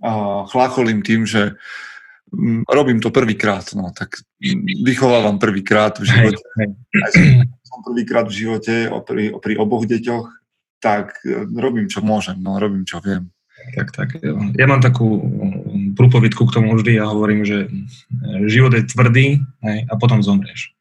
uh, 0.03 0.43
chlacholím 0.51 0.99
tým, 0.99 1.23
že 1.23 1.55
um, 2.35 2.67
robím 2.67 2.99
to 2.99 3.07
prvýkrát, 3.07 3.63
no, 3.71 3.95
tak 3.95 4.19
vychovávam 4.83 5.39
prvýkrát 5.39 5.95
v 5.95 6.11
živote. 6.11 6.43
Hej, 6.59 6.69
hej. 7.15 7.47
som 7.67 7.79
prvýkrát 7.83 8.27
v 8.27 8.35
živote 8.35 8.75
pri, 9.07 9.35
pri 9.39 9.53
oboch 9.55 9.87
deťoch, 9.87 10.27
tak 10.77 11.19
e, 11.25 11.45
robím, 11.57 11.89
čo 11.89 12.05
môžem, 12.05 12.37
no, 12.39 12.61
robím, 12.61 12.85
čo 12.85 13.01
viem. 13.01 13.33
Tak, 13.75 13.87
tak. 13.91 14.07
Ja 14.55 14.65
mám 14.69 14.79
takú 14.79 15.19
prúpovidku 15.97 16.45
k 16.47 16.55
tomu 16.55 16.75
vždy 16.75 16.99
a 17.01 17.09
hovorím, 17.11 17.45
že 17.45 17.67
život 18.47 18.73
je 18.73 18.83
tvrdý 18.87 19.27
hej, 19.41 19.79
a 19.87 19.93
potom 19.95 20.23
zomrieš. 20.23 20.73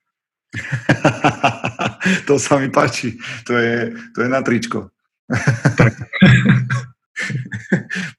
to 2.28 2.38
sa 2.38 2.58
mi 2.58 2.68
páči. 2.70 3.18
To 3.44 3.56
je, 3.56 3.92
to 4.14 4.22
je 4.24 4.28
na 4.28 4.42
tričko. 4.42 4.90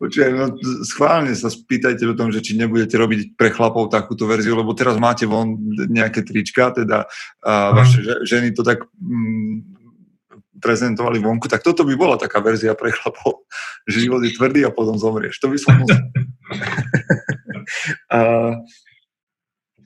Počujem, 0.02 0.34
no, 0.34 0.58
schválne 0.82 1.38
sa 1.38 1.54
spýtajte 1.54 2.02
o 2.10 2.18
tom, 2.18 2.34
že 2.34 2.42
či 2.42 2.58
nebudete 2.58 2.98
robiť 2.98 3.38
pre 3.38 3.54
chlapov 3.54 3.94
takúto 3.94 4.26
verziu, 4.26 4.58
lebo 4.58 4.74
teraz 4.74 4.98
máte 4.98 5.30
von 5.30 5.54
nejaké 5.90 6.26
trička, 6.26 6.74
teda 6.74 7.06
a 7.46 7.78
vaše 7.78 8.02
ženy 8.26 8.58
to 8.58 8.66
tak 8.66 8.90
mm, 8.98 9.77
prezentovali 10.58 11.22
vonku, 11.22 11.48
tak 11.48 11.64
toto 11.64 11.86
by 11.86 11.94
bola 11.94 12.16
taká 12.18 12.42
verzia 12.42 12.74
pre 12.74 12.90
chlapov, 12.94 13.46
že 13.86 14.04
život 14.04 14.22
je 14.26 14.34
tvrdý 14.34 14.66
a 14.66 14.74
potom 14.74 14.98
zomrieš. 14.98 15.40
To 15.42 15.50
by 15.50 15.58
som 15.58 15.74
musel. 15.80 16.02
a 18.16 18.20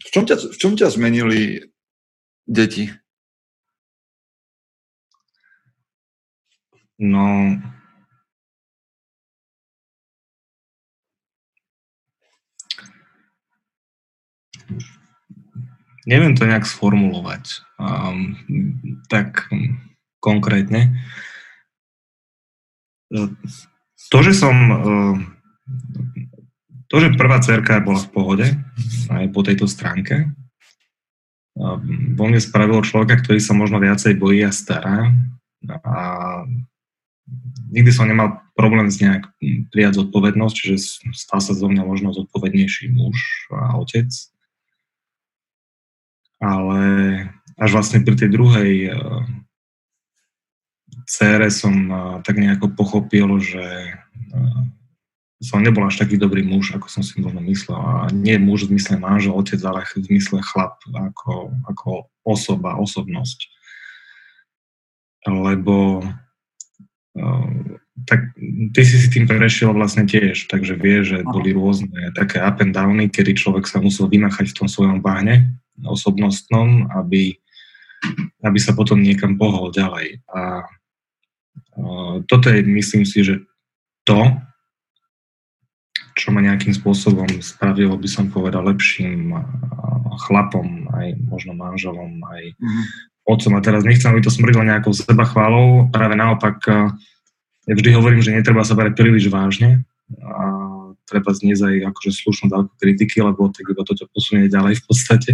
v, 0.01 0.09
čom 0.09 0.23
ťa, 0.25 0.35
v 0.39 0.57
čom 0.57 0.73
ťa 0.73 0.87
zmenili 0.91 1.69
deti? 2.47 2.89
No, 7.01 7.57
neviem 16.05 16.33
to 16.37 16.45
nejak 16.45 16.65
sformulovať. 16.65 17.61
Um, 17.81 18.37
tak 19.09 19.49
konkrétne. 20.21 20.95
To, 24.11 24.17
že 24.23 24.31
som 24.31 24.55
to, 26.87 26.95
že 26.99 27.19
prvá 27.19 27.43
cerka 27.43 27.83
bola 27.83 27.99
v 27.99 28.11
pohode 28.11 28.47
aj 29.11 29.25
po 29.35 29.41
tejto 29.43 29.67
stránke, 29.67 30.31
vo 32.15 32.23
mne 32.27 32.39
spravilo 32.39 32.79
človeka, 32.85 33.19
ktorý 33.19 33.39
sa 33.43 33.51
možno 33.51 33.83
viacej 33.83 34.15
bojí 34.15 34.47
a 34.47 34.55
stará 34.55 35.11
a 35.67 35.95
nikdy 37.71 37.91
som 37.91 38.07
nemal 38.07 38.43
problém 38.55 38.91
s 38.91 38.99
nejak 38.99 39.27
prijať 39.71 40.03
zodpovednosť, 40.03 40.55
čiže 40.55 40.75
stal 41.15 41.39
sa 41.39 41.55
zo 41.55 41.67
mňa 41.67 41.83
možno 41.87 42.11
zodpovednejší 42.11 42.91
muž 42.91 43.47
a 43.51 43.79
otec. 43.79 44.11
Ale 46.41 46.81
až 47.55 47.69
vlastne 47.71 48.03
pri 48.03 48.15
tej 48.17 48.29
druhej 48.33 48.71
cére 51.07 51.47
som 51.53 51.73
tak 52.21 52.37
nejako 52.37 52.73
pochopil, 52.73 53.39
že 53.39 53.63
som 55.41 55.57
nebol 55.57 55.81
až 55.89 55.97
taký 55.97 56.21
dobrý 56.21 56.45
muž, 56.45 56.77
ako 56.77 56.85
som 56.85 57.01
si 57.01 57.17
možno 57.17 57.41
myslel. 57.41 57.81
A 57.81 58.13
nie 58.13 58.37
muž 58.37 58.69
v 58.69 58.77
zmysle 58.77 59.01
manžel, 59.01 59.33
otec, 59.33 59.57
ale 59.65 59.81
v 59.89 60.05
zmysle 60.05 60.37
chlap 60.45 60.77
ako, 60.93 61.49
ako 61.65 61.89
osoba, 62.21 62.77
osobnosť. 62.77 63.49
Lebo 65.25 66.05
tak 68.05 68.33
ty 68.73 68.81
si 68.81 68.97
si 68.97 69.09
tým 69.09 69.25
prešiel 69.29 69.73
vlastne 69.73 70.07
tiež, 70.07 70.47
takže 70.49 70.79
vie, 70.79 71.05
že 71.05 71.25
boli 71.27 71.53
rôzne 71.53 72.13
také 72.17 72.41
up 72.41 72.61
and 72.61 72.73
downy, 72.73 73.09
kedy 73.11 73.37
človek 73.37 73.67
sa 73.69 73.81
musel 73.81 74.09
vynachať 74.09 74.53
v 74.53 74.57
tom 74.57 74.67
svojom 74.69 75.01
bahne 75.01 75.57
osobnostnom, 75.81 76.89
aby, 77.01 77.37
aby 78.45 78.59
sa 78.61 78.73
potom 78.77 79.01
niekam 79.01 79.37
pohol 79.37 79.69
ďalej. 79.73 80.21
A 80.29 80.65
toto 82.27 82.45
je, 82.51 82.61
myslím 82.63 83.03
si, 83.07 83.23
že 83.25 83.41
to, 84.05 84.19
čo 86.17 86.29
ma 86.35 86.43
nejakým 86.43 86.75
spôsobom 86.75 87.27
spravilo, 87.39 87.95
by 87.95 88.09
som 88.09 88.27
povedal, 88.27 88.67
lepším 88.67 89.31
chlapom, 90.27 90.91
aj 90.91 91.15
možno 91.23 91.55
manželom, 91.55 92.19
aj 92.19 92.43
mm-hmm. 92.51 92.83
otcom. 93.25 93.53
A 93.55 93.63
teraz 93.63 93.87
nechcem, 93.87 94.11
aby 94.11 94.19
to 94.19 94.33
smrdilo 94.33 94.67
nejakou 94.67 94.91
seba 94.91 95.23
chválou, 95.23 95.87
práve 95.87 96.19
naopak, 96.19 96.59
ja 97.69 97.73
vždy 97.77 97.89
hovorím, 97.95 98.19
že 98.19 98.35
netreba 98.35 98.65
sa 98.67 98.75
brať 98.75 98.97
príliš 98.97 99.31
vážne 99.31 99.85
a 100.19 100.45
treba 101.07 101.31
zniesť 101.31 101.63
aj 101.63 101.75
akože 101.95 102.11
slušnú 102.11 102.45
dávku 102.51 102.73
kritiky, 102.75 103.23
lebo 103.23 103.47
tak 103.51 103.67
iba 103.67 103.83
to 103.87 103.95
posunie 104.11 104.51
ďalej 104.51 104.79
v 104.79 104.83
podstate. 104.83 105.31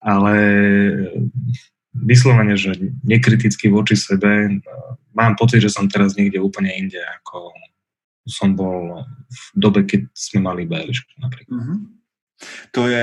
Ale 0.00 0.34
vyslovene, 1.94 2.54
že 2.54 2.76
nekriticky 3.02 3.68
voči 3.68 3.98
sebe, 3.98 4.62
mám 5.14 5.34
pocit, 5.34 5.62
že 5.62 5.72
som 5.72 5.90
teraz 5.90 6.14
niekde 6.14 6.38
úplne 6.38 6.70
inde, 6.70 7.02
ako 7.20 7.50
som 8.30 8.54
bol 8.54 9.02
v 9.26 9.42
dobe, 9.58 9.82
keď 9.82 10.06
sme 10.14 10.46
mali 10.46 10.62
BLŠ 10.66 11.18
napríklad. 11.18 11.58
Mm-hmm. 11.58 11.78
To 12.72 12.88
je, 12.88 13.02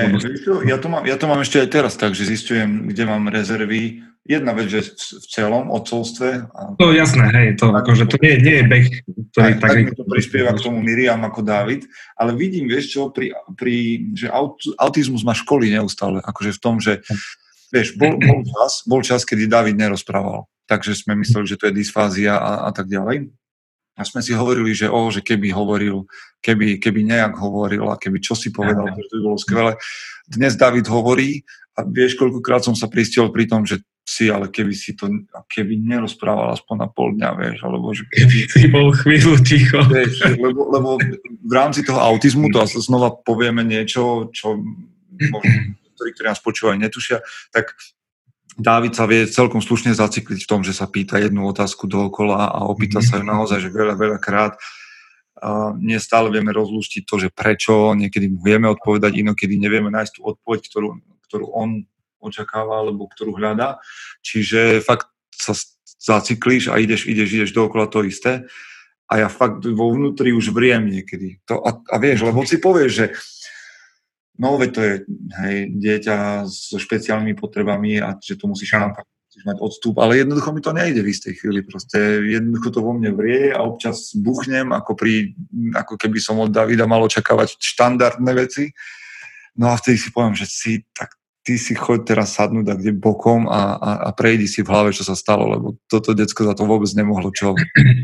ja 0.66 0.82
to, 0.82 0.88
mám, 0.90 1.06
ja 1.06 1.14
to 1.14 1.30
mám 1.30 1.38
ešte 1.46 1.62
aj 1.62 1.68
teraz 1.70 1.94
tak, 1.94 2.10
že 2.18 2.26
zistujem, 2.26 2.90
kde 2.90 3.06
mám 3.06 3.30
rezervy. 3.30 4.02
Jedna 4.26 4.52
vec, 4.52 4.68
že 4.68 4.92
v 4.98 5.26
celom 5.30 5.70
odcovstve. 5.72 6.50
To 6.76 6.90
jasné, 6.92 7.30
hej, 7.32 7.48
to, 7.56 7.70
akože, 7.70 8.10
to 8.10 8.20
nie, 8.20 8.34
nie 8.44 8.56
je 8.60 8.64
beh, 8.66 8.86
ktorý 9.32 9.52
tak, 9.56 9.62
tak... 9.62 9.72
tak 9.88 9.96
to 9.96 10.04
prispieva 10.04 10.52
k 10.52 10.60
tomu 10.60 10.84
Miriam 10.84 11.22
ako 11.22 11.40
Dávid, 11.46 11.86
ale 12.18 12.34
vidím, 12.36 12.68
vieš 12.68 12.92
čo, 12.92 13.08
pri, 13.08 13.32
pri, 13.56 14.04
že 14.12 14.28
aut, 14.28 14.58
autizmus 14.76 15.24
má 15.24 15.32
školy 15.32 15.72
neustále, 15.72 16.20
akože 16.20 16.58
v 16.58 16.60
tom, 16.60 16.76
že 16.76 17.00
vieš, 17.72 17.96
bol, 17.96 18.16
bol, 18.16 18.40
čas, 18.44 18.72
bol 18.84 19.00
čas, 19.04 19.22
kedy 19.24 19.48
Dávid 19.48 19.76
nerozprával, 19.76 20.48
takže 20.68 20.96
sme 20.96 21.16
mysleli, 21.20 21.46
že 21.48 21.58
to 21.60 21.68
je 21.68 21.78
dysfázia 21.78 22.36
a, 22.36 22.68
a 22.68 22.70
tak 22.72 22.88
ďalej. 22.88 23.28
A 23.98 24.06
sme 24.06 24.22
si 24.22 24.30
hovorili, 24.30 24.70
že 24.78 24.86
o, 24.86 25.10
že 25.10 25.26
keby 25.26 25.50
hovoril, 25.50 26.06
keby, 26.38 26.78
keby 26.78 27.02
nejak 27.02 27.34
hovoril 27.34 27.90
a 27.90 27.98
keby 27.98 28.22
čo 28.22 28.38
si 28.38 28.54
povedal, 28.54 28.94
že 28.94 29.10
to 29.10 29.14
by 29.18 29.22
bolo 29.26 29.38
skvelé. 29.42 29.72
Dnes 30.22 30.54
David 30.54 30.86
hovorí 30.86 31.42
a 31.74 31.82
vieš, 31.82 32.14
koľkokrát 32.14 32.62
som 32.62 32.78
sa 32.78 32.86
pristiel 32.86 33.34
pri 33.34 33.50
tom, 33.50 33.66
že 33.66 33.82
si, 34.08 34.32
ale 34.32 34.48
keby 34.48 34.72
si 34.72 34.96
to, 34.96 35.10
keby 35.52 35.76
nerozprával 35.76 36.56
aspoň 36.56 36.76
na 36.80 36.88
pol 36.88 37.12
dňa, 37.12 37.30
vieš, 37.36 37.58
alebo 37.60 37.92
že 37.92 38.08
Keby 38.08 38.38
si 38.48 38.66
bol 38.72 38.88
chvíľu 38.96 39.34
ticho. 39.44 39.84
Vieš, 39.84 40.40
lebo, 40.40 40.72
lebo 40.72 40.90
v 41.44 41.52
rámci 41.52 41.84
toho 41.84 42.00
autizmu, 42.00 42.48
to 42.48 42.64
asi 42.64 42.80
znova 42.80 43.12
povieme 43.12 43.60
niečo, 43.60 44.32
čo 44.32 44.56
možno 45.28 45.76
ktorí, 45.98 46.14
ktorí 46.14 46.26
nás 46.30 46.38
počúvajú, 46.38 46.78
netušia, 46.78 47.18
tak 47.50 47.74
Dávid 48.58 48.90
sa 48.98 49.06
vie 49.06 49.22
celkom 49.30 49.62
slušne 49.62 49.94
zacikliť 49.94 50.42
v 50.42 50.50
tom, 50.50 50.66
že 50.66 50.74
sa 50.74 50.90
pýta 50.90 51.22
jednu 51.22 51.46
otázku 51.46 51.86
dookola 51.86 52.50
a 52.50 52.66
opýta 52.66 52.98
sa 52.98 53.22
ju 53.22 53.24
naozaj, 53.26 53.62
že 53.62 53.70
veľa, 53.70 53.94
veľa 53.94 54.18
krát. 54.18 54.58
A 55.38 55.70
nie 55.78 55.94
stále 56.02 56.26
vieme 56.34 56.50
rozlúštiť 56.50 57.06
to, 57.06 57.22
že 57.22 57.28
prečo, 57.30 57.94
niekedy 57.94 58.26
mu 58.26 58.42
vieme 58.42 58.66
odpovedať, 58.66 59.14
inokedy 59.14 59.62
nevieme 59.62 59.94
nájsť 59.94 60.12
tú 60.18 60.20
odpoveď, 60.26 60.60
ktorú, 60.74 60.88
ktorú 61.30 61.46
on 61.54 61.86
očakáva 62.18 62.82
alebo 62.82 63.06
ktorú 63.06 63.38
hľadá. 63.38 63.78
Čiže 64.26 64.82
fakt 64.82 65.06
sa 65.30 65.54
zaciklíš 66.02 66.74
a 66.74 66.82
ideš, 66.82 67.06
ideš, 67.06 67.30
ideš 67.30 67.50
dookola 67.54 67.86
to 67.86 68.02
isté 68.02 68.42
a 69.06 69.24
ja 69.24 69.28
fakt 69.30 69.64
vo 69.70 69.94
vnútri 69.94 70.34
už 70.34 70.50
vriem 70.50 70.84
niekedy. 70.84 71.38
To, 71.46 71.62
a, 71.62 71.78
a 71.78 71.96
vieš, 72.02 72.26
lebo 72.26 72.42
si 72.42 72.58
povieš, 72.58 72.90
že 72.92 73.06
no 74.38 74.54
veď 74.56 74.70
to 74.70 74.80
je 74.80 74.94
hej, 75.44 75.56
dieťa 75.74 76.46
so 76.46 76.78
špeciálnymi 76.78 77.34
potrebami 77.34 77.98
a 77.98 78.14
že 78.18 78.38
to 78.38 78.46
musíš 78.46 78.72
chápať, 78.74 79.04
musíš 79.04 79.44
mať 79.44 79.58
odstup, 79.58 79.94
ale 79.98 80.22
jednoducho 80.22 80.50
mi 80.54 80.62
to 80.62 80.72
nejde 80.72 81.02
v 81.02 81.10
istej 81.10 81.32
chvíli. 81.42 81.60
Proste 81.66 82.22
jednoducho 82.22 82.70
to 82.70 82.80
vo 82.80 82.94
mne 82.94 83.12
vrie 83.18 83.50
a 83.50 83.66
občas 83.66 84.14
buchnem, 84.14 84.70
ako, 84.70 84.94
pri, 84.94 85.34
ako 85.74 85.98
keby 85.98 86.18
som 86.22 86.38
od 86.38 86.54
Davida 86.54 86.86
mal 86.86 87.02
očakávať 87.02 87.58
štandardné 87.58 88.32
veci. 88.38 88.70
No 89.58 89.74
a 89.74 89.78
vtedy 89.78 89.98
si 89.98 90.14
poviem, 90.14 90.38
že 90.38 90.46
si, 90.46 90.86
tak 90.94 91.18
ty 91.42 91.58
si 91.58 91.74
choď 91.74 92.14
teraz 92.14 92.38
sadnúť 92.38 92.66
a 92.70 92.78
kde 92.78 92.92
bokom 92.94 93.50
a, 93.50 93.74
a, 93.74 93.90
a 94.06 94.10
prejdi 94.14 94.46
si 94.46 94.60
v 94.62 94.70
hlave, 94.70 94.94
čo 94.94 95.02
sa 95.02 95.18
stalo, 95.18 95.50
lebo 95.50 95.80
toto 95.90 96.14
decko 96.14 96.46
za 96.46 96.54
to 96.54 96.68
vôbec 96.68 96.92
nemohlo, 96.94 97.34
čo, 97.34 97.58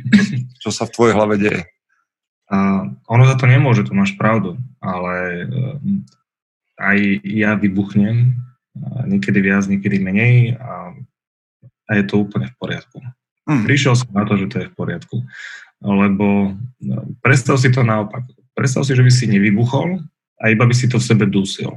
čo 0.65 0.71
sa 0.75 0.89
v 0.89 0.95
tvojej 0.97 1.15
hlave 1.15 1.37
deje. 1.39 1.63
A 2.49 2.89
ono 3.09 3.25
za 3.25 3.37
to 3.37 3.45
nemôže, 3.45 3.85
to 3.85 3.97
máš 3.97 4.17
pravdu, 4.17 4.61
ale 4.81 5.45
um, 5.49 6.05
aj 6.79 6.99
ja 7.23 7.55
vybuchnem, 7.55 8.35
niekedy 9.07 9.39
viac, 9.39 9.67
niekedy 9.71 10.03
menej 10.03 10.59
a, 10.59 10.91
a 11.87 11.91
je 11.95 12.05
to 12.11 12.27
úplne 12.27 12.51
v 12.51 12.57
poriadku. 12.59 12.99
Mm. 13.45 13.63
Prišiel 13.69 13.95
som 13.95 14.11
na 14.11 14.25
to, 14.25 14.35
že 14.41 14.47
to 14.51 14.57
je 14.65 14.71
v 14.73 14.77
poriadku, 14.77 15.17
lebo 15.85 16.57
no, 16.81 16.97
predstav 17.21 17.61
si 17.61 17.69
to 17.71 17.85
naopak. 17.85 18.25
Predstav 18.57 18.87
si, 18.87 18.95
že 18.97 19.05
by 19.05 19.13
si 19.13 19.27
nevybuchol 19.29 20.01
a 20.41 20.45
iba 20.51 20.65
by 20.65 20.75
si 20.75 20.87
to 20.89 20.99
v 20.99 21.07
sebe 21.07 21.25
dusil. 21.29 21.75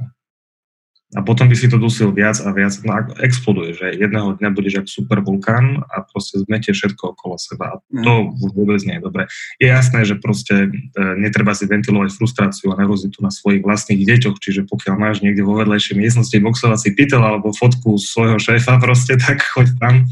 A 1.16 1.24
potom 1.24 1.48
by 1.48 1.56
si 1.56 1.72
to 1.72 1.80
dusil 1.80 2.12
viac 2.12 2.36
a 2.44 2.52
viac, 2.52 2.76
no 2.84 2.92
exploduje, 3.24 3.72
že 3.72 3.96
jedného 3.96 4.36
dňa 4.36 4.48
budeš 4.52 4.84
ako 4.84 4.90
super 4.92 5.18
vulkán 5.24 5.80
a 5.88 6.04
proste 6.04 6.44
zmetie 6.44 6.76
všetko 6.76 7.16
okolo 7.16 7.40
seba. 7.40 7.80
A 7.80 8.04
to 8.04 8.28
vôbec 8.52 8.76
nie 8.84 9.00
je 9.00 9.06
dobré. 9.08 9.24
Je 9.56 9.72
jasné, 9.72 10.04
že 10.04 10.20
proste 10.20 10.68
e, 10.68 11.02
netreba 11.16 11.56
si 11.56 11.64
ventilovať 11.64 12.12
frustráciu 12.12 12.76
a 12.76 12.80
nervozitu 12.84 13.24
na 13.24 13.32
svojich 13.32 13.64
vlastných 13.64 14.04
deťoch, 14.04 14.36
čiže 14.36 14.68
pokiaľ 14.68 14.94
máš 15.00 15.24
niekde 15.24 15.48
vo 15.48 15.56
vedlejšej 15.56 15.96
miestnosti 15.96 16.36
boxovací 16.44 16.92
pytel 16.92 17.24
alebo 17.24 17.56
fotku 17.56 17.96
svojho 17.96 18.36
šéfa 18.36 18.76
proste, 18.76 19.16
tak 19.24 19.40
choď 19.40 19.80
tam 19.80 20.04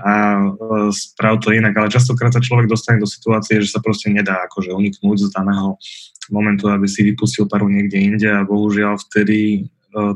a 0.00 0.12
e, 0.36 0.48
sprav 0.92 1.40
to 1.40 1.52
inak. 1.52 1.76
Ale 1.76 1.92
častokrát 1.92 2.32
sa 2.32 2.44
človek 2.44 2.68
dostane 2.68 3.00
do 3.00 3.08
situácie, 3.08 3.60
že 3.60 3.72
sa 3.72 3.80
proste 3.84 4.08
nedá 4.08 4.44
akože 4.48 4.72
uniknúť 4.72 5.28
z 5.28 5.28
daného 5.32 5.76
momentu, 6.32 6.70
aby 6.70 6.86
si 6.86 7.04
vypustil 7.06 7.50
paru 7.50 7.68
niekde 7.68 7.98
inde 7.98 8.28
a 8.30 8.46
bohužiaľ 8.46 8.98
vtedy 8.98 9.68
uh, 9.94 10.14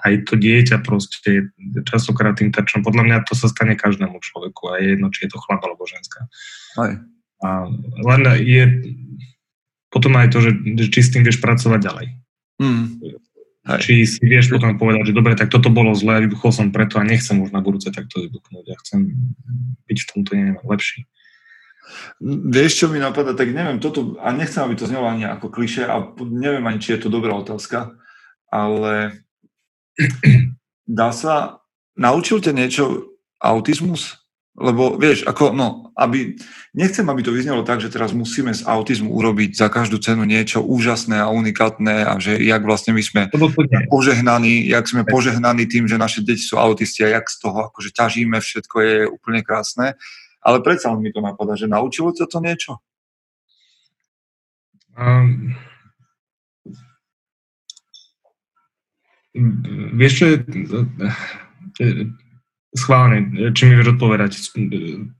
aj 0.00 0.12
to 0.28 0.34
dieťa 0.40 0.80
proste 0.80 1.28
je 1.28 1.42
častokrát 1.84 2.36
tým 2.36 2.48
terčom. 2.48 2.80
Podľa 2.80 3.04
mňa 3.04 3.16
to 3.28 3.36
sa 3.36 3.52
stane 3.52 3.76
každému 3.76 4.16
človeku 4.20 4.72
a 4.72 4.80
je 4.80 4.96
jedno, 4.96 5.12
či 5.12 5.28
je 5.28 5.30
to 5.36 5.42
chlap 5.44 5.60
alebo 5.60 5.84
ženská. 5.84 6.24
Aj. 6.80 6.92
A 7.40 7.48
len 8.04 8.22
je 8.40 8.64
potom 9.90 10.14
aj 10.16 10.30
to, 10.30 10.38
že, 10.40 10.52
že 10.54 10.86
či 10.88 11.00
s 11.02 11.12
tým 11.12 11.26
vieš 11.26 11.42
pracovať 11.42 11.80
ďalej. 11.82 12.06
Mm. 12.62 12.86
Hej. 13.60 13.80
Či 13.84 13.94
si 14.08 14.22
vieš 14.24 14.48
potom 14.48 14.72
povedať, 14.80 15.12
že 15.12 15.16
dobre, 15.16 15.36
tak 15.36 15.52
toto 15.52 15.68
bolo 15.68 15.92
zlé, 15.92 16.24
vybuchol 16.24 16.48
som 16.48 16.72
preto 16.72 16.96
a 16.96 17.04
nechcem 17.04 17.36
už 17.44 17.52
na 17.52 17.60
budúce 17.60 17.92
takto 17.92 18.24
vybuchnúť. 18.24 18.64
Ja 18.64 18.76
chcem 18.80 19.12
byť 19.84 19.98
v 20.00 20.08
tomto 20.14 20.30
neviem, 20.32 20.56
lepší. 20.64 21.04
Vieš, 22.24 22.72
čo 22.84 22.86
mi 22.88 22.98
napadá, 23.00 23.32
tak 23.34 23.50
neviem, 23.54 23.80
toto, 23.80 24.16
a 24.20 24.30
nechcem, 24.32 24.62
aby 24.62 24.74
to 24.76 24.86
znelo 24.86 25.08
ani 25.08 25.26
ako 25.26 25.48
kliše, 25.48 25.86
a 25.88 26.12
neviem 26.20 26.64
ani, 26.66 26.78
či 26.78 26.96
je 26.96 27.06
to 27.06 27.08
dobrá 27.12 27.34
otázka, 27.36 27.94
ale 28.50 29.24
dá 30.88 31.10
sa, 31.14 31.62
naučil 31.96 32.42
ťa 32.42 32.52
niečo 32.52 33.14
autizmus? 33.40 34.20
Lebo 34.60 34.98
vieš, 34.98 35.24
ako, 35.24 35.54
no, 35.54 35.94
aby, 35.94 36.36
nechcem, 36.74 37.06
aby 37.06 37.22
to 37.22 37.32
vyznelo 37.32 37.62
tak, 37.62 37.78
že 37.80 37.88
teraz 37.88 38.10
musíme 38.10 38.50
z 38.50 38.66
autizmu 38.66 39.08
urobiť 39.08 39.56
za 39.56 39.70
každú 39.70 40.02
cenu 40.02 40.26
niečo 40.26 40.60
úžasné 40.60 41.22
a 41.22 41.32
unikátne 41.32 42.04
a 42.04 42.18
že 42.18 42.34
jak 42.34 42.60
vlastne 42.66 42.92
my 42.92 43.00
sme 43.00 43.22
požehnaní, 43.88 44.66
jak 44.66 44.84
sme 44.90 45.06
požehnaní 45.06 45.70
tým, 45.70 45.86
že 45.86 45.96
naše 45.96 46.26
deti 46.26 46.42
sú 46.42 46.58
autisti 46.58 47.06
a 47.06 47.14
jak 47.22 47.30
z 47.30 47.36
toho 47.40 47.72
akože 47.72 47.94
ťažíme, 47.94 48.36
všetko 48.42 48.76
je 48.82 48.96
úplne 49.08 49.40
krásne. 49.46 49.94
Ale 50.40 50.64
predsa 50.64 50.96
mi 50.96 51.12
to 51.12 51.20
napadá, 51.20 51.56
že 51.56 51.68
naučilo 51.68 52.16
ťa 52.16 52.26
to 52.28 52.38
niečo? 52.40 52.72
Um, 54.96 55.56
vieš, 59.96 60.12
čo 60.16 60.24
je... 60.26 60.36
Schválne, 62.70 63.50
či 63.50 63.66
mi 63.66 63.74
vieš 63.74 63.98
odpovedať, 63.98 64.30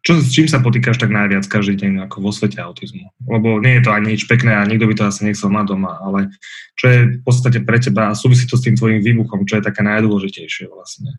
čo, 0.07 0.13
s 0.23 0.31
čím 0.31 0.47
sa 0.47 0.63
potýkaš 0.63 1.03
tak 1.03 1.11
najviac 1.11 1.43
každý 1.51 1.83
deň 1.83 2.07
ako 2.07 2.23
vo 2.23 2.31
svete 2.31 2.63
autizmu? 2.63 3.11
Lebo 3.27 3.59
nie 3.59 3.75
je 3.75 3.83
to 3.83 3.91
ani 3.91 4.15
nič 4.15 4.31
pekné 4.31 4.55
a 4.55 4.63
nikto 4.63 4.87
by 4.87 4.95
to 4.95 5.11
asi 5.11 5.27
nechcel 5.27 5.51
mať 5.51 5.75
doma, 5.75 5.99
ale 5.99 6.31
čo 6.79 6.87
je 6.87 6.99
v 7.19 7.23
podstate 7.27 7.59
pre 7.67 7.83
teba 7.83 8.07
a 8.07 8.15
súvisí 8.15 8.47
to 8.47 8.55
s 8.55 8.63
tým 8.63 8.79
tvojim 8.79 9.03
výbuchom, 9.03 9.43
čo 9.51 9.59
je 9.59 9.67
také 9.67 9.83
najdôležitejšie 9.83 10.71
vlastne, 10.71 11.19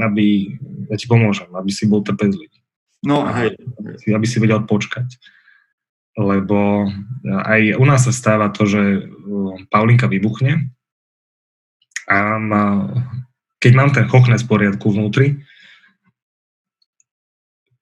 aby, 0.00 0.56
ja 0.88 0.96
ti 0.96 1.04
pomôžem, 1.04 1.52
aby 1.52 1.68
si 1.68 1.84
bol 1.84 2.00
trpezlivý. 2.00 2.59
No, 3.00 3.24
hej. 3.32 3.56
Aby 4.08 4.26
si 4.28 4.36
vedel 4.40 4.64
počkať. 4.68 5.16
Lebo 6.20 6.90
aj 7.24 7.80
u 7.80 7.84
nás 7.88 8.04
sa 8.04 8.12
stáva 8.12 8.52
to, 8.52 8.68
že 8.68 9.08
Paulinka 9.72 10.10
vybuchne 10.10 10.68
a 12.10 12.36
má, 12.42 12.90
keď 13.62 13.72
mám 13.72 13.90
ten 13.94 14.10
chochnes 14.10 14.42
v 14.42 14.50
poriadku 14.50 14.90
vnútri, 14.90 15.40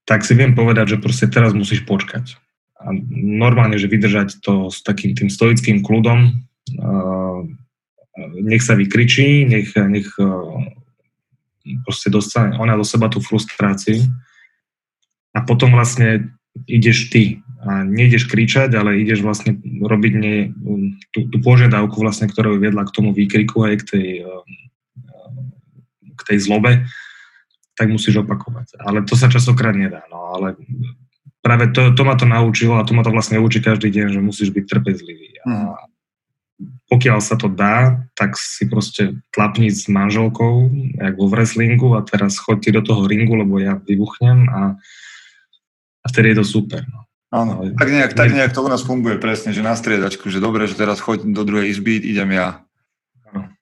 tak 0.05 0.23
si 0.23 0.37
viem 0.37 0.53
povedať, 0.53 0.97
že 0.97 1.03
proste 1.03 1.27
teraz 1.27 1.57
musíš 1.57 1.83
počkať. 1.89 2.37
A 2.79 2.95
normálne, 3.11 3.81
že 3.81 3.91
vydržať 3.91 4.45
to 4.45 4.71
s 4.71 4.85
takým 4.85 5.17
tým 5.17 5.33
stoickým 5.33 5.83
kľudom, 5.83 6.45
nech 8.45 8.63
sa 8.63 8.77
vykričí, 8.77 9.49
nech, 9.49 9.75
nech 9.75 10.09
proste 11.83 12.09
dostane 12.13 12.55
ona 12.61 12.77
do 12.77 12.85
seba 12.85 13.09
tú 13.09 13.19
frustráciu 13.25 14.05
a 15.39 15.47
potom 15.47 15.71
vlastne 15.71 16.35
ideš 16.67 17.15
ty 17.15 17.39
a 17.63 17.87
nejdeš 17.87 18.27
kričať, 18.27 18.75
ale 18.75 18.99
ideš 18.99 19.23
vlastne 19.23 19.55
robiť 19.63 20.13
nie, 20.19 20.51
tú, 21.15 21.31
tú 21.31 21.39
požiadavku 21.39 21.99
vlastne, 22.03 22.27
ktorá 22.27 22.55
viedla 22.59 22.83
k 22.87 22.95
tomu 22.95 23.15
výkriku 23.15 23.67
aj 23.67 23.75
k 23.83 23.85
tej, 23.87 24.09
k 26.19 26.21
tej 26.27 26.39
zlobe, 26.43 26.87
tak 27.79 27.91
musíš 27.91 28.23
opakovať. 28.27 28.79
Ale 28.83 29.07
to 29.07 29.15
sa 29.15 29.31
časokrát 29.31 29.75
nedá. 29.75 30.03
No, 30.11 30.35
ale 30.35 30.59
práve 31.43 31.71
to, 31.71 31.95
to 31.95 32.03
ma 32.03 32.19
to 32.19 32.27
naučilo 32.27 32.79
a 32.79 32.87
to 32.87 32.95
ma 32.95 33.07
to 33.07 33.15
vlastne 33.15 33.39
učí 33.39 33.63
každý 33.63 33.95
deň, 33.95 34.19
že 34.19 34.21
musíš 34.23 34.51
byť 34.51 34.65
trpezlivý. 34.67 35.39
A 35.47 35.79
pokiaľ 36.91 37.19
sa 37.23 37.39
to 37.39 37.47
dá, 37.47 38.03
tak 38.19 38.35
si 38.35 38.67
proste 38.67 39.19
tlapni 39.31 39.71
s 39.71 39.87
manželkou, 39.87 40.71
jak 40.99 41.15
vo 41.15 41.27
wrestlingu 41.31 41.95
a 41.95 42.03
teraz 42.03 42.39
choď 42.43 42.83
do 42.83 42.83
toho 42.83 43.07
ringu, 43.07 43.39
lebo 43.39 43.63
ja 43.63 43.79
vybuchnem 43.79 44.51
a, 44.51 44.75
a 46.03 46.07
vtedy 46.09 46.35
je 46.35 46.37
to 46.41 46.47
super. 46.47 46.83
No. 46.87 47.09
Áno, 47.29 47.61
Ale- 47.61 47.77
tak 47.77 47.89
nejak, 47.93 48.13
tak 48.17 48.33
nejak 48.33 48.53
to 48.57 48.65
u 48.65 48.69
nás 48.73 48.81
funguje 48.81 49.21
presne, 49.21 49.53
že 49.53 49.61
na 49.61 49.77
striedačku, 49.77 50.33
že 50.33 50.41
dobre, 50.41 50.65
že 50.65 50.81
teraz 50.81 50.97
choď 50.97 51.29
do 51.29 51.45
druhej 51.45 51.69
izby, 51.69 52.01
idem 52.01 52.33
ja. 52.33 52.65
Áno, 53.29 53.53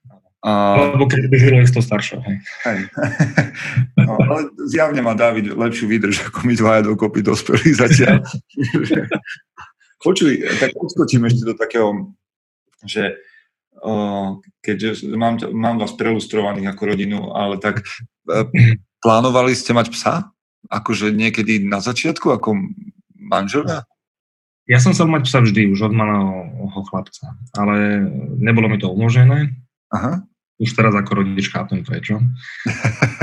A, 0.47 0.51
Lebo 0.95 1.11
keď 1.11 1.27
by 1.27 1.37
žilo 1.43 1.59
isto. 1.59 1.83
Hej. 1.83 2.37
hej. 2.63 2.81
no, 4.07 4.23
ale 4.23 4.55
zjavne 4.71 5.03
má 5.03 5.19
David 5.19 5.51
lepšiu 5.51 5.91
výdrž 5.91 6.31
ako 6.31 6.47
my 6.47 6.55
dvaja 6.55 6.83
dokopy 6.87 7.27
dospelí 7.27 7.75
zatiaľ. 7.75 8.23
Počuj, 10.07 10.47
tak 10.63 10.71
odskočím 10.79 11.27
ešte 11.27 11.51
do 11.51 11.55
takého, 11.59 12.15
že 12.87 13.19
o, 13.83 14.39
keďže 14.63 15.11
mám, 15.19 15.43
mám 15.51 15.83
vás 15.83 15.91
prelustrovaných 15.99 16.71
ako 16.71 16.83
rodinu, 16.87 17.19
ale 17.35 17.59
tak 17.59 17.83
e, 18.31 18.47
plánovali 19.03 19.59
ste 19.59 19.75
mať 19.75 19.91
psa? 19.91 20.15
Akože 20.67 21.15
niekedy 21.15 21.63
na 21.63 21.79
začiatku 21.79 22.31
ako 22.31 22.59
manželia? 23.15 23.87
Ja 24.67 24.83
som 24.83 24.91
chcel 24.91 25.07
mať 25.07 25.31
psa 25.31 25.39
vždy, 25.47 25.71
už 25.71 25.91
od 25.91 25.95
malého 25.95 26.83
chlapca, 26.91 27.39
ale 27.55 28.03
nebolo 28.43 28.67
mi 28.67 28.83
to 28.83 28.91
umožnené. 28.91 29.55
Aha. 29.95 30.27
Už 30.59 30.75
teraz 30.75 30.91
ako 30.99 31.23
rodič 31.23 31.47
chápem 31.55 31.87
prečo. 31.87 32.19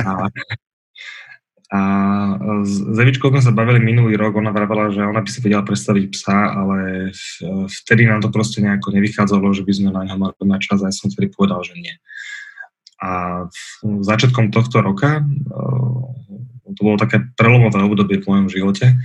A, 0.04 0.10
a 1.74 2.52
s 2.62 2.86
s 2.86 2.98
Evičkou 3.02 3.34
sme 3.34 3.42
sa 3.42 3.50
bavili 3.50 3.82
minulý 3.82 4.14
rok, 4.14 4.38
ona 4.38 4.54
vravela, 4.54 4.94
že 4.94 5.02
ona 5.02 5.26
by 5.26 5.30
si 5.34 5.42
vedela 5.42 5.66
predstaviť 5.66 6.06
psa, 6.14 6.54
ale 6.54 7.10
vtedy 7.66 8.06
nám 8.06 8.22
to 8.22 8.30
proste 8.30 8.62
nejako 8.62 8.94
nevychádzalo, 8.94 9.50
že 9.58 9.66
by 9.66 9.74
sme 9.74 9.90
na 9.90 10.06
ňo 10.06 10.22
mali 10.22 10.38
mať 10.38 10.70
čas 10.70 10.86
a 10.86 10.90
ja 10.90 10.94
som 10.94 11.10
vtedy 11.10 11.34
povedal, 11.34 11.66
že 11.66 11.74
nie. 11.74 11.98
A 13.02 13.10
v- 13.50 14.06
začiatkom 14.06 14.54
tohto 14.54 14.86
roka, 14.86 15.26
to 16.64 16.82
bolo 16.82 16.96
také 16.96 17.20
prelomové 17.36 17.84
obdobie 17.84 18.24
v 18.24 18.28
mojom 18.28 18.48
živote, 18.48 18.96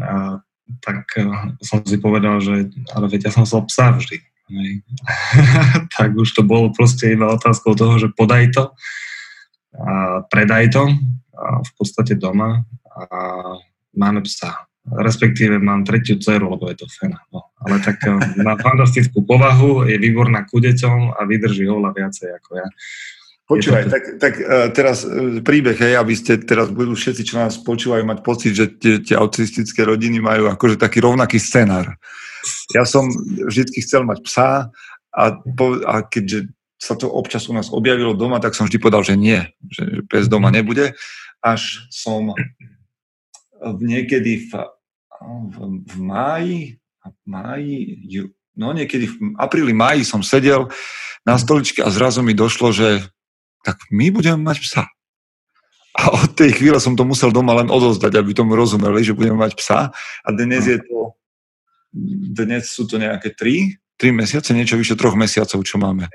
a, 0.00 0.38
tak 0.80 1.04
eh, 1.16 1.28
som 1.60 1.84
si 1.84 2.00
povedal, 2.00 2.40
že 2.40 2.72
ale 2.92 3.06
veď 3.08 3.28
ja 3.28 3.32
som 3.34 3.44
chcel 3.44 3.62
psa 3.68 3.92
vždy. 3.94 4.18
Tak 5.96 6.12
už 6.20 6.36
to 6.36 6.44
bolo 6.44 6.68
proste 6.68 7.16
iba 7.16 7.32
otázkou 7.32 7.72
toho, 7.72 7.96
že 7.96 8.12
podaj 8.12 8.52
to, 8.52 8.64
a 9.74 10.20
predaj 10.28 10.74
to 10.74 10.84
a 11.34 11.46
v 11.64 11.70
podstate 11.80 12.14
doma 12.20 12.62
a 12.92 13.06
máme 13.96 14.20
psa. 14.22 14.68
Respektíve 14.84 15.56
mám 15.56 15.88
tretiu 15.88 16.20
dceru, 16.20 16.52
lebo 16.52 16.68
je 16.68 16.76
to 16.76 16.86
fena. 16.92 17.16
No. 17.32 17.56
Ale 17.64 17.80
tak 17.80 18.04
eh, 18.04 18.20
má 18.44 18.60
fantastickú 18.60 19.24
povahu, 19.24 19.88
je 19.88 19.96
výborná 19.96 20.44
ku 20.44 20.60
deťom 20.60 21.16
a 21.16 21.20
vydrží 21.24 21.64
oveľa 21.64 21.90
viacej 21.96 22.28
ako 22.36 22.50
ja. 22.60 22.68
Počúvaj, 23.44 23.92
tak, 23.92 24.02
tak 24.16 24.34
uh, 24.40 24.72
teraz 24.72 25.04
uh, 25.04 25.44
príbeh, 25.44 25.76
hej, 25.76 26.00
aby 26.00 26.16
ste 26.16 26.40
teraz 26.40 26.72
budú 26.72 26.96
všetci, 26.96 27.22
čo 27.28 27.36
nás 27.36 27.60
počúvajú, 27.60 28.00
mať 28.00 28.18
pocit, 28.24 28.56
že 28.56 28.72
tie, 28.72 29.04
tie 29.04 29.20
autistické 29.20 29.84
rodiny 29.84 30.16
majú 30.16 30.48
akože 30.48 30.80
taký 30.80 31.04
rovnaký 31.04 31.36
scenár. 31.36 32.00
Ja 32.72 32.88
som 32.88 33.04
vždy 33.44 33.84
chcel 33.84 34.08
mať 34.08 34.24
psa 34.24 34.72
a, 35.12 35.24
po, 35.44 35.76
a 35.84 36.04
keďže 36.08 36.48
sa 36.80 36.96
to 36.96 37.08
občas 37.08 37.48
u 37.48 37.56
nás 37.56 37.68
objavilo 37.68 38.16
doma, 38.16 38.40
tak 38.40 38.56
som 38.56 38.64
vždy 38.64 38.80
povedal, 38.80 39.04
že 39.04 39.16
nie, 39.16 39.40
že 39.72 40.04
pes 40.08 40.28
doma 40.28 40.48
nebude. 40.48 40.96
Až 41.44 41.88
som 41.92 42.32
v 43.60 43.80
niekedy 43.84 44.48
v, 44.48 44.52
v, 45.52 45.56
v 45.84 45.96
máji, 46.00 46.60
v 47.04 47.24
máji, 47.28 47.76
ju- 48.08 48.32
no 48.56 48.72
niekedy 48.72 49.08
v 49.08 49.16
apríli, 49.40 49.72
máji 49.72 50.04
som 50.04 50.20
sedel 50.20 50.68
na 51.24 51.40
stoličke 51.40 51.80
a 51.80 51.88
zrazu 51.88 52.20
mi 52.20 52.36
došlo, 52.36 52.72
že 52.72 53.04
tak 53.64 53.80
my 53.88 54.12
budeme 54.12 54.44
mať 54.44 54.60
psa. 54.60 54.84
A 55.94 56.10
od 56.10 56.34
tej 56.34 56.58
chvíle 56.58 56.76
som 56.82 56.98
to 56.98 57.06
musel 57.06 57.30
doma 57.30 57.54
len 57.54 57.70
odozdať, 57.70 58.18
aby 58.18 58.34
tomu 58.34 58.58
rozumeli, 58.58 59.00
že 59.00 59.16
budeme 59.16 59.38
mať 59.38 59.56
psa. 59.56 59.94
A 60.26 60.28
dnes 60.34 60.66
je 60.66 60.82
to, 60.82 61.16
dnes 62.34 62.66
sú 62.66 62.84
to 62.84 62.98
nejaké 62.98 63.30
tri, 63.32 63.78
tri 63.94 64.10
mesiace, 64.10 64.50
niečo 64.50 64.74
vyše 64.74 64.98
troch 64.98 65.14
mesiacov, 65.14 65.62
čo 65.62 65.78
máme 65.78 66.10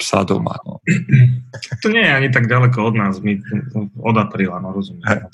psa 0.00 0.24
doma. 0.24 0.56
No. 0.64 0.80
To 1.84 1.86
nie 1.92 2.02
je 2.02 2.12
ani 2.16 2.28
tak 2.32 2.48
ďaleko 2.48 2.90
od 2.90 2.94
nás, 2.96 3.20
my 3.20 3.36
od 4.00 4.16
apríla, 4.16 4.58
no 4.58 4.72
rozumiem. 4.72 5.28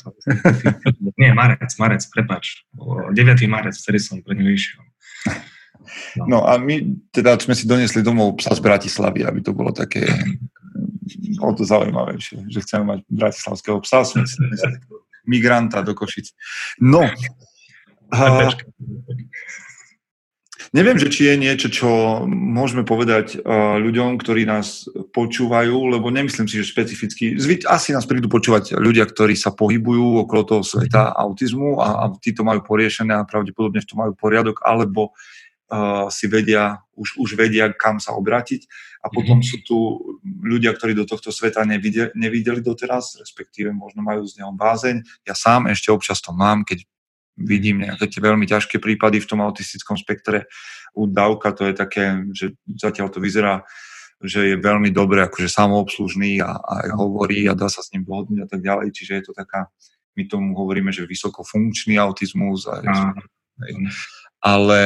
Nie, 1.22 1.30
marec, 1.30 1.70
marec, 1.78 2.02
prepač. 2.10 2.66
O, 2.74 3.14
9. 3.14 3.46
marec, 3.46 3.78
vtedy 3.78 4.02
som 4.02 4.18
pre 4.26 4.34
ňu 4.34 4.50
išiel. 4.50 4.82
no 6.26 6.42
a 6.42 6.58
my 6.58 6.82
teda 7.14 7.38
sme 7.38 7.54
si 7.54 7.70
donesli 7.70 8.02
domov 8.02 8.42
psa 8.42 8.58
z 8.58 8.60
Bratislavy, 8.60 9.22
aby 9.22 9.38
to 9.38 9.54
bolo 9.54 9.70
také 9.70 10.02
o 11.40 11.50
to 11.52 11.62
zaujímavejšie, 11.64 12.48
že 12.48 12.62
chceme 12.64 12.84
mať 12.84 12.98
bratislavského 13.08 13.78
psa, 13.82 14.04
migranta 15.26 15.82
do 15.82 15.92
Košic. 15.92 16.32
No, 16.80 17.02
a, 18.14 18.54
Neviem, 20.74 20.98
že 20.98 21.08
či 21.08 21.30
je 21.30 21.34
niečo, 21.38 21.68
čo 21.70 21.88
môžeme 22.28 22.82
povedať 22.82 23.38
uh, 23.38 23.78
ľuďom, 23.78 24.18
ktorí 24.18 24.44
nás 24.44 24.90
počúvajú, 25.14 25.94
lebo 25.94 26.10
nemyslím 26.10 26.50
si, 26.50 26.58
že 26.58 26.66
špecificky, 26.66 27.38
zvy, 27.38 27.62
asi 27.64 27.94
nás 27.94 28.04
prídu 28.04 28.26
počúvať 28.26 28.74
ľudia, 28.74 29.06
ktorí 29.06 29.38
sa 29.38 29.54
pohybujú 29.54 30.26
okolo 30.26 30.42
toho 30.42 30.62
sveta 30.66 31.14
autizmu 31.14 31.78
a, 31.78 31.88
a 32.02 32.04
títo 32.18 32.42
majú 32.42 32.66
poriešené 32.66 33.14
a 33.14 33.28
pravdepodobne 33.28 33.78
v 33.78 33.88
tom 33.88 33.98
majú 34.02 34.12
poriadok, 34.18 34.58
alebo 34.66 35.14
uh, 35.70 36.06
si 36.12 36.26
vedia, 36.26 36.82
už, 36.94 37.18
už 37.18 37.36
vedia, 37.36 37.70
kam 37.72 37.98
sa 37.98 38.14
obrátiť. 38.14 38.66
A 39.04 39.12
potom 39.12 39.38
sú 39.38 39.62
tu 39.62 39.76
ľudia, 40.24 40.74
ktorí 40.74 40.98
do 40.98 41.06
tohto 41.06 41.30
sveta 41.30 41.62
nevideli, 41.62 42.10
nevideli 42.18 42.58
doteraz, 42.58 43.18
respektíve 43.22 43.70
možno 43.70 44.02
majú 44.02 44.26
z 44.26 44.42
neho 44.42 44.50
bázeň. 44.50 45.02
Ja 45.22 45.38
sám 45.38 45.70
ešte 45.70 45.94
občas 45.94 46.18
to 46.18 46.34
mám, 46.34 46.66
keď 46.66 46.82
vidím 47.36 47.84
nejaké 47.84 48.08
tie 48.08 48.20
veľmi 48.24 48.48
ťažké 48.48 48.80
prípady 48.80 49.20
v 49.20 49.28
tom 49.28 49.44
autistickom 49.44 49.94
spektre. 49.94 50.48
U 50.96 51.04
Davka 51.06 51.52
to 51.52 51.68
je 51.68 51.74
také, 51.76 52.24
že 52.32 52.56
zatiaľ 52.64 53.12
to 53.12 53.20
vyzerá, 53.20 53.62
že 54.24 54.56
je 54.56 54.56
veľmi 54.56 54.88
dobre 54.88 55.20
akože 55.28 55.52
samoobslužný 55.52 56.40
a, 56.40 56.56
a 56.56 56.74
hovorí 56.96 57.44
a 57.44 57.52
dá 57.52 57.68
sa 57.68 57.84
s 57.84 57.92
ním 57.92 58.08
dohodnúť 58.08 58.40
a 58.42 58.48
tak 58.48 58.60
ďalej, 58.64 58.88
čiže 58.96 59.12
je 59.20 59.24
to 59.28 59.32
taká, 59.36 59.68
my 60.16 60.24
tomu 60.24 60.56
hovoríme, 60.56 60.88
že 60.88 61.04
vysokofunkčný 61.04 62.00
autizmus. 62.00 62.64
A, 62.64 62.80
A, 62.88 63.12
ale 64.40 64.80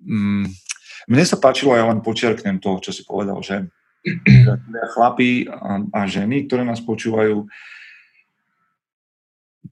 mm, 0.00 0.46
mne 1.08 1.24
sa 1.24 1.36
páčilo, 1.40 1.76
ja 1.76 1.88
len 1.88 2.04
počiarknem 2.04 2.60
to, 2.60 2.76
čo 2.80 2.90
si 2.92 3.02
povedal, 3.04 3.40
že 3.40 3.68
chlapí 4.96 5.48
a, 5.48 5.84
a 5.92 6.00
ženy, 6.08 6.48
ktoré 6.48 6.64
nás 6.64 6.80
počúvajú, 6.80 7.48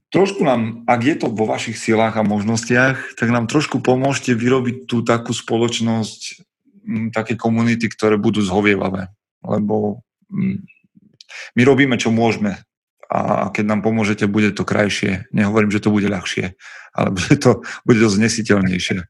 trošku 0.09 0.41
nám, 0.41 0.85
ak 0.89 1.01
je 1.05 1.15
to 1.17 1.27
vo 1.29 1.45
vašich 1.45 1.77
silách 1.77 2.17
a 2.17 2.25
možnostiach, 2.25 3.17
tak 3.17 3.29
nám 3.29 3.45
trošku 3.49 3.81
pomôžte 3.81 4.33
vyrobiť 4.33 4.89
tú 4.89 5.05
takú 5.05 5.33
spoločnosť, 5.33 6.21
m, 6.85 7.09
také 7.13 7.37
komunity, 7.37 7.89
ktoré 7.89 8.17
budú 8.17 8.41
zhovievavé. 8.41 9.09
Lebo 9.45 10.01
m, 10.33 10.65
my 11.53 11.61
robíme, 11.61 11.95
čo 11.97 12.09
môžeme. 12.09 12.57
A 13.09 13.49
keď 13.49 13.65
nám 13.65 13.81
pomôžete, 13.81 14.29
bude 14.29 14.53
to 14.53 14.61
krajšie. 14.61 15.25
Nehovorím, 15.33 15.73
že 15.73 15.81
to 15.81 15.89
bude 15.89 16.05
ľahšie, 16.05 16.53
ale 16.93 17.09
bude 17.09 17.35
to, 17.41 17.65
bude 17.85 17.97
to 17.97 18.09
znesiteľnejšie. 18.09 19.01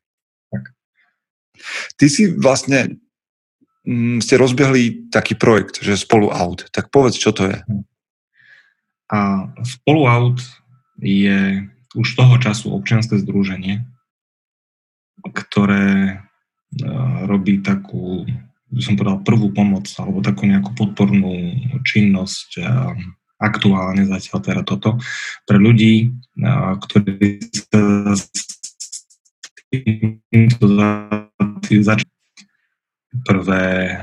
Ty 1.98 2.06
si 2.10 2.32
vlastne 2.34 3.00
m, 3.86 4.20
ste 4.22 4.36
rozbehli 4.38 5.10
taký 5.10 5.36
projekt, 5.36 5.82
že 5.82 6.00
spolu 6.00 6.30
aut. 6.30 6.68
Tak 6.70 6.94
povedz, 6.94 7.18
čo 7.18 7.32
to 7.34 7.50
je. 7.50 7.58
a 9.10 9.50
Spoluaut 9.66 10.38
je 11.02 11.66
už 11.98 12.08
toho 12.14 12.38
času 12.38 12.70
občianske 12.78 13.18
združenie, 13.18 13.82
ktoré 15.26 15.88
e, 16.06 16.14
robí 17.26 17.66
takú, 17.66 18.30
by 18.70 18.82
som 18.86 18.94
povedal, 18.94 19.26
prvú 19.26 19.50
pomoc 19.50 19.90
alebo 19.98 20.22
takú 20.22 20.46
nejakú 20.46 20.78
podpornú 20.78 21.58
činnosť 21.82 22.50
e, 22.62 22.64
aktuálne 23.42 24.06
zatiaľ 24.06 24.40
teda 24.44 24.62
toto 24.62 25.02
pre 25.50 25.58
ľudí, 25.58 25.94
e, 26.06 26.48
ktorí 26.78 27.42
sa 27.50 28.14
s 29.70 30.20
týmto 30.30 30.66
zač- 31.86 32.08
prvé 33.26 33.90
e, 33.90 33.94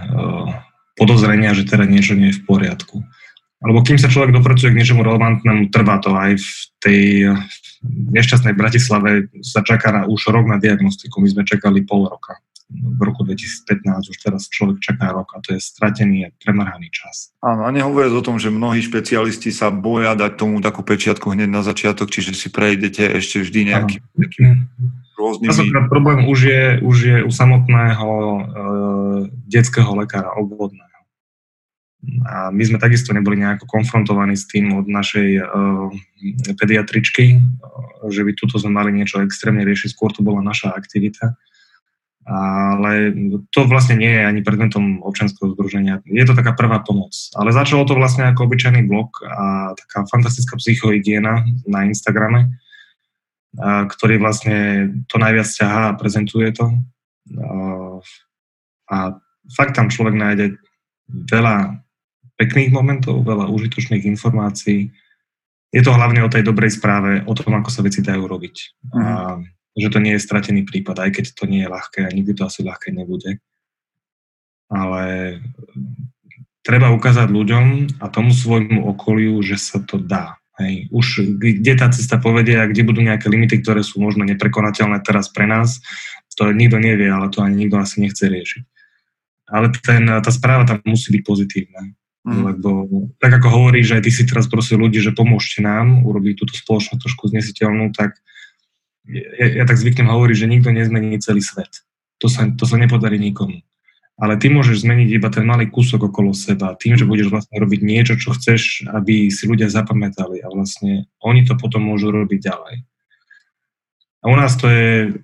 podozrenia, 0.98 1.54
že 1.54 1.66
teda 1.66 1.86
niečo 1.86 2.18
nie 2.18 2.34
je 2.34 2.38
v 2.42 2.46
poriadku. 2.46 3.02
Alebo 3.62 3.80
kým 3.80 3.96
sa 3.96 4.10
človek 4.10 4.34
dopracuje 4.36 4.74
k 4.74 4.78
niečomu 4.78 5.00
relevantnému, 5.06 5.72
trvá 5.72 5.96
to 6.02 6.12
aj 6.12 6.36
v 6.36 6.50
tej 6.82 7.02
nešťastnej 7.86 8.52
Bratislave 8.52 9.32
sa 9.40 9.64
čaká 9.64 9.94
na, 9.94 10.02
už 10.04 10.28
rok 10.28 10.44
na 10.44 10.60
diagnostiku. 10.60 11.22
My 11.22 11.28
sme 11.32 11.42
čakali 11.46 11.86
pol 11.86 12.04
roka. 12.10 12.36
V 12.66 12.98
roku 12.98 13.22
2015 13.22 14.10
už 14.10 14.16
teraz 14.18 14.50
človek 14.50 14.82
čaká 14.82 15.14
rok 15.14 15.30
a 15.34 15.42
to 15.42 15.54
je 15.54 15.62
stratený 15.62 16.26
a 16.26 16.34
premrhaný 16.34 16.90
čas. 16.90 17.30
Áno, 17.38 17.62
a 17.62 17.70
nehovoriac 17.70 18.10
o 18.10 18.26
tom, 18.26 18.42
že 18.42 18.50
mnohí 18.50 18.82
špecialisti 18.82 19.54
sa 19.54 19.70
boja 19.70 20.18
dať 20.18 20.34
tomu 20.34 20.58
takú 20.58 20.82
pečiatku 20.82 21.30
hneď 21.30 21.46
na 21.46 21.62
začiatok, 21.62 22.10
čiže 22.10 22.34
si 22.34 22.50
prejdete 22.50 23.06
ešte 23.22 23.46
vždy 23.46 23.60
nejakým 23.70 24.02
takým 24.18 24.66
rôznymi... 25.14 25.46
Častokrát 25.46 25.86
problém 25.86 26.26
už 26.26 26.38
je, 26.42 26.64
už 26.82 26.96
je 26.98 27.18
u 27.22 27.30
samotného 27.30 28.10
e, 28.10 28.40
detského 29.46 29.94
lekára 29.94 30.34
obvodného. 30.34 30.96
A 32.26 32.54
my 32.54 32.62
sme 32.62 32.78
takisto 32.78 33.10
neboli 33.10 33.38
nejako 33.38 33.66
konfrontovaní 33.66 34.38
s 34.38 34.46
tým 34.46 34.78
od 34.78 34.86
našej 34.86 35.42
uh, 35.42 35.90
pediatričky, 36.54 37.34
uh, 37.34 38.06
že 38.06 38.22
by 38.22 38.30
tuto 38.38 38.62
sme 38.62 38.78
mali 38.78 38.94
niečo 38.94 39.18
extrémne 39.26 39.66
riešiť, 39.66 39.90
skôr 39.90 40.14
to 40.14 40.22
bola 40.22 40.38
naša 40.38 40.70
aktivita. 40.70 41.34
Ale 42.26 43.14
to 43.54 43.70
vlastne 43.70 44.02
nie 44.02 44.10
je 44.10 44.26
ani 44.26 44.42
predmetom 44.42 44.98
občanského 45.06 45.54
združenia. 45.54 46.02
Je 46.10 46.26
to 46.26 46.34
taká 46.34 46.58
prvá 46.58 46.82
pomoc. 46.82 47.14
Ale 47.38 47.54
začalo 47.54 47.86
to 47.86 47.94
vlastne 47.94 48.26
ako 48.26 48.50
obyčajný 48.50 48.82
blog 48.82 49.14
a 49.22 49.70
taká 49.78 50.10
fantastická 50.10 50.58
psychohygiena 50.58 51.46
na 51.70 51.86
Instagrame, 51.86 52.58
a, 53.62 53.86
ktorý 53.86 54.18
vlastne 54.18 54.90
to 55.06 55.22
najviac 55.22 55.46
ťahá 55.46 55.94
a 55.94 55.98
prezentuje 55.98 56.50
to. 56.50 56.66
A, 58.90 59.14
fakt 59.54 59.78
tam 59.78 59.86
človek 59.86 60.18
nájde 60.18 60.58
veľa 61.06 61.78
pekných 62.42 62.74
momentov, 62.74 63.22
veľa 63.22 63.46
užitočných 63.54 64.02
informácií. 64.02 64.90
Je 65.70 65.82
to 65.82 65.94
hlavne 65.94 66.26
o 66.26 66.32
tej 66.32 66.42
dobrej 66.42 66.74
správe, 66.74 67.22
o 67.22 67.34
tom, 67.38 67.54
ako 67.54 67.70
sa 67.70 67.86
veci 67.86 68.02
dajú 68.02 68.26
robiť. 68.26 68.56
Mm. 68.90 68.98
A 68.98 69.12
že 69.76 69.92
to 69.92 70.00
nie 70.00 70.16
je 70.16 70.24
stratený 70.24 70.64
prípad, 70.64 71.04
aj 71.04 71.10
keď 71.20 71.24
to 71.36 71.44
nie 71.44 71.62
je 71.62 71.72
ľahké 71.72 72.00
a 72.08 72.10
nikdy 72.10 72.32
to 72.32 72.48
asi 72.48 72.64
ľahké 72.64 72.96
nebude. 72.96 73.38
Ale 74.72 75.04
treba 76.66 76.90
ukázať 76.90 77.28
ľuďom 77.30 77.64
a 78.02 78.06
tomu 78.10 78.34
svojmu 78.34 78.88
okoliu, 78.96 79.38
že 79.44 79.60
sa 79.60 79.78
to 79.78 80.00
dá. 80.00 80.40
Hej. 80.56 80.88
Už 80.88 81.06
kde 81.36 81.72
tá 81.76 81.92
cesta 81.92 82.16
povedie 82.16 82.56
a 82.56 82.64
kde 82.64 82.82
budú 82.82 83.04
nejaké 83.04 83.28
limity, 83.28 83.60
ktoré 83.60 83.84
sú 83.84 84.00
možno 84.00 84.24
neprekonateľné 84.24 85.04
teraz 85.04 85.28
pre 85.28 85.44
nás, 85.44 85.84
to 86.36 86.52
nikto 86.52 86.76
nevie, 86.76 87.08
ale 87.08 87.32
to 87.32 87.40
ani 87.40 87.64
nikto 87.64 87.80
asi 87.80 88.04
nechce 88.04 88.24
riešiť. 88.28 88.64
Ale 89.48 89.72
ten, 89.72 90.04
tá 90.04 90.30
správa 90.32 90.68
tam 90.68 90.84
musí 90.84 91.12
byť 91.16 91.22
pozitívna. 91.24 91.80
Mm. 92.26 92.42
Lebo 92.52 92.68
tak 93.22 93.38
ako 93.40 93.48
hovorí, 93.48 93.80
že 93.86 93.96
aj 94.00 94.02
ty 94.04 94.10
si 94.10 94.26
teraz 94.26 94.50
prosil 94.50 94.82
ľudí, 94.82 94.98
že 94.98 95.14
pomôžte 95.14 95.62
nám 95.62 96.02
urobiť 96.02 96.34
túto 96.42 96.54
spoločnosť 96.58 96.98
trošku 96.98 97.30
znesiteľnú, 97.30 97.94
tak 97.94 98.18
ja, 99.10 99.46
ja 99.62 99.64
tak 99.64 99.78
zvyknem 99.78 100.10
hovoriť, 100.10 100.36
že 100.36 100.50
nikto 100.50 100.70
nezmení 100.74 101.18
celý 101.22 101.40
svet. 101.40 101.86
To 102.18 102.26
sa, 102.26 102.48
to 102.52 102.64
sa 102.64 102.76
nepodarí 102.80 103.20
nikomu. 103.20 103.62
Ale 104.16 104.40
ty 104.40 104.48
môžeš 104.48 104.80
zmeniť 104.80 105.08
iba 105.12 105.28
ten 105.28 105.44
malý 105.44 105.68
kúsok 105.68 106.08
okolo 106.08 106.32
seba, 106.32 106.72
tým, 106.80 106.96
že 106.96 107.04
budeš 107.04 107.28
vlastne 107.28 107.60
robiť 107.60 107.80
niečo, 107.84 108.16
čo 108.16 108.32
chceš, 108.32 108.88
aby 108.88 109.28
si 109.28 109.44
ľudia 109.44 109.68
zapamätali 109.68 110.40
a 110.40 110.48
vlastne 110.48 111.04
oni 111.20 111.44
to 111.44 111.52
potom 111.60 111.84
môžu 111.84 112.08
robiť 112.08 112.40
ďalej. 112.40 112.74
A 114.24 114.32
u 114.32 114.36
nás 114.40 114.56
to 114.56 114.72
je 114.72 115.20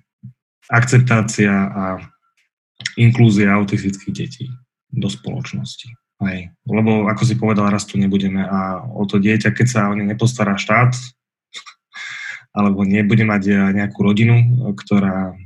akceptácia 0.69 1.49
a 1.49 1.83
inklúzia 2.93 3.57
autistických 3.57 4.13
detí 4.13 4.45
do 4.93 5.09
spoločnosti. 5.09 5.89
Hej. 6.21 6.53
Lebo, 6.69 7.09
ako 7.09 7.23
si 7.25 7.33
povedal, 7.35 7.73
raz 7.73 7.89
tu 7.89 7.97
nebudeme 7.97 8.45
a 8.45 8.85
o 8.85 9.03
to 9.09 9.17
dieťa, 9.17 9.51
keď 9.51 9.67
sa 9.67 9.89
o 9.89 9.97
ne 9.97 10.05
nepostará 10.05 10.53
štát, 10.55 10.93
alebo 12.53 12.85
nebude 12.85 13.25
mať 13.25 13.43
eh, 13.49 13.57
nejakú 13.73 13.99
rodinu, 14.05 14.69
ktorá 14.77 15.33
eh, 15.33 15.37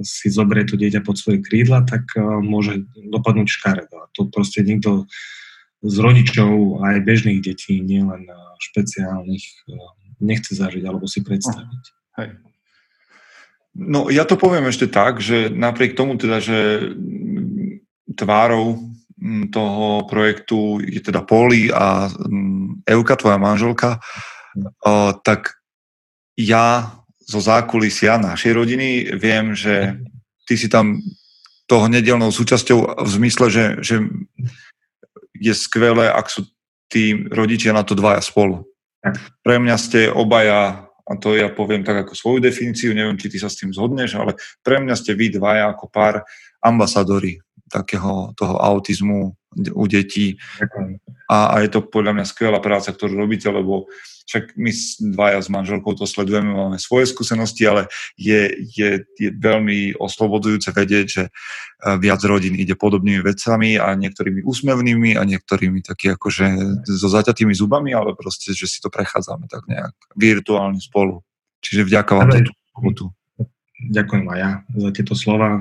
si 0.00 0.32
zoberie 0.32 0.64
to 0.64 0.80
dieťa 0.80 1.04
pod 1.04 1.20
svoje 1.20 1.44
krídla, 1.44 1.84
tak 1.84 2.08
eh, 2.16 2.24
môže 2.40 2.88
dopadnúť 2.96 3.48
škaredo. 3.52 3.94
A 4.00 4.10
to 4.16 4.26
proste 4.32 4.64
nikto 4.64 5.04
z 5.84 5.96
rodičov 6.00 6.82
aj 6.82 7.04
bežných 7.04 7.44
detí, 7.44 7.78
nielen 7.84 8.26
špeciálnych, 8.58 9.68
nechce 10.24 10.56
zažiť 10.56 10.82
alebo 10.82 11.04
si 11.04 11.20
predstaviť. 11.20 11.82
Hej. 12.16 12.28
No 13.76 14.08
ja 14.08 14.24
to 14.24 14.40
poviem 14.40 14.72
ešte 14.72 14.88
tak, 14.88 15.20
že 15.20 15.52
napriek 15.52 15.92
tomu 15.92 16.16
teda, 16.16 16.40
že 16.40 16.90
tvárou 18.16 18.88
toho 19.52 20.08
projektu 20.08 20.80
je 20.80 20.96
teda 20.96 21.20
Poli 21.20 21.68
a 21.68 22.08
Euka, 22.88 23.20
tvoja 23.20 23.36
manželka, 23.36 24.00
tak 25.20 25.60
ja 26.36 26.92
zo 27.26 27.40
zákulisia 27.42 28.20
našej 28.22 28.52
rodiny 28.54 29.18
viem, 29.18 29.56
že 29.56 29.98
ty 30.46 30.54
si 30.54 30.70
tam 30.70 31.02
toho 31.66 31.90
nedelnou 31.90 32.30
súčasťou 32.30 33.02
v 33.02 33.10
zmysle, 33.10 33.46
že, 33.50 33.64
že 33.82 33.96
je 35.34 35.52
skvelé, 35.56 36.06
ak 36.06 36.30
sú 36.30 36.46
tí 36.86 37.26
rodičia 37.26 37.74
na 37.74 37.82
to 37.82 37.98
dvaja 37.98 38.22
spolu. 38.22 38.62
Pre 39.42 39.56
mňa 39.58 39.76
ste 39.76 40.06
obaja, 40.06 40.86
a 40.86 41.12
to 41.18 41.34
ja 41.34 41.50
poviem 41.50 41.82
tak 41.82 42.06
ako 42.06 42.14
svoju 42.14 42.38
definíciu, 42.38 42.94
neviem, 42.94 43.18
či 43.18 43.26
ty 43.26 43.42
sa 43.42 43.50
s 43.50 43.58
tým 43.58 43.74
zhodneš, 43.74 44.14
ale 44.14 44.38
pre 44.62 44.78
mňa 44.78 44.94
ste 44.94 45.18
vy 45.18 45.34
dvaja 45.34 45.74
ako 45.74 45.90
pár 45.90 46.22
ambasadori 46.62 47.42
takého 47.70 48.32
toho 48.36 48.54
autizmu 48.58 49.34
u 49.72 49.84
detí. 49.86 50.36
A, 51.30 51.46
a 51.46 51.54
je 51.64 51.68
to 51.72 51.80
podľa 51.82 52.12
mňa 52.12 52.24
skvelá 52.28 52.58
práca, 52.60 52.92
ktorú 52.92 53.16
robíte, 53.16 53.48
lebo 53.48 53.88
však 54.26 54.58
my 54.58 54.70
dvaja 55.14 55.38
s 55.38 55.48
manželkou 55.48 55.94
to 55.94 56.02
sledujeme, 56.02 56.50
máme 56.50 56.78
svoje 56.82 57.06
skúsenosti, 57.06 57.62
ale 57.62 57.86
je, 58.18 58.50
je, 58.74 59.06
je 59.06 59.28
veľmi 59.30 59.94
oslobodzujúce 60.02 60.74
vedieť, 60.74 61.06
že 61.06 61.24
eh, 61.30 61.96
viac 62.02 62.20
rodín 62.26 62.58
ide 62.58 62.74
podobnými 62.74 63.22
vecami 63.22 63.78
a 63.78 63.94
niektorými 63.94 64.42
úsmevnými 64.42 65.14
a 65.14 65.22
niektorými 65.22 65.80
taký 65.86 66.18
akože 66.18 66.46
so 66.90 67.08
zaťatými 67.08 67.54
zubami, 67.54 67.94
ale 67.94 68.18
proste, 68.18 68.50
že 68.50 68.66
si 68.66 68.82
to 68.82 68.90
prechádzame 68.90 69.46
tak 69.46 69.62
nejak 69.70 69.94
virtuálne 70.18 70.82
spolu. 70.82 71.22
Čiže 71.62 71.86
vďaka 71.86 72.12
vám 72.18 72.28
za 72.34 72.40
tú 72.92 73.14
Ďakujem 73.76 74.24
aj 74.32 74.38
ja 74.40 74.50
za 74.72 74.90
tieto 74.96 75.12
slova. 75.12 75.60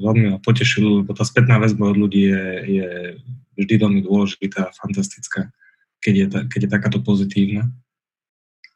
Veľmi 0.00 0.36
ma 0.36 0.38
potešilo, 0.40 1.04
lebo 1.04 1.12
tá 1.12 1.20
spätná 1.28 1.60
väzba 1.60 1.92
od 1.92 2.00
ľudí 2.00 2.32
je, 2.32 2.44
je 2.64 2.88
vždy 3.60 3.74
veľmi 3.76 4.00
dôležitá 4.00 4.72
a 4.72 4.76
fantastická, 4.76 5.52
keď 6.00 6.14
je, 6.16 6.26
keď 6.48 6.60
je 6.64 6.70
takáto 6.72 6.98
pozitívna. 7.04 7.68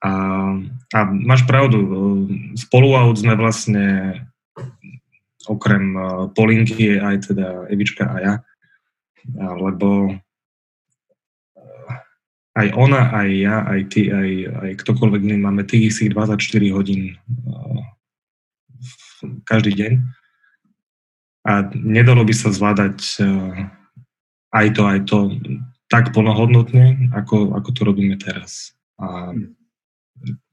A, 0.04 0.12
a 0.92 0.98
máš 1.08 1.48
pravdu, 1.48 1.80
spoluaut 2.52 3.16
sme 3.16 3.32
vlastne 3.32 4.20
okrem 5.48 5.96
e, 5.96 6.28
Polinky 6.34 7.00
aj 7.00 7.32
teda 7.32 7.70
Evička 7.72 8.04
a 8.04 8.16
ja, 8.20 8.34
lebo 9.56 10.10
e, 10.10 10.14
aj 12.60 12.68
ona, 12.76 13.14
aj 13.14 13.28
ja, 13.30 13.56
aj 13.64 13.80
ty, 13.88 14.12
aj, 14.12 14.30
aj 14.68 14.70
ktokoľvek 14.84 15.22
iný 15.24 15.38
máme 15.40 15.62
tých 15.64 15.96
24 16.12 16.36
hodín 16.76 17.14
e, 17.14 17.16
každý 19.46 19.72
deň. 19.74 19.92
A 21.46 21.52
nedalo 21.78 22.26
by 22.26 22.34
sa 22.34 22.50
zvládať 22.50 23.22
aj 24.50 24.66
to, 24.74 24.82
aj 24.82 24.98
to 25.06 25.18
tak 25.86 26.10
plnohodnotne, 26.10 27.14
ako, 27.14 27.54
ako 27.54 27.70
to 27.70 27.80
robíme 27.86 28.18
teraz. 28.18 28.74
A 28.98 29.30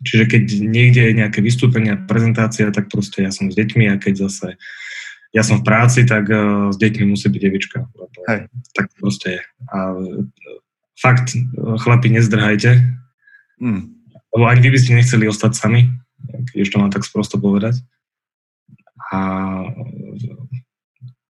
Čiže 0.03 0.27
keď 0.27 0.43
niekde 0.59 1.01
je 1.07 1.19
nejaké 1.23 1.39
vystúpenie, 1.39 1.95
prezentácia, 1.95 2.67
tak 2.75 2.91
proste 2.91 3.23
ja 3.23 3.31
som 3.31 3.47
s 3.47 3.55
deťmi 3.55 3.87
a 3.89 3.95
keď 3.95 4.27
zase 4.27 4.59
ja 5.33 5.41
som 5.41 5.63
v 5.63 5.65
práci, 5.65 6.05
tak 6.05 6.29
uh, 6.29 6.69
s 6.69 6.77
deťmi 6.77 7.09
musí 7.09 7.25
byť 7.25 7.41
devička. 7.41 7.89
Hej. 8.29 8.53
Tak 8.77 8.85
proste 9.01 9.39
je. 9.39 9.41
A 9.73 9.77
fakt, 10.93 11.33
chlapi, 11.57 12.13
nezdrhajte. 12.13 12.77
Hmm. 13.57 13.97
Lebo 14.29 14.45
ani 14.45 14.61
vy 14.61 14.77
by 14.77 14.79
ste 14.79 14.93
nechceli 14.93 15.25
ostať 15.25 15.57
sami, 15.57 15.89
keď 16.53 16.57
ešte 16.61 16.77
mám 16.77 16.93
tak 16.93 17.01
sprosto 17.01 17.41
povedať. 17.41 17.81
A 19.13 19.17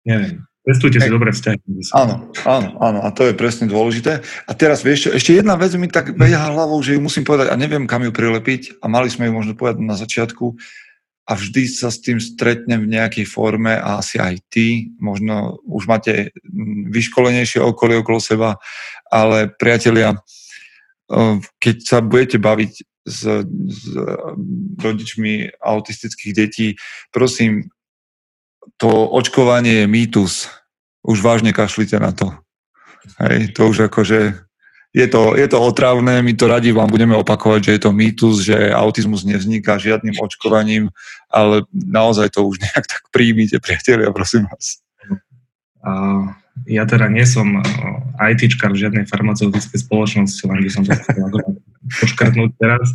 neviem, 0.02 0.42
Pestujte 0.68 1.00
si 1.00 1.08
dobré 1.08 1.32
vzťahy. 1.32 1.64
Áno, 1.96 2.28
áno, 2.44 2.76
áno, 2.84 3.00
a 3.00 3.08
to 3.16 3.24
je 3.24 3.32
presne 3.32 3.72
dôležité. 3.72 4.20
A 4.20 4.52
teraz 4.52 4.84
vieš 4.84 5.16
ešte 5.16 5.40
jedna 5.40 5.56
vec 5.56 5.72
mi 5.80 5.88
tak 5.88 6.12
beha 6.12 6.52
hlavou, 6.52 6.84
že 6.84 6.92
ju 6.92 7.00
musím 7.00 7.24
povedať 7.24 7.48
a 7.48 7.56
neviem, 7.56 7.88
kam 7.88 8.04
ju 8.04 8.12
prilepiť 8.12 8.84
a 8.84 8.92
mali 8.92 9.08
sme 9.08 9.32
ju 9.32 9.34
možno 9.40 9.56
povedať 9.56 9.80
na 9.80 9.96
začiatku 9.96 10.60
a 11.24 11.32
vždy 11.40 11.72
sa 11.72 11.88
s 11.88 12.04
tým 12.04 12.20
stretnem 12.20 12.84
v 12.84 13.00
nejakej 13.00 13.32
forme 13.32 13.80
a 13.80 14.04
asi 14.04 14.20
aj 14.20 14.44
ty, 14.52 14.92
možno 15.00 15.64
už 15.64 15.88
máte 15.88 16.36
vyškolenejšie 16.92 17.64
okolie 17.64 18.04
okolo 18.04 18.20
seba, 18.20 18.60
ale 19.08 19.48
priatelia, 19.48 20.20
keď 21.64 21.76
sa 21.80 22.04
budete 22.04 22.44
baviť 22.44 22.84
s, 23.08 23.24
s 23.48 23.82
rodičmi 24.84 25.56
autistických 25.64 26.34
detí, 26.36 26.68
prosím, 27.12 27.72
to 28.76 28.92
očkovanie 28.92 29.84
je 29.84 29.88
mýtus. 29.88 30.52
Už 31.08 31.24
vážne 31.24 31.56
kašlite 31.56 31.96
na 32.04 32.12
to. 32.12 32.36
Hej, 33.24 33.56
to 33.56 33.72
už 33.72 33.88
akože 33.88 34.36
je 34.98 35.08
to, 35.08 35.38
je 35.38 35.48
to 35.48 35.62
otravné, 35.62 36.26
my 36.26 36.34
to 36.34 36.48
radi 36.48 36.72
vám 36.72 36.90
budeme 36.90 37.14
opakovať, 37.16 37.64
že 37.64 37.72
je 37.72 37.82
to 37.86 37.92
mýtus, 37.94 38.36
že 38.42 38.74
autizmus 38.74 39.28
nevzniká 39.28 39.78
žiadnym 39.78 40.18
očkovaním, 40.18 40.90
ale 41.30 41.70
naozaj 41.72 42.34
to 42.34 42.48
už 42.48 42.58
nejak 42.64 42.86
tak 42.88 43.04
príjmite, 43.14 43.62
priatelia, 43.62 44.10
prosím 44.10 44.50
vás. 44.50 44.82
Ja 46.66 46.90
teda 46.90 47.14
nie 47.14 47.24
som 47.30 47.62
ITčkar 48.18 48.74
v 48.74 48.82
žiadnej 48.90 49.06
farmaceutickej 49.06 49.86
spoločnosti, 49.86 50.42
len 50.50 50.60
by 50.66 50.70
som 50.72 50.82
to 50.82 50.98
poškrtnúť 51.88 52.52
teraz 52.60 52.92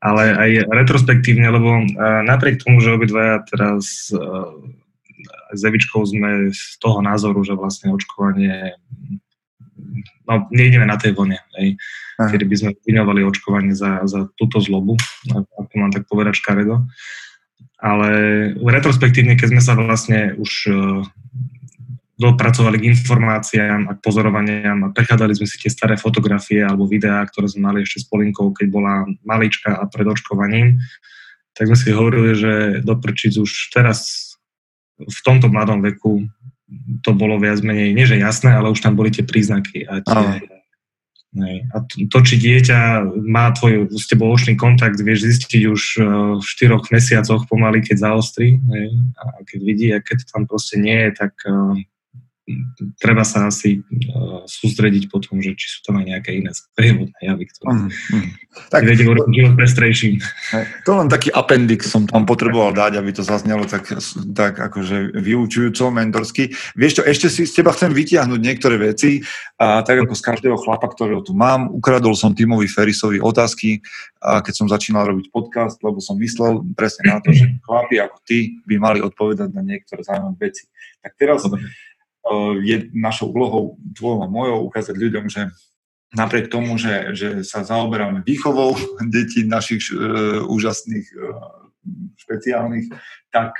ale 0.00 0.32
aj 0.32 0.50
retrospektívne, 0.72 1.44
lebo 1.52 1.70
uh, 1.76 2.24
napriek 2.24 2.64
tomu, 2.64 2.80
že 2.80 2.96
obidvaja 2.96 3.44
teraz 3.44 4.08
uh, 4.16 4.48
s 5.52 5.60
Evičkou 5.60 6.00
sme 6.08 6.48
z 6.50 6.80
toho 6.80 7.04
názoru, 7.04 7.44
že 7.44 7.52
vlastne 7.52 7.92
očkovanie 7.92 8.80
no, 10.24 10.48
nejdeme 10.48 10.88
na 10.88 10.96
tej 10.96 11.12
vlne, 11.12 11.36
hej, 11.60 11.76
kedy 12.16 12.44
by 12.48 12.56
sme 12.56 12.70
vyňovali 12.88 13.20
očkovanie 13.28 13.76
za, 13.76 14.00
za 14.08 14.24
túto 14.40 14.62
zlobu, 14.64 14.96
ako 15.36 15.74
mám 15.76 15.92
tak 15.92 16.08
povedať 16.08 16.40
škaredo. 16.40 16.88
Ale 17.80 18.08
retrospektívne, 18.60 19.40
keď 19.40 19.56
sme 19.56 19.62
sa 19.64 19.72
vlastne 19.76 20.36
už 20.36 20.52
uh, 20.68 21.04
dopracovali 22.20 22.76
k 22.76 22.92
informáciám 22.92 23.88
a 23.88 23.96
k 23.96 24.04
pozorovaniam 24.04 24.84
a 24.84 24.92
prechádzali 24.92 25.32
sme 25.40 25.48
si 25.48 25.56
tie 25.56 25.72
staré 25.72 25.96
fotografie 25.96 26.60
alebo 26.60 26.84
videá, 26.84 27.24
ktoré 27.24 27.48
sme 27.48 27.72
mali 27.72 27.88
ešte 27.88 28.04
s 28.04 28.06
Polinkou, 28.12 28.52
keď 28.52 28.66
bola 28.68 29.08
malička 29.24 29.72
a 29.72 29.88
pred 29.88 30.04
očkovaním, 30.04 30.84
tak 31.56 31.72
sme 31.72 31.78
si 31.80 31.88
hovorili, 31.96 32.36
že 32.36 32.52
doprčiť 32.84 33.40
už 33.40 33.72
teraz 33.72 34.30
v 35.00 35.20
tomto 35.24 35.48
mladom 35.48 35.80
veku 35.80 36.28
to 37.02 37.10
bolo 37.16 37.40
viac 37.40 37.64
menej, 37.64 37.96
nie 37.96 38.06
že 38.06 38.20
jasné, 38.20 38.52
ale 38.54 38.70
už 38.70 38.84
tam 38.84 38.94
boli 38.94 39.10
tie 39.10 39.26
príznaky. 39.26 39.88
A, 39.88 40.04
tie, 40.04 40.46
a 41.74 41.76
to, 41.82 41.94
to, 42.06 42.18
či 42.22 42.34
dieťa 42.38 43.10
má 43.26 43.50
tvoj 43.54 43.90
s 43.90 44.06
tebou 44.06 44.30
očný 44.30 44.54
kontakt, 44.54 45.02
vieš 45.02 45.26
zistiť 45.26 45.62
už 45.66 45.82
e, 45.98 46.00
v 46.38 46.44
štyroch 46.46 46.90
mesiacoch 46.94 47.46
pomaly, 47.50 47.82
keď 47.82 48.06
zaostrí. 48.06 48.58
A 49.18 49.42
keď 49.46 49.60
vidí, 49.62 49.88
a 49.90 49.98
keď 49.98 50.30
tam 50.30 50.46
proste 50.46 50.78
nie 50.78 50.94
je, 50.94 51.10
tak 51.14 51.32
e, 51.42 51.50
treba 52.96 53.26
sa 53.26 53.48
asi 53.50 53.80
uh, 53.80 54.42
sústrediť 54.46 55.10
potom, 55.10 55.38
že 55.38 55.54
či 55.54 55.66
sú 55.66 55.78
tam 55.84 56.00
aj 56.00 56.06
nejaké 56.16 56.30
iné 56.40 56.50
sprievodné 56.52 57.18
javy, 57.20 57.44
ktoré 57.50 57.68
mm, 57.70 57.90
mm. 57.90 58.28
Tak, 58.70 58.82
urobiť 58.82 59.34
život 59.34 59.54
pestrejší. 59.54 60.10
To 60.82 60.98
len 60.98 61.06
taký 61.06 61.30
appendix 61.30 61.86
som 61.86 62.06
tam 62.06 62.26
potreboval 62.26 62.74
dať, 62.74 62.98
aby 62.98 63.10
to 63.14 63.22
zaznelo 63.22 63.62
tak, 63.62 63.86
tak 64.34 64.58
akože 64.58 65.14
vyučujúco, 65.14 65.94
mentorsky. 65.94 66.50
Vieš 66.74 67.00
čo, 67.00 67.02
ešte 67.06 67.26
si 67.30 67.46
z 67.46 67.62
teba 67.62 67.70
chcem 67.70 67.94
vytiahnuť 67.94 68.40
niektoré 68.42 68.76
veci, 68.78 69.22
a 69.60 69.86
tak 69.86 70.02
ako 70.02 70.16
z 70.16 70.22
každého 70.24 70.56
chlapa, 70.58 70.90
ktorého 70.90 71.22
tu 71.22 71.36
mám, 71.36 71.70
ukradol 71.70 72.16
som 72.18 72.34
Timovi 72.34 72.66
Ferisovi 72.66 73.22
otázky, 73.22 73.84
a 74.20 74.44
keď 74.44 74.54
som 74.56 74.66
začínal 74.68 75.08
robiť 75.08 75.32
podcast, 75.32 75.80
lebo 75.80 76.02
som 76.02 76.18
myslel 76.20 76.60
presne 76.76 77.12
na 77.12 77.18
to, 77.24 77.32
že 77.32 77.48
chlapi 77.64 78.02
ako 78.02 78.20
ty 78.26 78.60
by 78.68 78.76
mali 78.76 78.98
odpovedať 79.00 79.48
na 79.54 79.62
niektoré 79.64 80.04
zaujímavé 80.04 80.50
veci. 80.52 80.68
Tak 81.00 81.12
teraz 81.16 81.46
Dobre 81.46 81.64
je 82.60 82.92
našou 82.92 83.32
úlohou 83.32 83.80
tvojou 83.96 84.22
a 84.22 84.28
mojou 84.28 84.68
ukázať 84.68 84.94
ľuďom, 84.94 85.26
že 85.32 85.50
napriek 86.14 86.50
tomu, 86.50 86.76
že, 86.76 87.14
že 87.14 87.28
sa 87.46 87.62
zaoberáme 87.62 88.26
výchovou 88.26 88.76
detí 89.14 89.46
našich 89.46 89.88
uh, 89.94 90.42
úžasných, 90.46 91.06
uh, 91.16 91.70
špeciálnych, 92.20 92.92
tak 93.32 93.56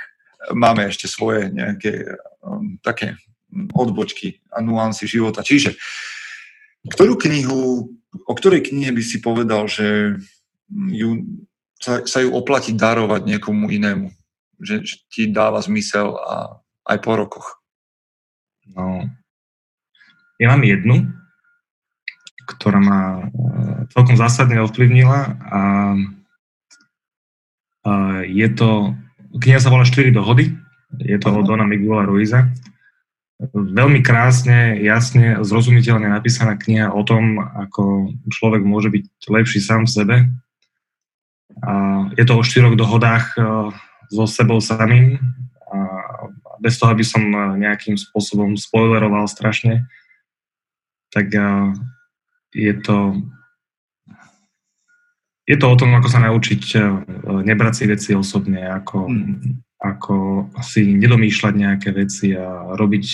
máme 0.53 0.89
ešte 0.89 1.09
svoje 1.09 1.49
nejaké 1.49 2.17
um, 2.41 2.77
také 2.85 3.17
odbočky 3.73 4.39
a 4.53 4.63
nuancy 4.63 5.09
života. 5.09 5.43
Čiže 5.43 5.75
ktorú 6.87 7.19
knihu, 7.19 7.91
o 8.25 8.33
ktorej 8.33 8.65
knihe 8.65 8.89
by 8.93 9.03
si 9.03 9.21
povedal, 9.21 9.67
že 9.67 10.17
ju, 10.71 11.27
sa, 11.77 12.01
sa 12.07 12.23
ju 12.23 12.31
oplatí 12.33 12.73
darovať 12.73 13.27
niekomu 13.27 13.69
inému? 13.69 14.09
Že, 14.61 14.75
že 14.85 14.95
ti 15.09 15.23
dáva 15.29 15.61
zmysel 15.61 16.15
a 16.15 16.61
aj 16.89 16.97
po 17.01 17.17
rokoch? 17.17 17.60
No, 18.69 19.09
ja 20.37 20.47
mám 20.53 20.63
jednu, 20.65 21.09
ktorá 22.45 22.79
ma 22.81 22.99
e, 23.01 23.21
celkom 23.93 24.17
zásadne 24.17 24.61
ovplyvnila 24.65 25.19
a, 25.37 25.61
a 27.85 27.91
je 28.25 28.47
to, 28.53 28.97
kniha 29.37 29.59
sa 29.61 29.69
volá 29.69 29.85
4 29.85 30.09
dohody, 30.09 30.57
je 30.99 31.17
to 31.21 31.31
od 31.31 31.47
Dona 31.47 31.63
Miguela 31.63 32.03
Ruiza. 32.03 32.51
Veľmi 33.53 34.05
krásne, 34.05 34.77
jasne, 34.85 35.41
zrozumiteľne 35.41 36.13
napísaná 36.13 36.59
kniha 36.61 36.93
o 36.93 37.01
tom, 37.01 37.41
ako 37.41 38.13
človek 38.29 38.61
môže 38.61 38.93
byť 38.93 39.05
lepší 39.33 39.57
sám 39.57 39.89
v 39.89 39.93
sebe. 39.93 40.15
A 41.61 41.71
je 42.17 42.23
to 42.25 42.37
o 42.37 42.45
štyroch 42.45 42.77
dohodách 42.77 43.33
e, 43.37 43.41
so 44.11 44.25
sebou 44.27 44.59
samým, 44.61 45.17
bez 46.61 46.77
toho, 46.77 46.93
aby 46.93 47.01
som 47.01 47.25
eh, 47.25 47.41
nejakým 47.57 47.97
spôsobom 47.97 48.53
spoileroval 48.53 49.25
strašne, 49.25 49.89
tak 51.09 51.33
eh, 51.33 51.73
je 52.53 52.73
to 52.77 53.17
je 55.49 55.57
to 55.57 55.67
o 55.67 55.75
tom, 55.75 55.91
ako 55.97 56.07
sa 56.07 56.21
naučiť 56.21 56.63
eh, 56.77 56.85
nebrať 57.41 57.73
si 57.73 57.83
veci 57.89 58.09
osobne, 58.13 58.61
ako, 58.69 59.09
mm. 59.09 59.81
ako 59.81 60.15
si 60.61 60.93
nedomýšľať 60.93 61.53
nejaké 61.57 61.89
veci 61.97 62.37
a 62.37 62.77
robiť 62.77 63.05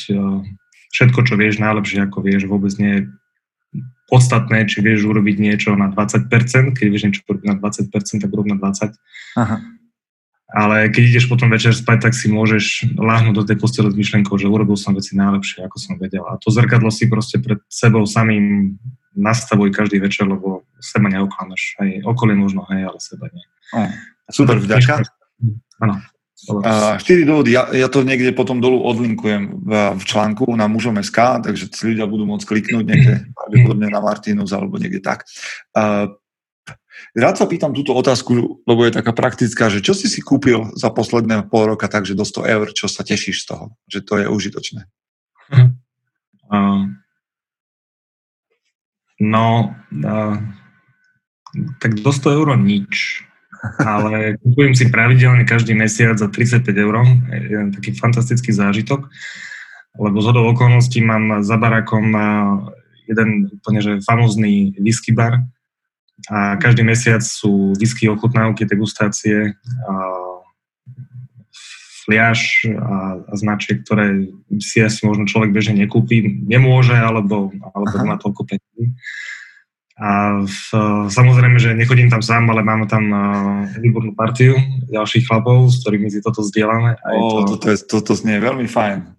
všetko, 0.91 1.19
čo 1.23 1.33
vieš 1.39 1.63
najlepšie, 1.63 2.03
ako 2.03 2.19
vieš, 2.19 2.51
vôbec 2.51 2.75
nie 2.77 2.91
je 2.99 3.01
podstatné, 4.07 4.71
či 4.71 4.79
vieš 4.79 5.03
urobiť 5.03 5.35
niečo 5.39 5.75
na 5.75 5.91
20%, 5.91 6.31
keď 6.75 6.85
vieš 6.87 7.03
niečo 7.07 7.21
urobiť 7.27 7.47
na 7.47 7.55
20%, 7.59 8.23
tak 8.23 8.29
urob 8.31 8.47
na 8.47 8.55
20%. 8.59 8.95
Aha 9.35 9.76
ale 10.47 10.87
keď 10.87 11.03
ideš 11.11 11.27
potom 11.27 11.51
večer 11.51 11.75
spať, 11.75 12.07
tak 12.07 12.13
si 12.15 12.31
môžeš 12.31 12.95
láhnuť 12.95 13.35
do 13.35 13.43
tej 13.43 13.59
postele 13.59 13.91
s 13.91 13.99
myšlenkou, 13.99 14.39
že 14.39 14.47
urobil 14.47 14.79
som 14.79 14.95
veci 14.95 15.11
najlepšie, 15.19 15.67
ako 15.67 15.75
som 15.75 15.99
vedel. 15.99 16.23
A 16.23 16.39
to 16.39 16.47
zrkadlo 16.47 16.87
si 16.87 17.11
proste 17.11 17.43
pred 17.43 17.59
sebou 17.67 18.07
samým 18.07 18.79
nastavuj 19.11 19.75
každý 19.75 19.99
večer, 19.99 20.23
lebo 20.23 20.63
seba 20.79 21.11
neoklamáš. 21.11 21.75
Hej, 21.83 22.05
okolie 22.07 22.37
možno, 22.39 22.63
hej, 22.71 22.87
ale 22.87 22.99
seba 23.03 23.27
nie. 23.33 23.43
O, 23.75 23.81
super, 24.31 24.55
vďaka. 24.61 25.03
Áno. 25.83 25.99
Uh, 26.47 26.95
4 27.01 27.25
dôvody, 27.25 27.57
ja, 27.57 27.65
ja 27.73 27.89
to 27.89 28.05
niekde 28.05 28.29
potom 28.31 28.61
dolu 28.61 28.85
odlinkujem 28.85 29.57
v, 29.57 29.71
v 29.97 30.03
článku 30.05 30.45
na 30.53 30.69
mužom.sk, 30.69 31.43
takže 31.43 31.65
ľudia 31.81 32.05
budú 32.05 32.29
môcť 32.29 32.45
kliknúť 32.45 32.85
niekde, 32.85 33.13
pravdepodobne 33.35 33.89
na 33.89 33.99
Martinus 33.99 34.53
alebo 34.53 34.77
niekde 34.77 35.01
tak. 35.01 35.25
Uh, 35.73 36.13
Rád 37.17 37.35
sa 37.37 37.49
pýtam 37.49 37.73
túto 37.73 37.97
otázku, 37.97 38.61
lebo 38.65 38.81
je 38.85 38.93
taká 38.93 39.13
praktická, 39.13 39.73
že 39.73 39.81
čo 39.81 39.97
si 39.97 40.05
si 40.05 40.21
kúpil 40.21 40.69
za 40.77 40.93
posledné 40.93 41.49
pol 41.49 41.73
roka 41.73 41.89
takže 41.89 42.13
do 42.13 42.25
100 42.25 42.45
eur, 42.45 42.67
čo 42.73 42.85
sa 42.85 43.01
tešíš 43.01 43.43
z 43.43 43.45
toho, 43.49 43.65
že 43.89 43.99
to 44.05 44.21
je 44.21 44.25
užitočné? 44.29 44.81
Uh, 46.47 46.87
no, 49.19 49.75
uh, 49.99 50.39
tak 51.83 51.99
do 51.99 52.07
100 52.07 52.39
eur 52.39 52.55
nič, 52.55 53.19
ale 53.83 54.11
kúpujem 54.47 54.71
si 54.71 54.87
pravidelne 54.87 55.43
každý 55.43 55.75
mesiac 55.75 56.15
za 56.15 56.31
35 56.31 56.71
eur, 56.71 57.03
je 57.35 57.59
taký 57.75 57.99
fantastický 57.99 58.55
zážitok, 58.55 59.11
lebo 59.99 60.17
z 60.23 60.25
hodou 60.31 60.55
okolností 60.55 61.03
mám 61.03 61.43
za 61.43 61.59
barakom 61.59 62.15
jeden 63.07 63.51
úplne 63.51 63.79
že 63.83 64.03
famózny 64.03 64.71
whisky 64.79 65.15
bar, 65.15 65.43
a 66.25 66.57
každý 66.57 66.81
mesiac 66.81 67.21
sú 67.21 67.77
whisky, 67.77 68.09
ochutnávky, 68.09 68.65
degustácie, 68.65 69.53
a 69.85 69.93
fliaž 72.07 72.63
a, 72.71 73.19
a 73.19 73.33
značiek, 73.35 73.83
ktoré 73.83 74.31
si 74.63 74.79
asi 74.79 75.03
možno 75.03 75.27
človek 75.27 75.51
bežne 75.51 75.75
nekúpi, 75.83 76.23
nemôže, 76.23 76.95
alebo, 76.95 77.51
alebo 77.75 77.95
má 78.07 78.15
toľko 78.15 78.47
peniazí. 78.47 78.95
A 79.97 80.39
v, 80.45 80.67
samozrejme, 81.09 81.57
že 81.57 81.73
nechodím 81.73 82.07
tam 82.07 82.21
sám, 82.21 82.47
ale 82.53 82.61
máme 82.61 82.85
tam 82.85 83.03
uh, 83.09 83.19
výbornú 83.81 84.13
partiu 84.13 84.55
ďalších 84.93 85.25
chlapov, 85.25 85.73
s 85.73 85.81
ktorými 85.81 86.07
si 86.07 86.21
toto 86.21 86.45
zdieľame. 86.45 86.95
A 87.01 87.07
oh, 87.17 87.43
to, 87.43 87.57
toto, 87.57 87.65
je, 87.73 87.77
toto 87.81 88.11
znie 88.13 88.37
veľmi 88.37 88.69
fajn 88.69 89.16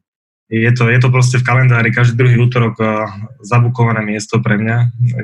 je 0.49 0.71
to, 0.73 0.89
je 0.89 0.99
to 0.99 1.09
proste 1.13 1.37
v 1.37 1.45
kalendári 1.45 1.93
každý 1.93 2.17
druhý 2.17 2.41
útorok 2.41 2.81
uh, 2.81 3.05
zabukované 3.45 4.01
miesto 4.01 4.41
pre 4.41 4.57
mňa, 4.57 4.77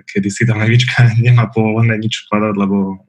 kedy 0.04 0.28
si 0.28 0.44
tam 0.44 0.60
levička 0.60 1.08
nemá 1.24 1.48
povolené 1.48 1.96
nič 1.96 2.28
vkladať, 2.28 2.54
lebo 2.60 3.00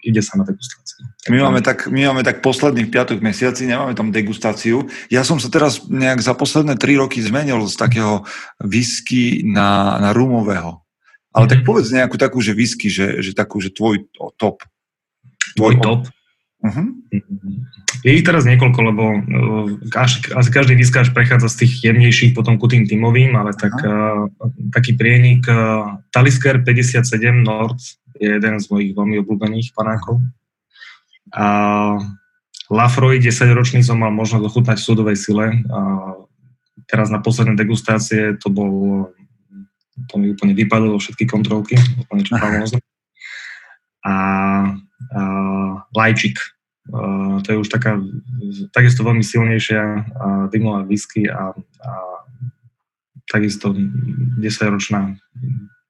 ide 0.00 0.22
sa 0.24 0.40
na 0.40 0.48
degustáciu. 0.48 1.04
My 1.28 1.44
máme 1.44 1.60
tak, 1.60 1.90
my 1.92 2.08
máme 2.08 2.22
tak 2.24 2.40
posledných 2.40 2.88
piatok 2.88 3.20
mesiaci, 3.20 3.68
nemáme 3.68 3.92
tam 3.92 4.08
degustáciu. 4.08 4.88
Ja 5.12 5.26
som 5.26 5.36
sa 5.36 5.52
teraz 5.52 5.84
nejak 5.84 6.24
za 6.24 6.32
posledné 6.32 6.80
tri 6.80 6.96
roky 6.96 7.20
zmenil 7.20 7.68
z 7.68 7.76
takého 7.76 8.24
whisky 8.64 9.44
na, 9.44 10.00
na 10.00 10.10
rumového. 10.16 10.80
Ale 11.30 11.46
mm-hmm. 11.46 11.52
tak 11.52 11.60
mhm. 11.60 11.66
povedz 11.68 11.88
nejakú 11.92 12.16
takú, 12.16 12.38
že 12.40 12.56
whisky, 12.56 12.88
že, 12.88 13.20
že 13.20 13.36
takú, 13.36 13.60
že 13.60 13.68
tvoj 13.74 14.08
top. 14.40 14.64
Tvoj 15.58 15.76
top? 15.84 16.08
Uh-huh. 16.60 16.92
Je 18.00 18.16
ich 18.16 18.24
teraz 18.24 18.48
niekoľko, 18.48 18.80
lebo 18.80 19.04
asi 20.32 20.48
každý 20.48 20.72
diskáč 20.72 21.12
prechádza 21.12 21.52
z 21.52 21.64
tých 21.64 21.72
jemnejších 21.84 22.32
potom 22.32 22.56
ku 22.56 22.64
tým 22.64 22.88
tímovým, 22.88 23.36
ale 23.36 23.52
tak, 23.52 23.76
uh, 23.84 24.24
taký 24.72 24.96
prienik 24.96 25.44
uh, 25.44 26.00
Talisker 26.08 26.64
57 26.64 27.04
Nord 27.44 27.76
je 28.16 28.40
jeden 28.40 28.56
z 28.56 28.66
mojich 28.72 28.96
veľmi 28.96 29.20
obľúbených 29.20 29.76
panákov. 29.76 30.16
A 31.36 31.46
Lafroy 32.72 33.20
10 33.20 33.52
ročný 33.52 33.80
som 33.84 34.00
mal 34.00 34.14
možnosť 34.14 34.44
ochutnať 34.48 34.76
v 34.80 34.86
súdovej 34.86 35.16
sile. 35.20 35.60
A 35.68 35.80
teraz 36.88 37.12
na 37.12 37.20
posledné 37.20 37.58
degustácie 37.58 38.40
to 38.40 38.48
bol 38.48 38.72
to 40.08 40.16
mi 40.16 40.32
úplne 40.32 40.56
vypadlo 40.56 40.96
všetky 40.96 41.28
kontrolky, 41.28 41.76
úplne 42.00 42.24
čo 42.24 42.40
A 44.00 44.14
uh, 45.12 45.72
lajčik. 45.92 46.40
To 47.44 47.46
je 47.46 47.60
už 47.60 47.68
taká, 47.68 48.00
takisto 48.72 49.04
veľmi 49.04 49.20
silnejšia 49.20 49.82
dymová 50.48 50.88
whisky 50.88 51.28
a, 51.28 51.52
a 51.84 51.92
takisto 53.28 53.76
10-ročná, 54.40 55.14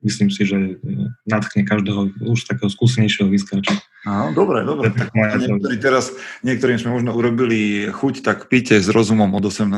myslím 0.05 0.29
si, 0.29 0.45
že 0.45 0.77
nadchne 1.25 1.65
každého 1.65 2.13
už 2.27 2.45
takého 2.45 2.69
skúsenejšieho 2.69 3.31
vyskáča. 3.33 3.81
Áno, 4.05 4.37
dobre, 4.37 4.67
dobre. 4.67 4.93
Tak 4.93 5.15
niektorí 5.15 5.77
teraz, 5.81 6.13
niektorým 6.45 6.77
sme 6.77 7.01
možno 7.01 7.17
urobili 7.17 7.89
chuť, 7.89 8.21
tak 8.21 8.53
píte 8.53 8.77
s 8.77 8.89
rozumom 8.93 9.33
od 9.33 9.45
18. 9.47 9.73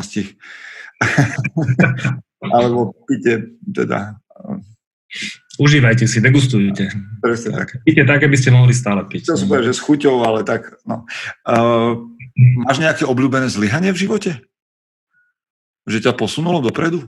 Alebo 2.57 2.99
píte 3.07 3.55
teda 3.63 4.19
Užívajte 5.61 6.09
si, 6.09 6.25
degustujte. 6.25 6.89
Presne 7.21 7.51
tak. 7.53 7.77
Píte 7.85 8.09
tak, 8.09 8.25
aby 8.25 8.37
ste 8.41 8.49
mohli 8.49 8.73
stále 8.73 9.05
piť. 9.05 9.29
To 9.29 9.37
super, 9.37 9.61
že 9.61 9.77
s 9.77 9.85
chuťou, 9.85 10.25
ale 10.25 10.49
tak, 10.49 10.81
no. 10.89 11.05
Uh, 11.45 12.09
máš 12.65 12.81
nejaké 12.81 13.05
obľúbené 13.05 13.53
zlyhanie 13.53 13.93
v 13.93 14.01
živote? 14.01 14.41
Že 15.85 16.09
ťa 16.09 16.13
posunulo 16.17 16.65
dopredu? 16.65 17.05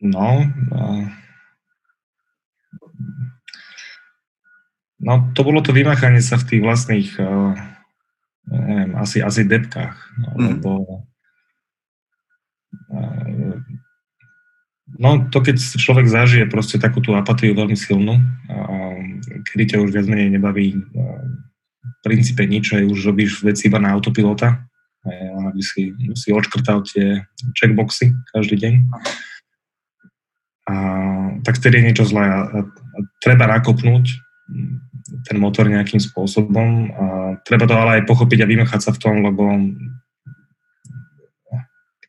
No, 0.00 0.48
uh, 0.48 1.04
no 4.96 5.12
to 5.36 5.40
bolo 5.44 5.60
to 5.60 5.76
vymáchanie 5.76 6.24
sa 6.24 6.40
v 6.40 6.48
tých 6.48 6.62
vlastných, 6.64 7.20
uh, 7.20 7.52
neviem, 8.48 8.96
asi, 8.96 9.20
asi 9.20 9.44
depkách, 9.44 9.92
mm. 10.40 10.40
lebo 10.40 11.04
uh, 12.96 13.59
No 15.00 15.32
to 15.32 15.40
keď 15.40 15.56
človek 15.56 16.06
zažije 16.12 16.44
proste 16.52 16.76
takú 16.76 17.00
tú 17.00 17.16
apatiu 17.16 17.56
veľmi 17.56 17.72
silnú, 17.72 18.20
kedy 19.48 19.74
ťa 19.74 19.76
už 19.80 19.96
viac 19.96 20.04
menej 20.04 20.36
nebaví 20.36 20.76
v 20.76 21.98
princípe 22.04 22.44
nič, 22.44 22.76
aj 22.76 22.84
už 22.84 23.08
robíš 23.08 23.40
veci 23.40 23.72
iba 23.72 23.80
na 23.80 23.96
autopilota, 23.96 24.60
aby 25.50 25.62
si, 25.64 25.96
si 26.12 26.28
odškrtal 26.36 26.84
tie 26.84 27.24
checkboxy 27.56 28.12
každý 28.28 28.60
deň. 28.60 28.74
A, 30.68 30.74
tak 31.48 31.56
vtedy 31.56 31.80
je 31.80 31.86
niečo 31.88 32.04
zlé 32.04 32.28
a, 32.28 32.38
a 32.60 32.98
treba 33.24 33.48
nakopnúť 33.48 34.04
ten 35.24 35.36
motor 35.40 35.66
nejakým 35.66 35.98
spôsobom 35.98 36.92
a 36.92 37.04
treba 37.48 37.64
to 37.64 37.74
ale 37.74 38.00
aj 38.00 38.06
pochopiť 38.06 38.44
a 38.44 38.50
vymechať 38.50 38.80
sa 38.84 38.92
v 38.92 39.00
tom, 39.00 39.24
lebo 39.24 39.48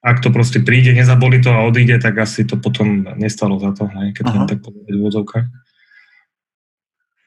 ak 0.01 0.17
to 0.19 0.33
proste 0.33 0.65
príde, 0.65 0.97
nezaboli 0.97 1.37
to 1.41 1.53
a 1.53 1.61
odíde, 1.61 2.01
tak 2.01 2.17
asi 2.17 2.41
to 2.41 2.57
potom 2.57 3.05
nestalo 3.21 3.61
za 3.61 3.71
to, 3.77 3.85
hej, 3.85 4.17
keď 4.17 4.49
tak 4.49 4.59
povedať 4.65 4.89
v 4.89 5.01
úvodzovkách. 5.01 5.47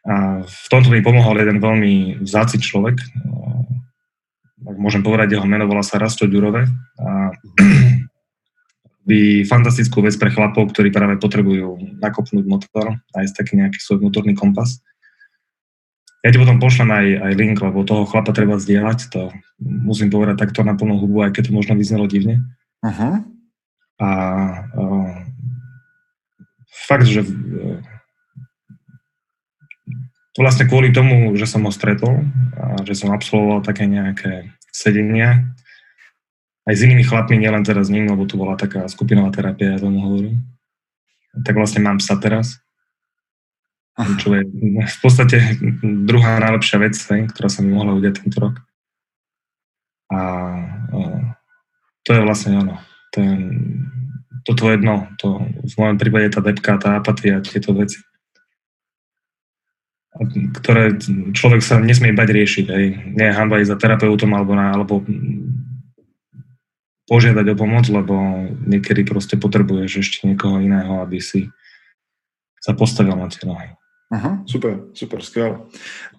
A 0.04 0.14
v 0.44 0.66
tomto 0.68 0.92
mi 0.92 1.00
pomohol 1.00 1.40
jeden 1.40 1.62
veľmi 1.62 2.20
vzáci 2.20 2.58
človek, 2.60 2.98
ak 4.64 4.76
môžem 4.80 5.04
povedať, 5.04 5.36
jeho 5.36 5.46
meno 5.46 5.70
volá 5.70 5.84
sa 5.86 6.00
Rasto 6.00 6.26
Ďurové 6.26 6.66
a 6.98 7.30
by 9.04 9.44
fantastickú 9.44 10.00
vec 10.00 10.16
pre 10.16 10.32
chlapov, 10.32 10.72
ktorí 10.72 10.88
práve 10.88 11.20
potrebujú 11.20 12.00
nakopnúť 12.00 12.44
motor, 12.48 12.96
nájsť 13.12 13.34
taký 13.36 13.60
nejaký 13.60 13.76
svoj 13.76 14.00
vnútorný 14.00 14.32
kompas. 14.32 14.80
Ja 16.24 16.32
ti 16.32 16.40
potom 16.40 16.56
pošlem 16.56 16.88
aj, 16.88 17.06
aj 17.20 17.32
link, 17.36 17.60
lebo 17.60 17.84
toho 17.84 18.08
chlapa 18.08 18.32
treba 18.32 18.56
zdieľať, 18.56 18.98
to 19.12 19.28
musím 19.60 20.08
povedať 20.08 20.40
takto 20.40 20.64
na 20.64 20.72
plnú 20.72 20.96
hubu, 20.96 21.20
aj 21.20 21.36
keď 21.36 21.52
to 21.52 21.52
možno 21.52 21.76
vyznelo 21.76 22.08
divne. 22.08 22.48
Uh-huh. 22.84 23.14
A 23.96 24.08
uh, 24.76 25.10
fakt, 26.84 27.08
že 27.08 27.24
uh, 27.24 27.80
vlastne 30.36 30.68
kvôli 30.68 30.92
tomu, 30.92 31.32
že 31.38 31.48
som 31.48 31.64
ho 31.64 31.72
stretol 31.72 32.28
a 32.60 32.84
že 32.84 32.92
som 32.92 33.14
absolvoval 33.14 33.64
také 33.64 33.88
nejaké 33.88 34.52
sedenia 34.68 35.54
aj 36.64 36.74
s 36.80 36.84
inými 36.84 37.04
chlapmi, 37.04 37.36
nielen 37.36 37.60
teraz 37.60 37.88
s 37.88 37.94
ním, 37.94 38.08
lebo 38.08 38.24
tu 38.24 38.40
bola 38.40 38.56
taká 38.56 38.88
skupinová 38.88 39.28
terapia, 39.28 39.76
ja 39.76 39.84
tomu 39.84 40.00
hovorím. 40.00 40.48
Tak 41.44 41.54
vlastne 41.56 41.84
mám 41.84 42.00
sa 42.00 42.16
teraz. 42.16 42.56
Čo 43.94 44.34
je 44.34 44.42
v 44.82 44.98
podstate 44.98 45.38
druhá 46.08 46.42
najlepšia 46.42 46.82
vec, 46.82 46.98
ktorá 47.30 47.46
sa 47.46 47.62
mi 47.62 47.70
mohla 47.70 47.94
udiať 47.94 48.26
tento 48.26 48.38
rok. 48.42 48.54
A 50.10 50.18
uh, 50.90 51.22
to 52.04 52.10
je 52.14 52.20
vlastne 52.20 52.60
ono. 52.60 52.76
Ten, 53.10 53.28
to 54.44 54.52
tvoje 54.52 54.78
dno, 54.78 55.08
to, 55.16 55.40
v 55.64 55.74
mojom 55.80 55.96
prípade 55.96 56.30
tá 56.30 56.40
depka, 56.44 56.76
tá 56.76 57.00
apatia, 57.00 57.40
tieto 57.40 57.72
veci 57.72 57.98
ktoré 60.54 60.94
človek 61.34 61.58
sa 61.58 61.82
nesmie 61.82 62.14
bať 62.14 62.28
riešiť. 62.30 62.66
Aj. 62.70 62.84
Nie 63.18 63.26
je 63.30 63.36
hamba 63.36 63.58
ísť 63.58 63.74
za 63.74 63.80
terapeutom 63.82 64.30
alebo, 64.30 64.54
na, 64.54 64.70
alebo 64.70 65.02
požiadať 67.10 67.46
o 67.50 67.58
pomoc, 67.58 67.84
lebo 67.90 68.14
niekedy 68.64 69.02
proste 69.02 69.34
potrebuješ 69.36 70.06
ešte 70.06 70.18
niekoho 70.30 70.62
iného, 70.62 71.02
aby 71.02 71.18
si 71.18 71.50
sa 72.62 72.72
postavil 72.72 73.18
na 73.18 73.26
tie 73.26 73.44
nohy. 73.44 73.74
Aha, 74.14 74.46
super, 74.46 74.94
super, 74.94 75.18
skvelé. 75.26 75.58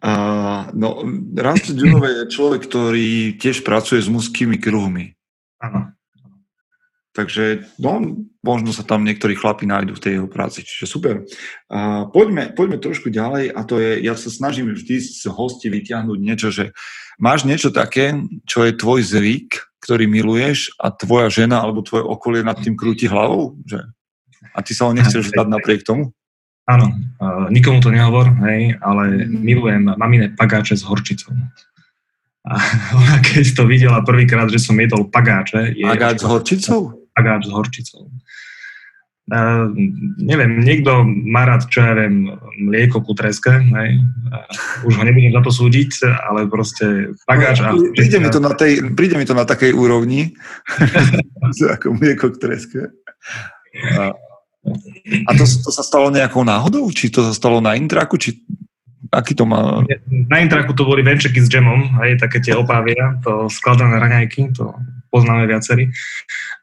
Uh, 0.03 0.67
no, 0.75 0.99
Rasto 1.31 1.71
Ďunové 1.71 2.21
je 2.21 2.33
človek, 2.35 2.67
ktorý 2.67 3.39
tiež 3.39 3.63
pracuje 3.63 4.03
s 4.03 4.11
mužskými 4.11 4.59
kruhmi. 4.59 5.14
Áno. 5.65 5.95
Takže 7.15 7.63
no, 7.79 8.03
možno 8.43 8.75
sa 8.75 8.83
tam 8.83 9.07
niektorí 9.07 9.39
chlapi 9.39 9.63
nájdú 9.63 9.95
v 9.95 10.03
tej 10.03 10.13
jeho 10.19 10.27
práci, 10.27 10.67
čiže 10.67 10.83
super. 10.83 11.23
A 11.71 12.11
poďme, 12.11 12.51
poďme 12.51 12.75
trošku 12.75 13.07
ďalej 13.07 13.55
a 13.55 13.63
to 13.63 13.79
je, 13.79 14.03
ja 14.03 14.19
sa 14.19 14.27
snažím 14.27 14.75
vždy 14.75 14.99
z 14.99 15.23
hosti 15.31 15.71
vyťahnuť 15.71 16.19
niečo, 16.19 16.51
že 16.51 16.75
máš 17.15 17.47
niečo 17.47 17.71
také, 17.71 18.19
čo 18.43 18.67
je 18.67 18.75
tvoj 18.75 18.99
zvyk, 18.99 19.79
ktorý 19.79 20.11
miluješ 20.11 20.75
a 20.75 20.91
tvoja 20.91 21.31
žena 21.31 21.63
alebo 21.63 21.87
tvoje 21.87 22.03
okolie 22.03 22.43
nad 22.43 22.59
tým 22.59 22.75
krúti 22.75 23.07
hlavou? 23.07 23.55
Že? 23.63 23.79
A 24.51 24.59
ty 24.59 24.75
sa 24.75 24.91
ho 24.91 24.91
nechceš 24.91 25.31
vzdať 25.31 25.47
napriek 25.47 25.87
tomu? 25.87 26.11
Áno, 26.67 26.89
uh, 27.21 27.47
nikomu 27.53 27.79
to 27.79 27.93
nehovor, 27.93 28.27
hej, 28.49 28.75
ale 28.81 29.29
milujem 29.29 29.85
mamine 29.95 30.33
pagáče 30.33 30.73
s 30.73 30.83
horčicou. 30.83 31.31
A 32.45 32.53
ona 32.99 33.17
keď 33.25 33.45
to 33.57 33.63
videla 33.65 34.05
prvýkrát, 34.05 34.45
že 34.49 34.61
som 34.61 34.77
jedol 34.77 35.09
pagáče... 35.09 35.73
Pagáč 35.81 36.21
s 36.21 36.25
horčicou? 36.25 37.09
Pagáč 37.17 37.49
s 37.49 37.51
horčicou. 37.51 38.05
Uh, 39.25 39.73
neviem, 40.21 40.61
niekto 40.61 41.01
má 41.01 41.49
rád, 41.49 41.65
čo 41.65 41.81
ja 41.81 41.97
viem, 41.97 42.29
mlieko 42.61 43.01
ku 43.01 43.17
treske, 43.17 43.57
hej. 43.57 43.97
Uh, 44.29 44.85
už 44.85 45.01
ho 45.01 45.03
nebudem 45.03 45.33
za 45.33 45.41
to 45.41 45.49
súdiť, 45.49 46.05
ale 46.29 46.45
proste 46.45 47.17
pagáč 47.25 47.65
a... 47.65 47.73
Príde 47.73 48.21
mi 48.21 48.29
to 48.29 48.37
na, 48.37 48.53
tej, 48.53 48.93
príde 48.93 49.17
mi 49.17 49.25
to 49.25 49.33
na 49.33 49.49
takej 49.49 49.73
úrovni, 49.73 50.37
ako 51.73 51.97
mlieko 51.97 52.29
k 52.29 52.37
treske. 52.37 52.81
A, 53.97 54.13
a 55.25 55.29
to, 55.33 55.49
to 55.49 55.73
sa 55.73 55.81
stalo 55.81 56.13
nejakou 56.13 56.45
náhodou? 56.45 56.85
Či 56.93 57.09
to 57.09 57.25
sa 57.25 57.33
stalo 57.33 57.57
na 57.65 57.73
intraku? 57.73 58.21
Či 58.21 58.45
Aký 59.11 59.35
to 59.35 59.45
má? 59.45 59.83
Na 60.09 60.37
intraku 60.41 60.73
to 60.73 60.85
boli 60.85 61.05
venčeky 61.05 61.41
s 61.41 61.49
džemom, 61.51 61.99
aj 62.01 62.25
také 62.25 62.41
tie 62.41 62.57
opávia, 62.57 63.19
to 63.21 63.51
skladané 63.51 63.99
raňajky, 63.99 64.53
to 64.55 64.73
poznáme 65.13 65.45
viacerí. 65.45 65.91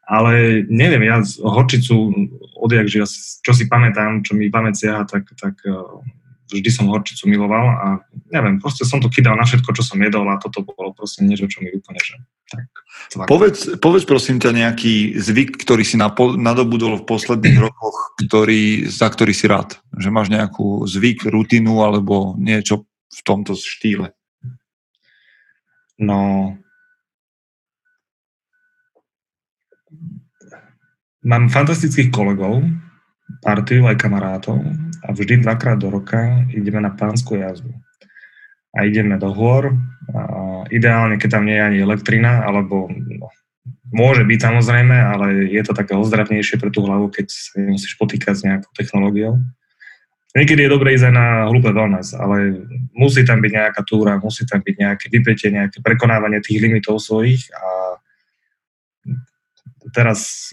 Ale 0.07 0.65
neviem, 0.69 1.09
ja 1.09 1.23
horčicu 1.41 2.13
odjak, 2.59 2.87
že 2.91 2.99
ja, 3.03 3.07
čo 3.43 3.53
si 3.55 3.65
pamätám, 3.71 4.27
čo 4.27 4.37
mi 4.37 4.53
pamäť 4.53 4.87
siaha, 4.87 5.03
tak, 5.09 5.31
tak 5.39 5.57
eh, 5.65 5.73
vždy 6.53 6.71
som 6.73 6.91
horčicu 6.93 7.25
miloval 7.29 7.67
a 7.73 7.87
neviem, 8.29 8.61
proste 8.61 8.85
som 8.85 9.01
to 9.01 9.09
kydal 9.09 9.35
na 9.35 9.49
všetko, 9.49 9.73
čo 9.73 9.83
som 9.83 9.99
jedol 10.01 10.29
a 10.29 10.37
toto 10.37 10.65
bolo 10.65 10.93
proste 10.93 11.25
niečo, 11.25 11.49
čo 11.49 11.65
mi 11.65 11.73
úplne, 11.73 12.01
že 12.01 12.21
tak. 12.53 12.69
Povedz, 13.29 13.81
povedz 13.81 14.05
prosím 14.05 14.37
ťa 14.37 14.53
nejaký 14.53 15.17
zvyk, 15.17 15.57
ktorý 15.65 15.83
si 15.83 15.97
nadobudol 15.97 17.01
v 17.01 17.09
posledných 17.09 17.59
rokoch, 17.67 18.17
ktorý, 18.21 18.87
za 18.93 19.09
ktorý 19.09 19.33
si 19.33 19.49
rád. 19.49 19.81
Že 19.97 20.09
máš 20.13 20.29
nejakú 20.29 20.85
zvyk, 20.85 21.29
rutinu 21.33 21.81
alebo 21.81 22.37
niečo 22.37 22.85
v 23.13 23.21
tomto 23.25 23.57
štýle. 23.57 24.13
No, 26.01 26.53
mám 31.23 31.47
fantastických 31.47 32.11
kolegov, 32.11 32.67
partiu 33.41 33.87
aj 33.87 33.97
kamarátov 33.97 34.59
a 35.03 35.11
vždy 35.11 35.43
dvakrát 35.43 35.79
do 35.79 35.91
roka 35.91 36.47
ideme 36.55 36.79
na 36.79 36.95
pánsku 36.95 37.35
jazdu 37.35 37.75
a 38.73 38.89
ideme 38.89 39.19
do 39.21 39.29
hôr. 39.35 39.77
A 40.15 40.65
ideálne, 40.73 41.21
keď 41.21 41.39
tam 41.39 41.45
nie 41.47 41.57
je 41.59 41.67
ani 41.67 41.79
elektrina, 41.85 42.43
alebo 42.43 42.89
no, 42.89 43.29
môže 43.93 44.25
byť 44.25 44.39
samozrejme, 44.41 44.97
ale 44.97 45.53
je 45.53 45.63
to 45.63 45.77
také 45.77 45.93
ozdravnejšie 45.93 46.57
pre 46.57 46.73
tú 46.73 46.83
hlavu, 46.83 47.13
keď 47.13 47.29
sa 47.29 47.61
musíš 47.61 47.95
potýkať 48.01 48.35
s 48.35 48.43
nejakou 48.47 48.73
technológiou. 48.73 49.39
Niekedy 50.33 50.65
je 50.65 50.73
dobré 50.73 50.97
ísť 50.97 51.13
aj 51.13 51.15
na 51.15 51.27
hlúpe 51.53 51.69
wellness, 51.77 52.17
ale 52.17 52.65
musí 52.97 53.21
tam 53.21 53.45
byť 53.45 53.53
nejaká 53.53 53.85
túra, 53.85 54.17
musí 54.17 54.49
tam 54.49 54.65
byť 54.65 54.75
nejaké 54.81 55.07
vypätie, 55.13 55.53
nejaké 55.53 55.85
prekonávanie 55.85 56.41
tých 56.41 56.57
limitov 56.57 57.05
svojich 57.05 57.53
a 57.53 58.01
teraz 59.93 60.49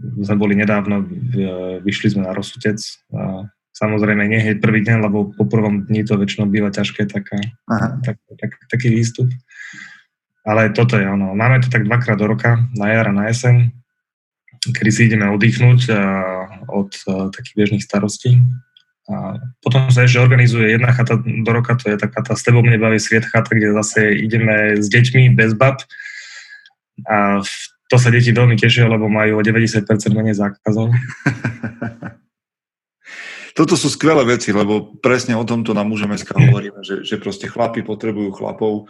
sme 0.00 0.36
boli 0.40 0.56
nedávno, 0.56 1.04
vyšli 1.84 2.16
sme 2.16 2.24
na 2.28 2.32
rozsutec 2.32 2.80
a 3.12 3.48
Samozrejme, 3.80 4.28
nie 4.28 4.44
hneď 4.44 4.60
prvý 4.60 4.84
deň, 4.84 5.08
lebo 5.08 5.32
po 5.32 5.48
prvom 5.48 5.88
dni 5.88 6.04
to 6.04 6.20
väčšinou 6.20 6.52
býva 6.52 6.68
ťažké, 6.68 7.08
taká, 7.08 7.40
tak, 8.04 8.20
tak, 8.36 8.52
taký 8.68 8.92
výstup. 8.92 9.32
Ale 10.44 10.68
toto 10.76 11.00
je 11.00 11.08
ono. 11.08 11.32
Máme 11.32 11.64
to 11.64 11.72
tak 11.72 11.88
dvakrát 11.88 12.20
do 12.20 12.28
roka, 12.28 12.60
na 12.76 12.92
jar 12.92 13.08
a 13.08 13.16
na 13.16 13.32
jeseň. 13.32 13.72
kedy 14.76 14.90
si 14.92 15.08
ideme 15.08 15.32
oddychnúť 15.32 15.80
a, 15.96 16.02
od 16.68 16.92
a, 17.08 17.32
takých 17.32 17.56
bežných 17.56 17.80
starostí. 17.80 18.36
A 19.08 19.40
potom 19.64 19.88
sa 19.88 20.04
ešte 20.04 20.20
organizuje 20.20 20.76
jedna 20.76 20.92
chata 20.92 21.16
do 21.16 21.50
roka, 21.50 21.72
to 21.80 21.88
je 21.88 21.96
taká 21.96 22.20
tá 22.20 22.36
s 22.36 22.44
tebou 22.44 22.60
mne 22.60 22.76
baví 22.76 23.00
sviet 23.00 23.24
chata, 23.24 23.56
kde 23.56 23.72
zase 23.80 24.12
ideme 24.12 24.76
s 24.76 24.92
deťmi 24.92 25.32
bez 25.32 25.56
bab. 25.56 25.80
A 27.08 27.40
to 27.90 27.98
sa 27.98 28.14
deti 28.14 28.30
veľmi 28.30 28.54
tešia, 28.54 28.86
lebo 28.86 29.10
majú 29.10 29.42
o 29.42 29.42
90% 29.42 29.82
menej 30.14 30.38
zákazov. 30.38 30.94
Toto 33.58 33.74
sú 33.74 33.90
skvelé 33.90 34.22
veci, 34.22 34.54
lebo 34.54 34.94
presne 35.02 35.34
o 35.34 35.42
tomto 35.42 35.74
na 35.74 35.82
mužeme 35.82 36.14
hovoríme, 36.14 36.86
že, 36.86 37.02
že 37.02 37.18
proste 37.18 37.50
chlapi 37.50 37.82
potrebujú 37.82 38.30
chlapov, 38.30 38.86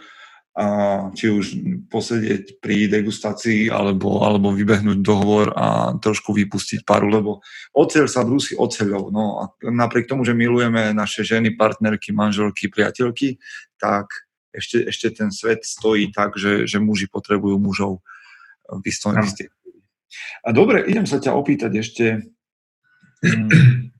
a 0.51 1.07
či 1.15 1.31
už 1.31 1.45
posedieť 1.87 2.59
pri 2.59 2.91
degustácii 2.91 3.71
alebo, 3.71 4.19
alebo 4.19 4.51
vybehnúť 4.51 4.99
dohovor 4.99 5.55
a 5.55 5.95
trošku 5.95 6.35
vypustiť 6.35 6.83
paru, 6.83 7.07
lebo 7.07 7.39
oceľ 7.71 8.11
sa 8.11 8.27
brúsi 8.27 8.59
oceľov. 8.59 9.15
No 9.15 9.39
a 9.39 9.43
napriek 9.63 10.11
tomu, 10.11 10.27
že 10.27 10.35
milujeme 10.35 10.91
naše 10.91 11.23
ženy, 11.23 11.55
partnerky, 11.55 12.11
manželky, 12.11 12.67
priateľky, 12.67 13.39
tak 13.79 14.11
ešte, 14.51 14.91
ešte 14.91 15.07
ten 15.23 15.31
svet 15.31 15.63
stojí 15.63 16.11
tak, 16.11 16.35
že, 16.35 16.67
že 16.67 16.83
muži 16.83 17.07
potrebujú 17.07 17.55
mužov 17.55 18.03
v 18.79 18.83
istom 18.87 19.11
A 20.43 20.49
dobre, 20.55 20.87
idem 20.87 21.03
sa 21.03 21.19
ťa 21.19 21.35
opýtať 21.35 21.71
ešte, 21.75 22.05
mm, 23.23 23.91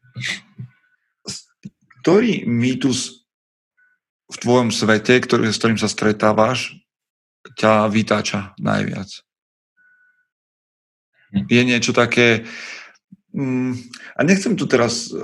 ktorý 2.02 2.50
mýtus 2.50 3.28
v 4.32 4.36
tvojom 4.40 4.72
svete, 4.72 5.20
ktorý, 5.20 5.52
s 5.52 5.60
ktorým 5.60 5.80
sa 5.80 5.92
stretávaš, 5.92 6.80
ťa 7.60 7.92
vytáča 7.92 8.56
najviac? 8.58 9.10
Je 11.32 11.62
niečo 11.64 11.96
také... 11.96 12.48
Mm, 13.32 13.80
a 14.18 14.20
nechcem 14.28 14.60
tu 14.60 14.68
teraz 14.68 15.08
e, 15.08 15.16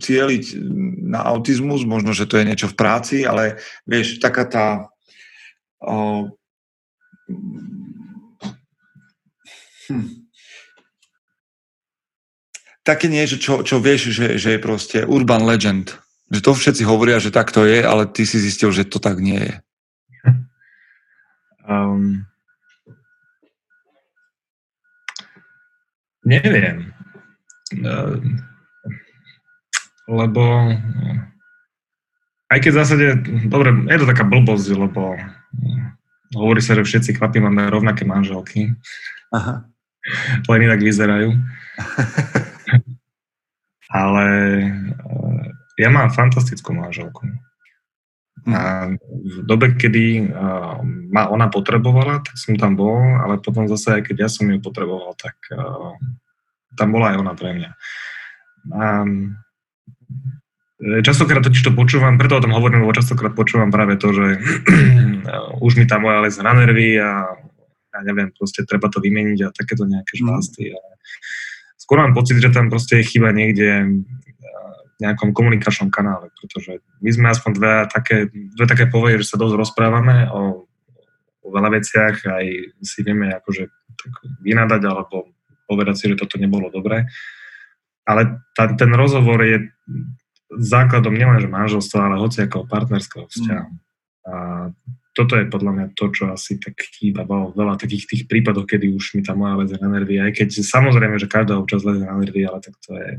cieliť 0.00 0.56
na 1.04 1.20
autizmus, 1.28 1.84
možno, 1.84 2.16
že 2.16 2.24
to 2.24 2.40
je 2.40 2.48
niečo 2.48 2.72
v 2.72 2.78
práci, 2.78 3.16
ale 3.28 3.60
vieš, 3.84 4.16
taká 4.16 4.48
tá... 4.48 4.66
Hm, 9.90 10.30
také 12.86 13.10
niečo, 13.10 13.36
čo, 13.36 13.66
čo 13.66 13.82
vieš, 13.82 14.14
že, 14.14 14.38
že 14.38 14.56
je 14.56 14.60
proste 14.62 15.02
urban 15.04 15.42
legend 15.42 15.98
že 16.30 16.40
to 16.40 16.54
všetci 16.54 16.82
hovoria, 16.86 17.18
že 17.18 17.34
tak 17.34 17.50
to 17.50 17.66
je, 17.66 17.82
ale 17.82 18.06
ty 18.06 18.22
si 18.22 18.38
zistil, 18.38 18.70
že 18.70 18.86
to 18.86 19.02
tak 19.02 19.18
nie 19.18 19.38
je. 19.38 19.54
Um, 21.70 22.26
neviem. 26.26 26.90
Uh, 27.78 28.18
lebo 30.10 30.42
aj 32.50 32.58
keď 32.58 32.70
v 32.74 32.80
zásade, 32.82 33.06
dobre, 33.46 33.70
je 33.86 33.98
to 34.02 34.10
taká 34.10 34.26
blbosť, 34.26 34.74
lebo 34.74 35.14
hovorí 36.34 36.58
sa, 36.58 36.74
že 36.74 36.82
všetci 36.82 37.22
chlapi 37.22 37.38
máme 37.38 37.70
rovnaké 37.70 38.02
manželky. 38.02 38.74
Aha. 39.30 39.69
Len 40.48 40.60
inak 40.64 40.80
vyzerajú. 40.80 41.36
Ale 43.90 44.26
ja 45.76 45.88
mám 45.90 46.14
fantastickú 46.14 46.76
manželku. 46.76 47.26
Hm. 48.46 48.54
A 48.54 48.62
v 49.04 49.36
dobe, 49.44 49.76
kedy 49.76 50.32
ma 51.12 51.28
ona 51.28 51.52
potrebovala, 51.52 52.24
tak 52.24 52.40
som 52.40 52.56
tam 52.56 52.78
bol, 52.78 52.96
ale 53.20 53.42
potom 53.42 53.68
zase, 53.68 54.00
aj 54.00 54.02
keď 54.08 54.16
ja 54.24 54.28
som 54.32 54.48
ju 54.48 54.56
potreboval, 54.62 55.12
tak 55.18 55.36
tam 56.78 56.88
bola 56.94 57.12
aj 57.12 57.16
ona 57.20 57.32
pre 57.36 57.50
mňa. 57.52 57.70
A 58.76 59.04
častokrát 61.04 61.44
totiž 61.44 61.60
to 61.60 61.76
počúvam, 61.76 62.16
preto 62.16 62.40
o 62.40 62.44
tom 62.44 62.56
hovorím, 62.56 62.88
lebo 62.88 62.96
častokrát 62.96 63.36
počúvam 63.36 63.68
práve 63.68 64.00
to, 64.00 64.16
že 64.16 64.40
už 65.66 65.76
mi 65.76 65.84
tá 65.84 66.00
moja 66.00 66.24
les 66.24 66.40
na 66.40 66.56
nervy 66.56 66.96
a 66.96 67.36
ja 67.90 68.00
neviem, 68.06 68.30
proste 68.30 68.62
treba 68.62 68.86
to 68.86 69.02
vymeniť 69.02 69.38
a 69.46 69.54
takéto 69.54 69.84
nejaké 69.86 70.18
žvásty. 70.18 70.70
Mm. 70.70 70.78
skôr 71.74 71.98
mám 71.98 72.14
pocit, 72.14 72.38
že 72.38 72.54
tam 72.54 72.70
proste 72.70 73.02
je 73.02 73.10
chyba 73.10 73.34
niekde 73.34 74.02
nejakom 75.00 75.32
komunikačnom 75.32 75.88
kanále, 75.88 76.28
pretože 76.36 76.84
my 77.00 77.10
sme 77.10 77.26
aspoň 77.32 77.50
dve 77.56 77.72
také, 77.88 78.16
dve 78.30 78.66
také 78.68 78.84
povede, 78.86 79.24
že 79.24 79.32
sa 79.34 79.40
dosť 79.40 79.54
rozprávame 79.56 80.28
o, 80.28 80.68
o 81.40 81.46
veľa 81.48 81.80
veciach, 81.80 82.28
aj 82.28 82.46
si 82.84 83.00
vieme 83.00 83.32
akože 83.32 83.64
tak 83.96 84.12
vynadať 84.44 84.82
alebo 84.84 85.32
povedať 85.64 85.94
si, 85.96 86.04
že 86.12 86.20
toto 86.20 86.36
nebolo 86.36 86.68
dobré. 86.68 87.08
Ale 88.04 88.44
tá, 88.52 88.68
ten 88.76 88.92
rozhovor 88.92 89.40
je 89.40 89.72
základom 90.50 91.14
nielenže 91.16 91.48
manželstva, 91.48 92.10
ale 92.12 92.16
hoci 92.20 92.44
ako 92.44 92.68
partnerského 92.68 93.24
vzťahu. 93.30 93.70
Mm. 93.70 93.78
A 94.20 94.34
toto 95.10 95.34
je 95.34 95.50
podľa 95.50 95.72
mňa 95.74 95.86
to, 95.98 96.06
čo 96.14 96.30
asi 96.30 96.56
tak 96.62 96.78
chýba 96.78 97.26
vo 97.26 97.50
veľa 97.50 97.76
takých 97.76 98.06
tých 98.06 98.22
prípadoch, 98.30 98.66
kedy 98.66 98.94
už 98.94 99.18
mi 99.18 99.22
tá 99.26 99.34
moja 99.34 99.58
leze 99.58 99.76
na 99.82 99.90
nervy, 99.90 100.22
aj 100.22 100.38
keď 100.38 100.48
samozrejme, 100.62 101.18
že 101.18 101.26
každá 101.26 101.58
občas 101.58 101.82
leze 101.82 102.06
na 102.06 102.14
nervy, 102.14 102.46
ale 102.46 102.58
tak 102.62 102.74
to 102.78 102.94
je, 102.94 103.18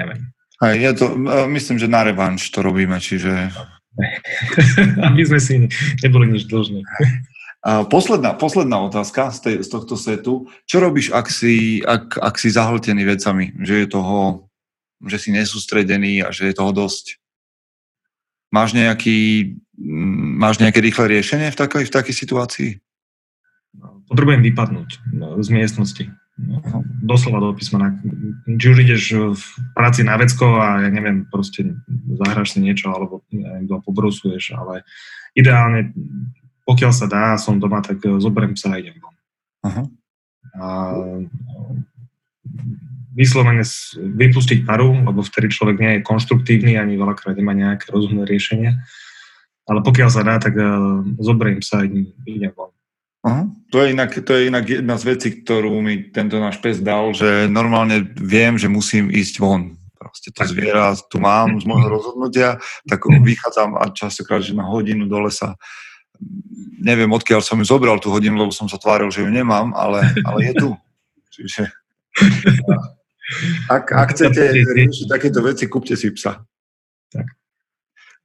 neviem, 0.00 0.32
aj, 0.58 0.74
ja 0.74 0.90
to, 0.90 1.14
e, 1.14 1.46
myslím, 1.54 1.78
že 1.78 1.86
na 1.86 2.02
revanš 2.02 2.50
to 2.50 2.66
robíme, 2.66 2.98
čiže... 2.98 3.30
Aby 5.06 5.22
sme 5.26 5.40
si 5.42 5.54
neboli 6.02 6.34
nič 6.34 6.50
dlžní. 6.50 6.82
A 7.62 7.82
posledná, 7.86 8.34
posledná 8.38 8.78
otázka 8.86 9.34
z, 9.34 9.38
tej, 9.42 9.56
z 9.66 9.68
tohto 9.70 9.94
setu. 9.98 10.46
Čo 10.66 10.78
robíš, 10.78 11.10
ak 11.10 11.26
si, 11.30 11.82
ak, 11.82 12.18
ak 12.18 12.34
si 12.38 12.54
zahltený 12.54 13.02
vecami? 13.06 13.54
Že 13.58 13.74
je 13.74 13.86
toho, 13.90 14.18
že 15.02 15.18
si 15.18 15.30
nesústredený 15.34 16.22
a 16.26 16.30
že 16.30 16.50
je 16.50 16.54
toho 16.54 16.70
dosť? 16.70 17.17
Máš, 18.48 18.72
nejaký, 18.72 19.52
máš 20.40 20.56
nejaké 20.60 20.80
rýchle 20.80 21.04
riešenie 21.08 21.52
v 21.52 21.58
takej, 21.58 21.84
v 21.88 21.94
takej 21.94 22.14
situácii? 22.16 22.70
Potrebujem 24.08 24.40
vypadnúť 24.40 24.90
no, 25.12 25.36
z 25.44 25.48
miestnosti 25.52 26.04
doslova 27.02 27.42
do 27.42 27.50
písmena. 27.50 27.98
Či 28.46 28.66
už 28.70 28.78
ideš 28.86 29.02
v 29.34 29.42
práci 29.74 30.06
na 30.06 30.14
vecko 30.14 30.62
a 30.62 30.86
ja 30.86 30.90
neviem, 30.90 31.26
proste 31.26 31.74
zahraš 32.14 32.54
si 32.54 32.62
niečo 32.62 32.94
alebo 32.94 33.26
neviem, 33.34 33.66
pobrusuješ, 33.66 34.54
ale 34.54 34.86
ideálne, 35.34 35.90
pokiaľ 36.62 36.92
sa 36.94 37.06
dá, 37.10 37.34
som 37.42 37.58
doma, 37.58 37.82
tak 37.82 37.98
zoberiem 38.22 38.54
sa 38.54 38.78
a 38.78 38.78
idem 38.78 38.94
von. 39.02 39.16
Uh-huh. 39.66 39.86
A 40.58 40.66
vyslovene 43.18 43.66
vypustiť 43.98 44.62
paru, 44.62 44.94
lebo 45.02 45.26
vtedy 45.26 45.50
človek 45.50 45.76
nie 45.82 45.92
je 45.98 46.06
konštruktívny, 46.06 46.78
ani 46.78 46.94
veľakrát 46.94 47.34
nemá 47.34 47.50
nejaké 47.50 47.90
rozumné 47.90 48.22
riešenie. 48.22 48.78
Ale 49.66 49.82
pokiaľ 49.82 50.08
sa 50.08 50.22
dá, 50.22 50.38
tak 50.38 50.54
zoberiem 51.18 51.60
sa 51.60 51.82
a 51.82 51.84
idem, 51.84 52.54
von. 52.54 52.70
To, 53.74 53.82
je 53.82 53.92
inak, 53.92 54.14
to 54.22 54.30
je 54.32 54.48
inak 54.48 54.64
jedna 54.64 54.96
z 54.96 55.04
vecí, 55.04 55.28
ktorú 55.42 55.82
mi 55.82 56.08
tento 56.14 56.38
náš 56.38 56.62
pes 56.62 56.78
dal, 56.78 57.10
že 57.12 57.50
normálne 57.50 58.06
viem, 58.16 58.54
že 58.56 58.70
musím 58.70 59.10
ísť 59.10 59.42
von. 59.42 59.76
Proste 59.98 60.30
to 60.30 60.46
zviera 60.46 60.94
tu 61.10 61.18
mám 61.18 61.58
z 61.58 61.66
môjho 61.66 61.90
rozhodnutia, 61.90 62.62
tak 62.86 63.02
vychádzam 63.04 63.76
a 63.76 63.90
častokrát, 63.90 64.40
že 64.40 64.56
na 64.56 64.64
hodinu 64.64 65.10
do 65.10 65.26
lesa 65.26 65.58
neviem, 66.78 67.10
odkiaľ 67.10 67.42
som 67.42 67.58
ju 67.58 67.66
zobral 67.66 67.98
tú 67.98 68.10
hodinu, 68.10 68.38
lebo 68.38 68.50
som 68.54 68.66
sa 68.66 68.78
tváril, 68.78 69.10
že 69.10 69.22
ju 69.22 69.30
nemám, 69.30 69.74
ale, 69.74 70.02
ale 70.26 70.38
je 70.50 70.52
tu. 70.54 70.68
Čiže 71.34 71.70
ak, 73.68 73.92
ak 73.92 74.08
chcete 74.16 74.42
riešiť 74.64 75.06
takéto 75.08 75.44
veci, 75.44 75.68
kúpte 75.68 75.94
si 75.96 76.12
psa. 76.12 76.44
Tak 77.12 77.38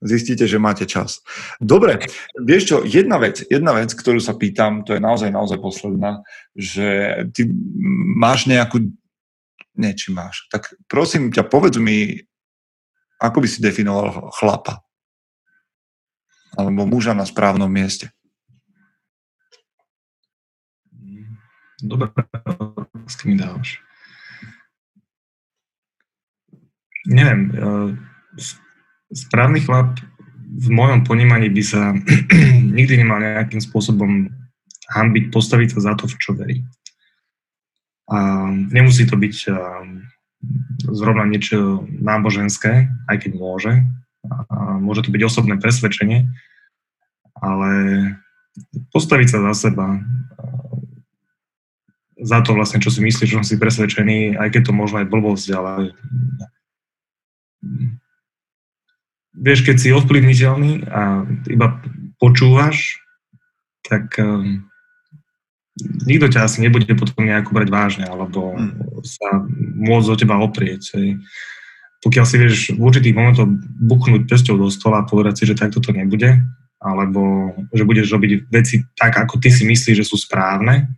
zistíte, 0.04 0.46
že 0.46 0.60
máte 0.60 0.84
čas. 0.84 1.24
Dobre, 1.64 2.04
vieš 2.36 2.64
čo, 2.68 2.76
jedna 2.84 3.18
vec, 3.18 3.40
jedna 3.48 3.72
vec, 3.74 3.96
ktorú 3.96 4.20
sa 4.20 4.36
pýtam, 4.36 4.84
to 4.84 4.94
je 4.94 5.02
naozaj, 5.02 5.32
naozaj 5.32 5.58
posledná, 5.64 6.22
že 6.54 7.18
ty 7.32 7.48
máš 8.20 8.46
nejakú, 8.46 8.92
nie, 9.80 9.92
či 9.96 10.12
máš, 10.12 10.46
tak 10.52 10.76
prosím 10.92 11.32
ťa, 11.32 11.48
povedz 11.48 11.80
mi, 11.80 12.28
ako 13.24 13.40
by 13.40 13.48
si 13.48 13.64
definoval 13.64 14.30
chlapa? 14.36 14.84
Alebo 16.54 16.86
muža 16.86 17.18
na 17.18 17.26
správnom 17.26 17.72
mieste? 17.72 18.14
Dobre, 21.82 22.16
s 23.10 23.16
tým 23.20 23.36
dávaš. 23.36 23.83
Neviem, 27.04 27.52
správny 29.12 29.60
chlap 29.62 30.00
v 30.54 30.68
mojom 30.70 31.04
ponímaní 31.04 31.50
by 31.50 31.64
sa 31.66 31.92
nikdy 32.78 33.02
nemal 33.02 33.20
nejakým 33.20 33.60
spôsobom 33.60 34.30
hambiť, 34.94 35.34
postaviť 35.34 35.76
sa 35.78 35.92
za 35.92 35.94
to, 35.98 36.06
v 36.08 36.16
čo 36.22 36.32
verí. 36.38 36.58
A 38.12 38.52
nemusí 38.52 39.08
to 39.10 39.18
byť 39.18 39.36
zrovna 40.92 41.26
niečo 41.26 41.88
náboženské, 41.88 42.92
aj 43.08 43.18
keď 43.24 43.32
môže. 43.36 43.74
A 44.52 44.80
môže 44.80 45.04
to 45.04 45.12
byť 45.12 45.24
osobné 45.24 45.56
presvedčenie, 45.60 46.32
ale 47.40 47.72
postaviť 48.94 49.28
sa 49.28 49.40
za 49.52 49.68
seba, 49.68 50.00
za 52.24 52.40
to 52.40 52.56
vlastne, 52.56 52.80
čo 52.80 52.88
si 52.88 53.04
myslíš, 53.04 53.36
čo 53.36 53.44
si 53.44 53.60
presvedčený, 53.60 54.40
aj 54.40 54.50
keď 54.54 54.72
to 54.72 54.74
možno 54.74 55.04
aj 55.04 55.12
blbosť, 55.12 55.48
ale 55.52 55.92
vieš, 59.34 59.66
keď 59.66 59.76
si 59.80 59.96
ovplyvniteľný 59.96 60.88
a 60.88 61.26
iba 61.50 61.82
počúvaš, 62.22 63.02
tak 63.84 64.16
um, 64.22 64.64
nikto 66.06 66.30
ťa 66.30 66.46
asi 66.46 66.62
nebude 66.62 66.88
potom 66.94 67.26
nejako 67.26 67.52
brať 67.52 67.70
vážne, 67.74 68.06
alebo 68.08 68.54
hmm. 68.54 69.04
sa 69.04 69.44
môcť 69.84 70.08
do 70.08 70.16
teba 70.16 70.36
oprieť. 70.40 70.96
Hej. 70.96 71.20
Pokiaľ 72.04 72.26
si 72.28 72.36
vieš 72.36 72.56
v 72.76 72.84
určitých 72.84 73.16
momentoch 73.16 73.50
buchnúť 73.80 74.28
pesťou 74.28 74.60
do 74.60 74.68
stola 74.68 75.04
a 75.04 75.08
povedať 75.08 75.34
si, 75.40 75.44
že 75.50 75.60
takto 75.60 75.80
to 75.80 75.96
nebude, 75.96 76.40
alebo 76.84 77.52
že 77.72 77.88
budeš 77.88 78.12
robiť 78.12 78.52
veci 78.52 78.84
tak, 79.00 79.16
ako 79.16 79.40
ty 79.40 79.48
si 79.48 79.64
myslíš, 79.64 80.04
že 80.04 80.08
sú 80.08 80.20
správne, 80.20 80.92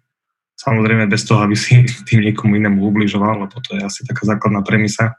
samozrejme 0.58 1.06
bez 1.06 1.24
toho, 1.24 1.46
aby 1.46 1.54
si 1.54 1.86
tým 2.10 2.26
niekomu 2.26 2.58
inému 2.58 2.82
ubližoval, 2.82 3.46
lebo 3.46 3.56
to 3.62 3.78
je 3.78 3.82
asi 3.86 4.02
taká 4.04 4.26
základná 4.26 4.66
premisa. 4.66 5.14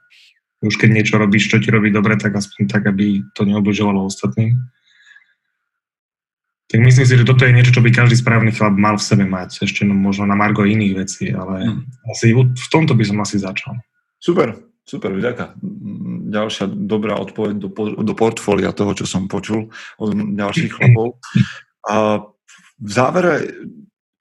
Už 0.65 0.81
keď 0.81 0.89
niečo 0.93 1.21
robíš, 1.21 1.53
čo 1.53 1.61
ti 1.61 1.69
robí 1.69 1.93
dobre, 1.93 2.17
tak 2.17 2.33
aspoň 2.33 2.63
tak, 2.69 2.89
aby 2.89 3.21
to 3.37 3.45
neubližovalo 3.45 4.09
ostatným. 4.09 4.57
Tak 6.67 6.83
myslím 6.83 7.07
si, 7.07 7.15
že 7.15 7.29
toto 7.29 7.47
je 7.47 7.55
niečo, 7.55 7.71
čo 7.71 7.85
by 7.85 7.95
každý 7.95 8.19
správny 8.19 8.51
chlap 8.51 8.75
mal 8.75 8.99
v 8.99 9.07
sebe 9.07 9.23
mať, 9.23 9.63
ešte 9.63 9.87
no, 9.87 9.95
možno 9.95 10.27
na 10.27 10.35
margo 10.35 10.67
iných 10.67 10.95
vecí, 10.99 11.31
ale 11.31 11.63
hmm. 11.63 12.11
asi 12.11 12.35
v 12.35 12.69
tomto 12.75 12.99
by 12.99 13.05
som 13.07 13.23
asi 13.23 13.39
začal. 13.39 13.79
Super, 14.19 14.59
super, 14.83 15.15
vďaka. 15.15 15.55
Ďalšia 16.27 16.67
dobrá 16.67 17.23
odpoveď 17.23 17.55
do, 17.63 17.71
do 18.03 18.15
portfólia 18.19 18.75
toho, 18.75 18.99
čo 18.99 19.07
som 19.07 19.31
počul 19.31 19.71
od 20.01 20.11
ďalších 20.11 20.73
chlapov. 20.75 21.23
A 21.87 22.27
v 22.83 22.91
závere 22.91 23.47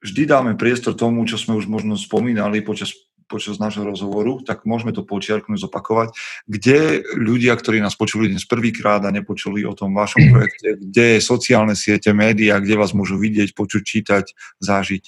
vždy 0.06 0.30
dáme 0.30 0.54
priestor 0.54 0.94
tomu, 0.94 1.26
čo 1.26 1.42
sme 1.42 1.58
už 1.58 1.66
možno 1.66 1.98
spomínali 1.98 2.62
počas 2.62 2.94
počas 3.26 3.58
nášho 3.58 3.84
rozhovoru, 3.86 4.42
tak 4.46 4.64
môžeme 4.64 4.94
to 4.94 5.02
počiarknúť, 5.02 5.62
zopakovať. 5.66 6.14
Kde 6.46 7.02
ľudia, 7.18 7.58
ktorí 7.58 7.82
nás 7.82 7.98
počuli 7.98 8.30
dnes 8.30 8.46
prvýkrát 8.46 9.02
a 9.04 9.14
nepočuli 9.14 9.66
o 9.66 9.74
tom 9.74 9.98
vašom 9.98 10.26
projekte, 10.34 10.78
kde 10.78 11.06
je 11.18 11.20
sociálne 11.22 11.74
siete, 11.74 12.14
médiá, 12.14 12.62
kde 12.62 12.78
vás 12.78 12.94
môžu 12.94 13.18
vidieť, 13.18 13.58
počuť, 13.58 13.82
čítať, 13.82 14.26
zažiť? 14.62 15.04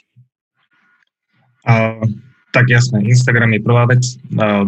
A, 1.67 1.99
tak 2.55 2.71
jasné, 2.71 3.03
Instagram 3.03 3.53
je 3.53 3.61
prvá 3.61 3.83
vec, 3.85 4.03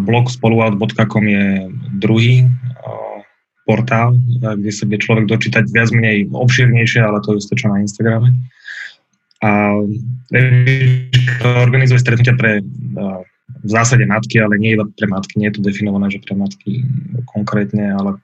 blog 0.04 0.28
spoluout.com 0.28 1.26
je 1.26 1.46
druhý 1.96 2.44
portál, 3.70 4.18
kde 4.42 4.72
sa 4.74 4.90
vie 4.90 4.98
človek 4.98 5.30
dočítať 5.30 5.70
viac 5.70 5.94
menej 5.94 6.34
obširnejšie, 6.34 7.06
ale 7.06 7.22
to 7.22 7.38
je 7.38 7.54
čo 7.54 7.70
na 7.70 7.86
Instagrame. 7.86 8.34
A 9.46 9.78
organizuje 11.64 12.02
stretnutia 12.02 12.34
pre 12.34 12.66
v 13.60 13.70
zásade 13.70 14.06
matky, 14.08 14.40
ale 14.40 14.56
nie 14.56 14.76
iba 14.76 14.88
pre 14.88 15.08
matky, 15.08 15.40
nie 15.40 15.52
je 15.52 15.60
to 15.60 15.66
definované, 15.66 16.08
že 16.12 16.24
pre 16.24 16.36
matky 16.36 16.84
konkrétne, 17.28 17.92
ale 17.92 18.20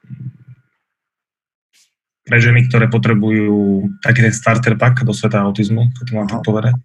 pre 2.26 2.38
ženy, 2.42 2.66
ktoré 2.68 2.90
potrebujú 2.90 3.86
taký 4.02 4.26
ten 4.26 4.34
starter 4.34 4.74
pack 4.80 5.06
do 5.06 5.14
sveta 5.14 5.46
autizmu, 5.46 5.94
to 6.08 6.12
mám 6.16 6.26
tak 6.26 6.42
povedať. 6.42 6.76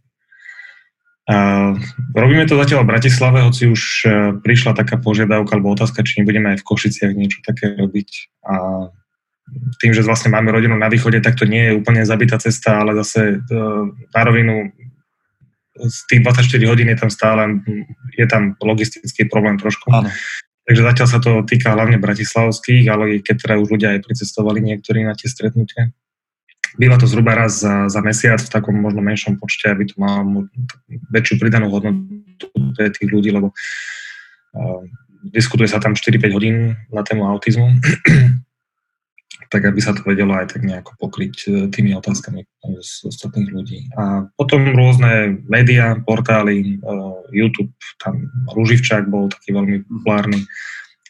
Robíme 2.10 2.44
to 2.48 2.58
zatiaľ 2.58 2.82
v 2.82 2.90
Bratislave, 2.90 3.38
hoci 3.46 3.70
už 3.70 3.82
e, 4.02 4.08
prišla 4.42 4.74
taká 4.74 4.98
požiadavka 4.98 5.54
alebo 5.54 5.70
otázka, 5.70 6.02
či 6.02 6.20
nebudeme 6.20 6.54
aj 6.54 6.58
v 6.58 6.66
Košiciach 6.66 7.12
niečo 7.14 7.38
také 7.46 7.70
robiť. 7.78 8.08
A 8.50 8.54
tým, 9.78 9.94
že 9.94 10.02
vlastne 10.02 10.34
máme 10.34 10.50
rodinu 10.50 10.74
na 10.74 10.90
východe, 10.90 11.22
tak 11.22 11.38
to 11.38 11.46
nie 11.46 11.70
je 11.70 11.76
úplne 11.78 12.02
zabitá 12.02 12.34
cesta, 12.42 12.82
ale 12.82 12.98
zase 12.98 13.38
e, 13.38 13.62
na 14.10 14.20
rovinu 14.26 14.74
z 15.88 15.98
tých 16.10 16.20
24 16.24 16.70
hodín 16.70 16.88
je 16.92 16.98
tam 16.98 17.10
stále, 17.10 17.62
je 18.18 18.26
tam 18.26 18.56
logistický 18.60 19.24
problém 19.30 19.56
trošku. 19.56 19.88
Áno. 19.88 20.10
Takže 20.68 20.82
zatiaľ 20.86 21.08
sa 21.08 21.18
to 21.18 21.42
týka 21.48 21.74
hlavne 21.74 21.98
bratislavských, 21.98 22.86
ale 22.86 23.18
keď 23.24 23.36
teda 23.48 23.54
už 23.58 23.68
ľudia 23.74 23.96
aj 23.96 24.06
pricestovali 24.06 24.62
niektorí 24.62 25.02
na 25.02 25.18
tie 25.18 25.26
stretnutia. 25.26 25.90
Býva 26.78 26.94
to 26.94 27.10
zhruba 27.10 27.34
raz 27.34 27.58
za, 27.58 27.90
za 27.90 27.98
mesiac 27.98 28.38
v 28.38 28.52
takom 28.52 28.78
možno 28.78 29.02
menšom 29.02 29.42
počte, 29.42 29.66
aby 29.66 29.90
to 29.90 29.98
malo 29.98 30.46
väčšiu 31.10 31.42
pridanú 31.42 31.66
hodnotu 31.74 32.46
pre 32.78 32.86
tých 32.94 33.10
ľudí, 33.10 33.34
lebo 33.34 33.50
uh, 33.50 34.80
diskutuje 35.26 35.66
sa 35.66 35.82
tam 35.82 35.98
4-5 35.98 36.30
hodín 36.30 36.78
na 36.94 37.02
tému 37.02 37.26
autizmu 37.26 37.74
tak 39.50 39.66
aby 39.66 39.82
sa 39.82 39.90
to 39.90 40.06
vedelo 40.06 40.38
aj 40.38 40.54
tak 40.54 40.62
nejako 40.62 40.94
pokryť 40.96 41.34
e, 41.44 41.48
tými 41.74 41.90
otázkami 41.98 42.46
z 42.78 42.92
ostatných 43.02 43.50
ľudí. 43.50 43.78
A 43.98 44.30
potom 44.38 44.70
rôzne 44.70 45.42
médiá, 45.50 45.98
portály, 45.98 46.78
e, 46.78 46.94
YouTube, 47.34 47.74
tam 47.98 48.30
Ruživčák 48.54 49.10
bol 49.10 49.26
taký 49.26 49.50
veľmi 49.50 49.82
populárny, 49.90 50.46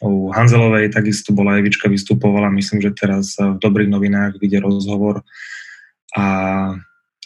u 0.01 0.33
Hanzelovej 0.33 0.89
takisto 0.89 1.29
bola 1.29 1.61
Evička 1.61 1.85
vystupovala, 1.85 2.49
myslím, 2.57 2.81
že 2.81 2.97
teraz 2.97 3.37
v 3.37 3.61
Dobrých 3.61 3.85
novinách 3.85 4.41
vidie 4.41 4.57
rozhovor. 4.57 5.21
A, 6.17 6.25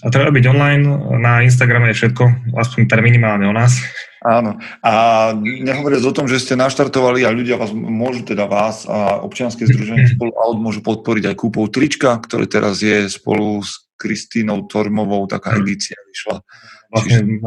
a 0.03 0.11
treba 0.11 0.27
byť 0.27 0.45
online, 0.51 0.83
na 1.23 1.39
Instagrame 1.39 1.87
je 1.95 2.03
všetko, 2.03 2.51
aspoň 2.59 2.79
teda 2.83 2.99
minimálne 2.99 3.47
o 3.47 3.55
nás. 3.55 3.79
Áno. 4.27 4.59
A 4.83 4.91
nehovoriac 5.39 6.03
o 6.03 6.11
tom, 6.11 6.27
že 6.27 6.43
ste 6.43 6.59
naštartovali 6.59 7.23
a 7.23 7.31
ľudia 7.31 7.55
vás 7.55 7.71
môžu 7.71 8.27
teda 8.27 8.43
vás 8.43 8.83
a 8.83 9.23
občianske 9.23 9.63
združenie 9.63 10.11
spolu 10.19 10.35
Aut 10.35 10.59
môžu 10.59 10.83
podporiť 10.83 11.31
aj 11.31 11.35
kúpou 11.39 11.71
trička, 11.71 12.19
ktoré 12.19 12.43
teraz 12.43 12.83
je 12.83 13.07
spolu 13.07 13.63
s 13.63 13.87
Kristínou 13.95 14.67
Tormovou, 14.67 15.23
taká 15.31 15.55
edícia 15.55 15.95
vyšla. 16.11 16.43
Vlastne, 16.91 17.39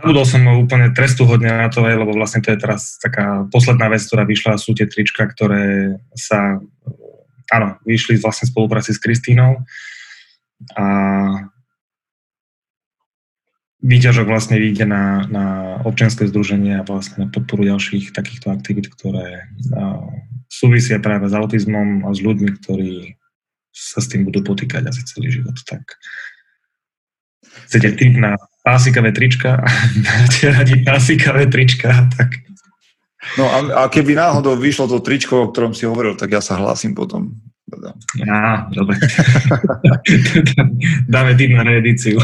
zabudol 0.00 0.24
som 0.24 0.40
úplne 0.56 0.96
trestu 0.96 1.28
hodne 1.28 1.52
na 1.52 1.68
to, 1.68 1.84
lebo 1.84 2.16
vlastne 2.16 2.40
to 2.40 2.56
je 2.56 2.58
teraz 2.60 2.96
taká 2.96 3.44
posledná 3.52 3.92
vec, 3.92 4.00
ktorá 4.00 4.24
vyšla, 4.24 4.56
sú 4.56 4.72
tie 4.72 4.88
trička, 4.88 5.28
ktoré 5.28 5.96
sa, 6.16 6.56
áno, 7.52 7.68
vyšli 7.84 8.16
vlastne 8.16 8.48
v 8.48 8.52
spolupráci 8.56 8.96
s 8.96 9.00
Kristínou 9.00 9.60
a 10.76 10.86
výťažok 13.80 14.26
vlastne 14.28 14.60
vyjde 14.60 14.84
na, 14.84 15.24
na 15.32 15.46
občianske 15.88 16.28
združenie 16.28 16.80
a 16.80 16.86
vlastne 16.86 17.24
na 17.24 17.28
podporu 17.32 17.64
ďalších 17.64 18.12
takýchto 18.12 18.52
aktivít, 18.52 18.92
ktoré 18.92 19.48
uh, 19.72 20.04
súvisia 20.52 21.00
práve 21.00 21.32
s 21.32 21.34
autizmom 21.34 22.04
a 22.04 22.12
s 22.12 22.20
ľuďmi, 22.20 22.50
ktorí 22.60 23.16
sa 23.72 24.04
s 24.04 24.10
tým 24.12 24.28
budú 24.28 24.44
potýkať 24.44 24.84
asi 24.84 25.00
celý 25.08 25.32
život. 25.40 25.56
Tak 25.64 25.80
chcete 27.70 27.96
tým 27.96 28.20
na 28.20 28.36
pásikavé 28.60 29.16
trička 29.16 29.56
a 29.56 29.68
máte 30.06 30.52
radi 30.52 30.84
pásikavé 30.84 31.48
trička, 31.48 32.10
tak... 32.12 32.44
No 33.36 33.44
a, 33.44 33.84
a 33.84 33.92
keby 33.92 34.16
náhodou 34.16 34.56
vyšlo 34.56 34.88
to 34.88 35.04
tričko, 35.04 35.44
o 35.44 35.50
ktorom 35.52 35.76
si 35.76 35.84
hovoril, 35.84 36.16
tak 36.16 36.32
ja 36.32 36.40
sa 36.40 36.56
hlásim 36.56 36.96
potom. 36.96 37.36
Á, 38.26 38.66
dobre. 38.74 38.98
Dáme 41.12 41.32
tým 41.38 41.56
na 41.56 41.62
reedíciu. 41.62 42.18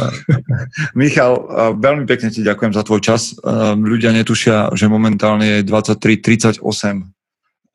Michal, 0.98 1.46
veľmi 1.78 2.04
pekne 2.04 2.34
ti 2.34 2.42
ďakujem 2.42 2.72
za 2.74 2.82
tvoj 2.82 3.00
čas. 3.00 3.38
Ľudia 3.76 4.10
netušia, 4.10 4.74
že 4.74 4.90
momentálne 4.90 5.60
je 5.60 5.66
23.38 5.66 6.62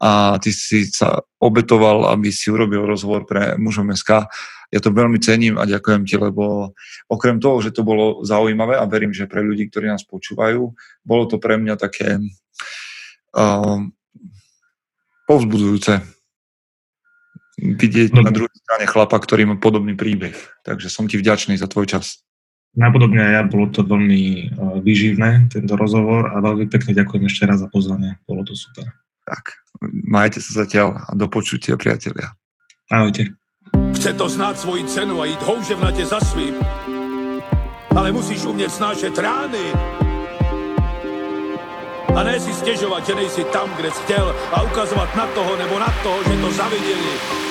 a 0.01 0.41
ty 0.41 0.49
si 0.49 0.89
sa 0.89 1.21
obetoval, 1.37 2.09
aby 2.09 2.33
si 2.33 2.49
urobil 2.49 2.89
rozhovor 2.89 3.29
pre 3.29 3.53
mužom 3.61 3.93
SK. 3.93 4.25
Ja 4.73 4.79
to 4.81 4.89
veľmi 4.89 5.21
cením 5.21 5.61
a 5.61 5.69
ďakujem 5.69 6.07
ti, 6.09 6.17
lebo 6.17 6.73
okrem 7.05 7.37
toho, 7.37 7.61
že 7.61 7.75
to 7.75 7.85
bolo 7.85 8.25
zaujímavé 8.25 8.81
a 8.81 8.89
verím, 8.89 9.13
že 9.13 9.29
pre 9.29 9.45
ľudí, 9.45 9.69
ktorí 9.69 9.91
nás 9.91 10.01
počúvajú, 10.07 10.73
bolo 11.05 11.23
to 11.29 11.37
pre 11.37 11.59
mňa 11.59 11.75
také 11.77 12.17
uh, 13.37 13.77
povzbudzujúce 15.29 16.01
vidieť 17.61 18.17
no. 18.17 18.25
na 18.25 18.33
druhej 18.33 18.51
strane 18.57 18.85
chlapa, 18.89 19.21
ktorý 19.21 19.53
má 19.53 19.55
podobný 19.61 19.93
príbeh. 19.93 20.33
Takže 20.65 20.89
som 20.89 21.05
ti 21.05 21.21
vďačný 21.21 21.55
za 21.55 21.69
tvoj 21.69 21.85
čas. 21.85 22.25
Napodobne 22.71 23.19
aj 23.19 23.33
ja, 23.35 23.41
bolo 23.43 23.67
to 23.67 23.83
veľmi 23.83 24.55
uh, 24.55 24.79
výživné, 24.79 25.51
tento 25.51 25.75
rozhovor 25.75 26.31
a 26.31 26.39
veľmi 26.39 26.71
pekne 26.71 26.95
ďakujem 26.95 27.27
ešte 27.27 27.43
raz 27.43 27.59
za 27.59 27.67
pozvanie, 27.67 28.15
bolo 28.23 28.47
to 28.47 28.55
super. 28.55 28.87
Tak, 29.27 29.59
majte 30.07 30.39
sa 30.39 30.63
zatiaľ 30.63 31.03
a 31.03 31.11
do 31.11 31.27
počutia, 31.27 31.75
priatelia. 31.75 32.31
Ahojte. 32.87 33.35
Chce 33.91 34.15
to 34.15 34.25
znáť 34.31 34.55
svoji 34.63 34.87
cenu 34.87 35.19
a 35.19 35.27
ísť 35.27 35.43
houževnate 35.43 36.03
za 36.07 36.23
svým, 36.23 36.55
ale 37.91 38.15
musíš 38.15 38.47
umieť 38.47 38.71
snášať 38.71 39.19
rány 39.19 39.65
a 42.11 42.19
ne 42.23 42.35
si 42.39 42.51
stiežovať, 42.55 43.01
že 43.07 43.13
nejsi 43.15 43.43
tam, 43.51 43.67
kde 43.75 43.91
si 43.91 44.01
chtěl 44.03 44.35
a 44.51 44.63
ukazovať 44.63 45.09
na 45.15 45.25
toho 45.35 45.51
nebo 45.59 45.75
na 45.79 45.91
toho, 46.03 46.19
že 46.23 46.35
to 46.39 46.49
zavideli 46.51 47.50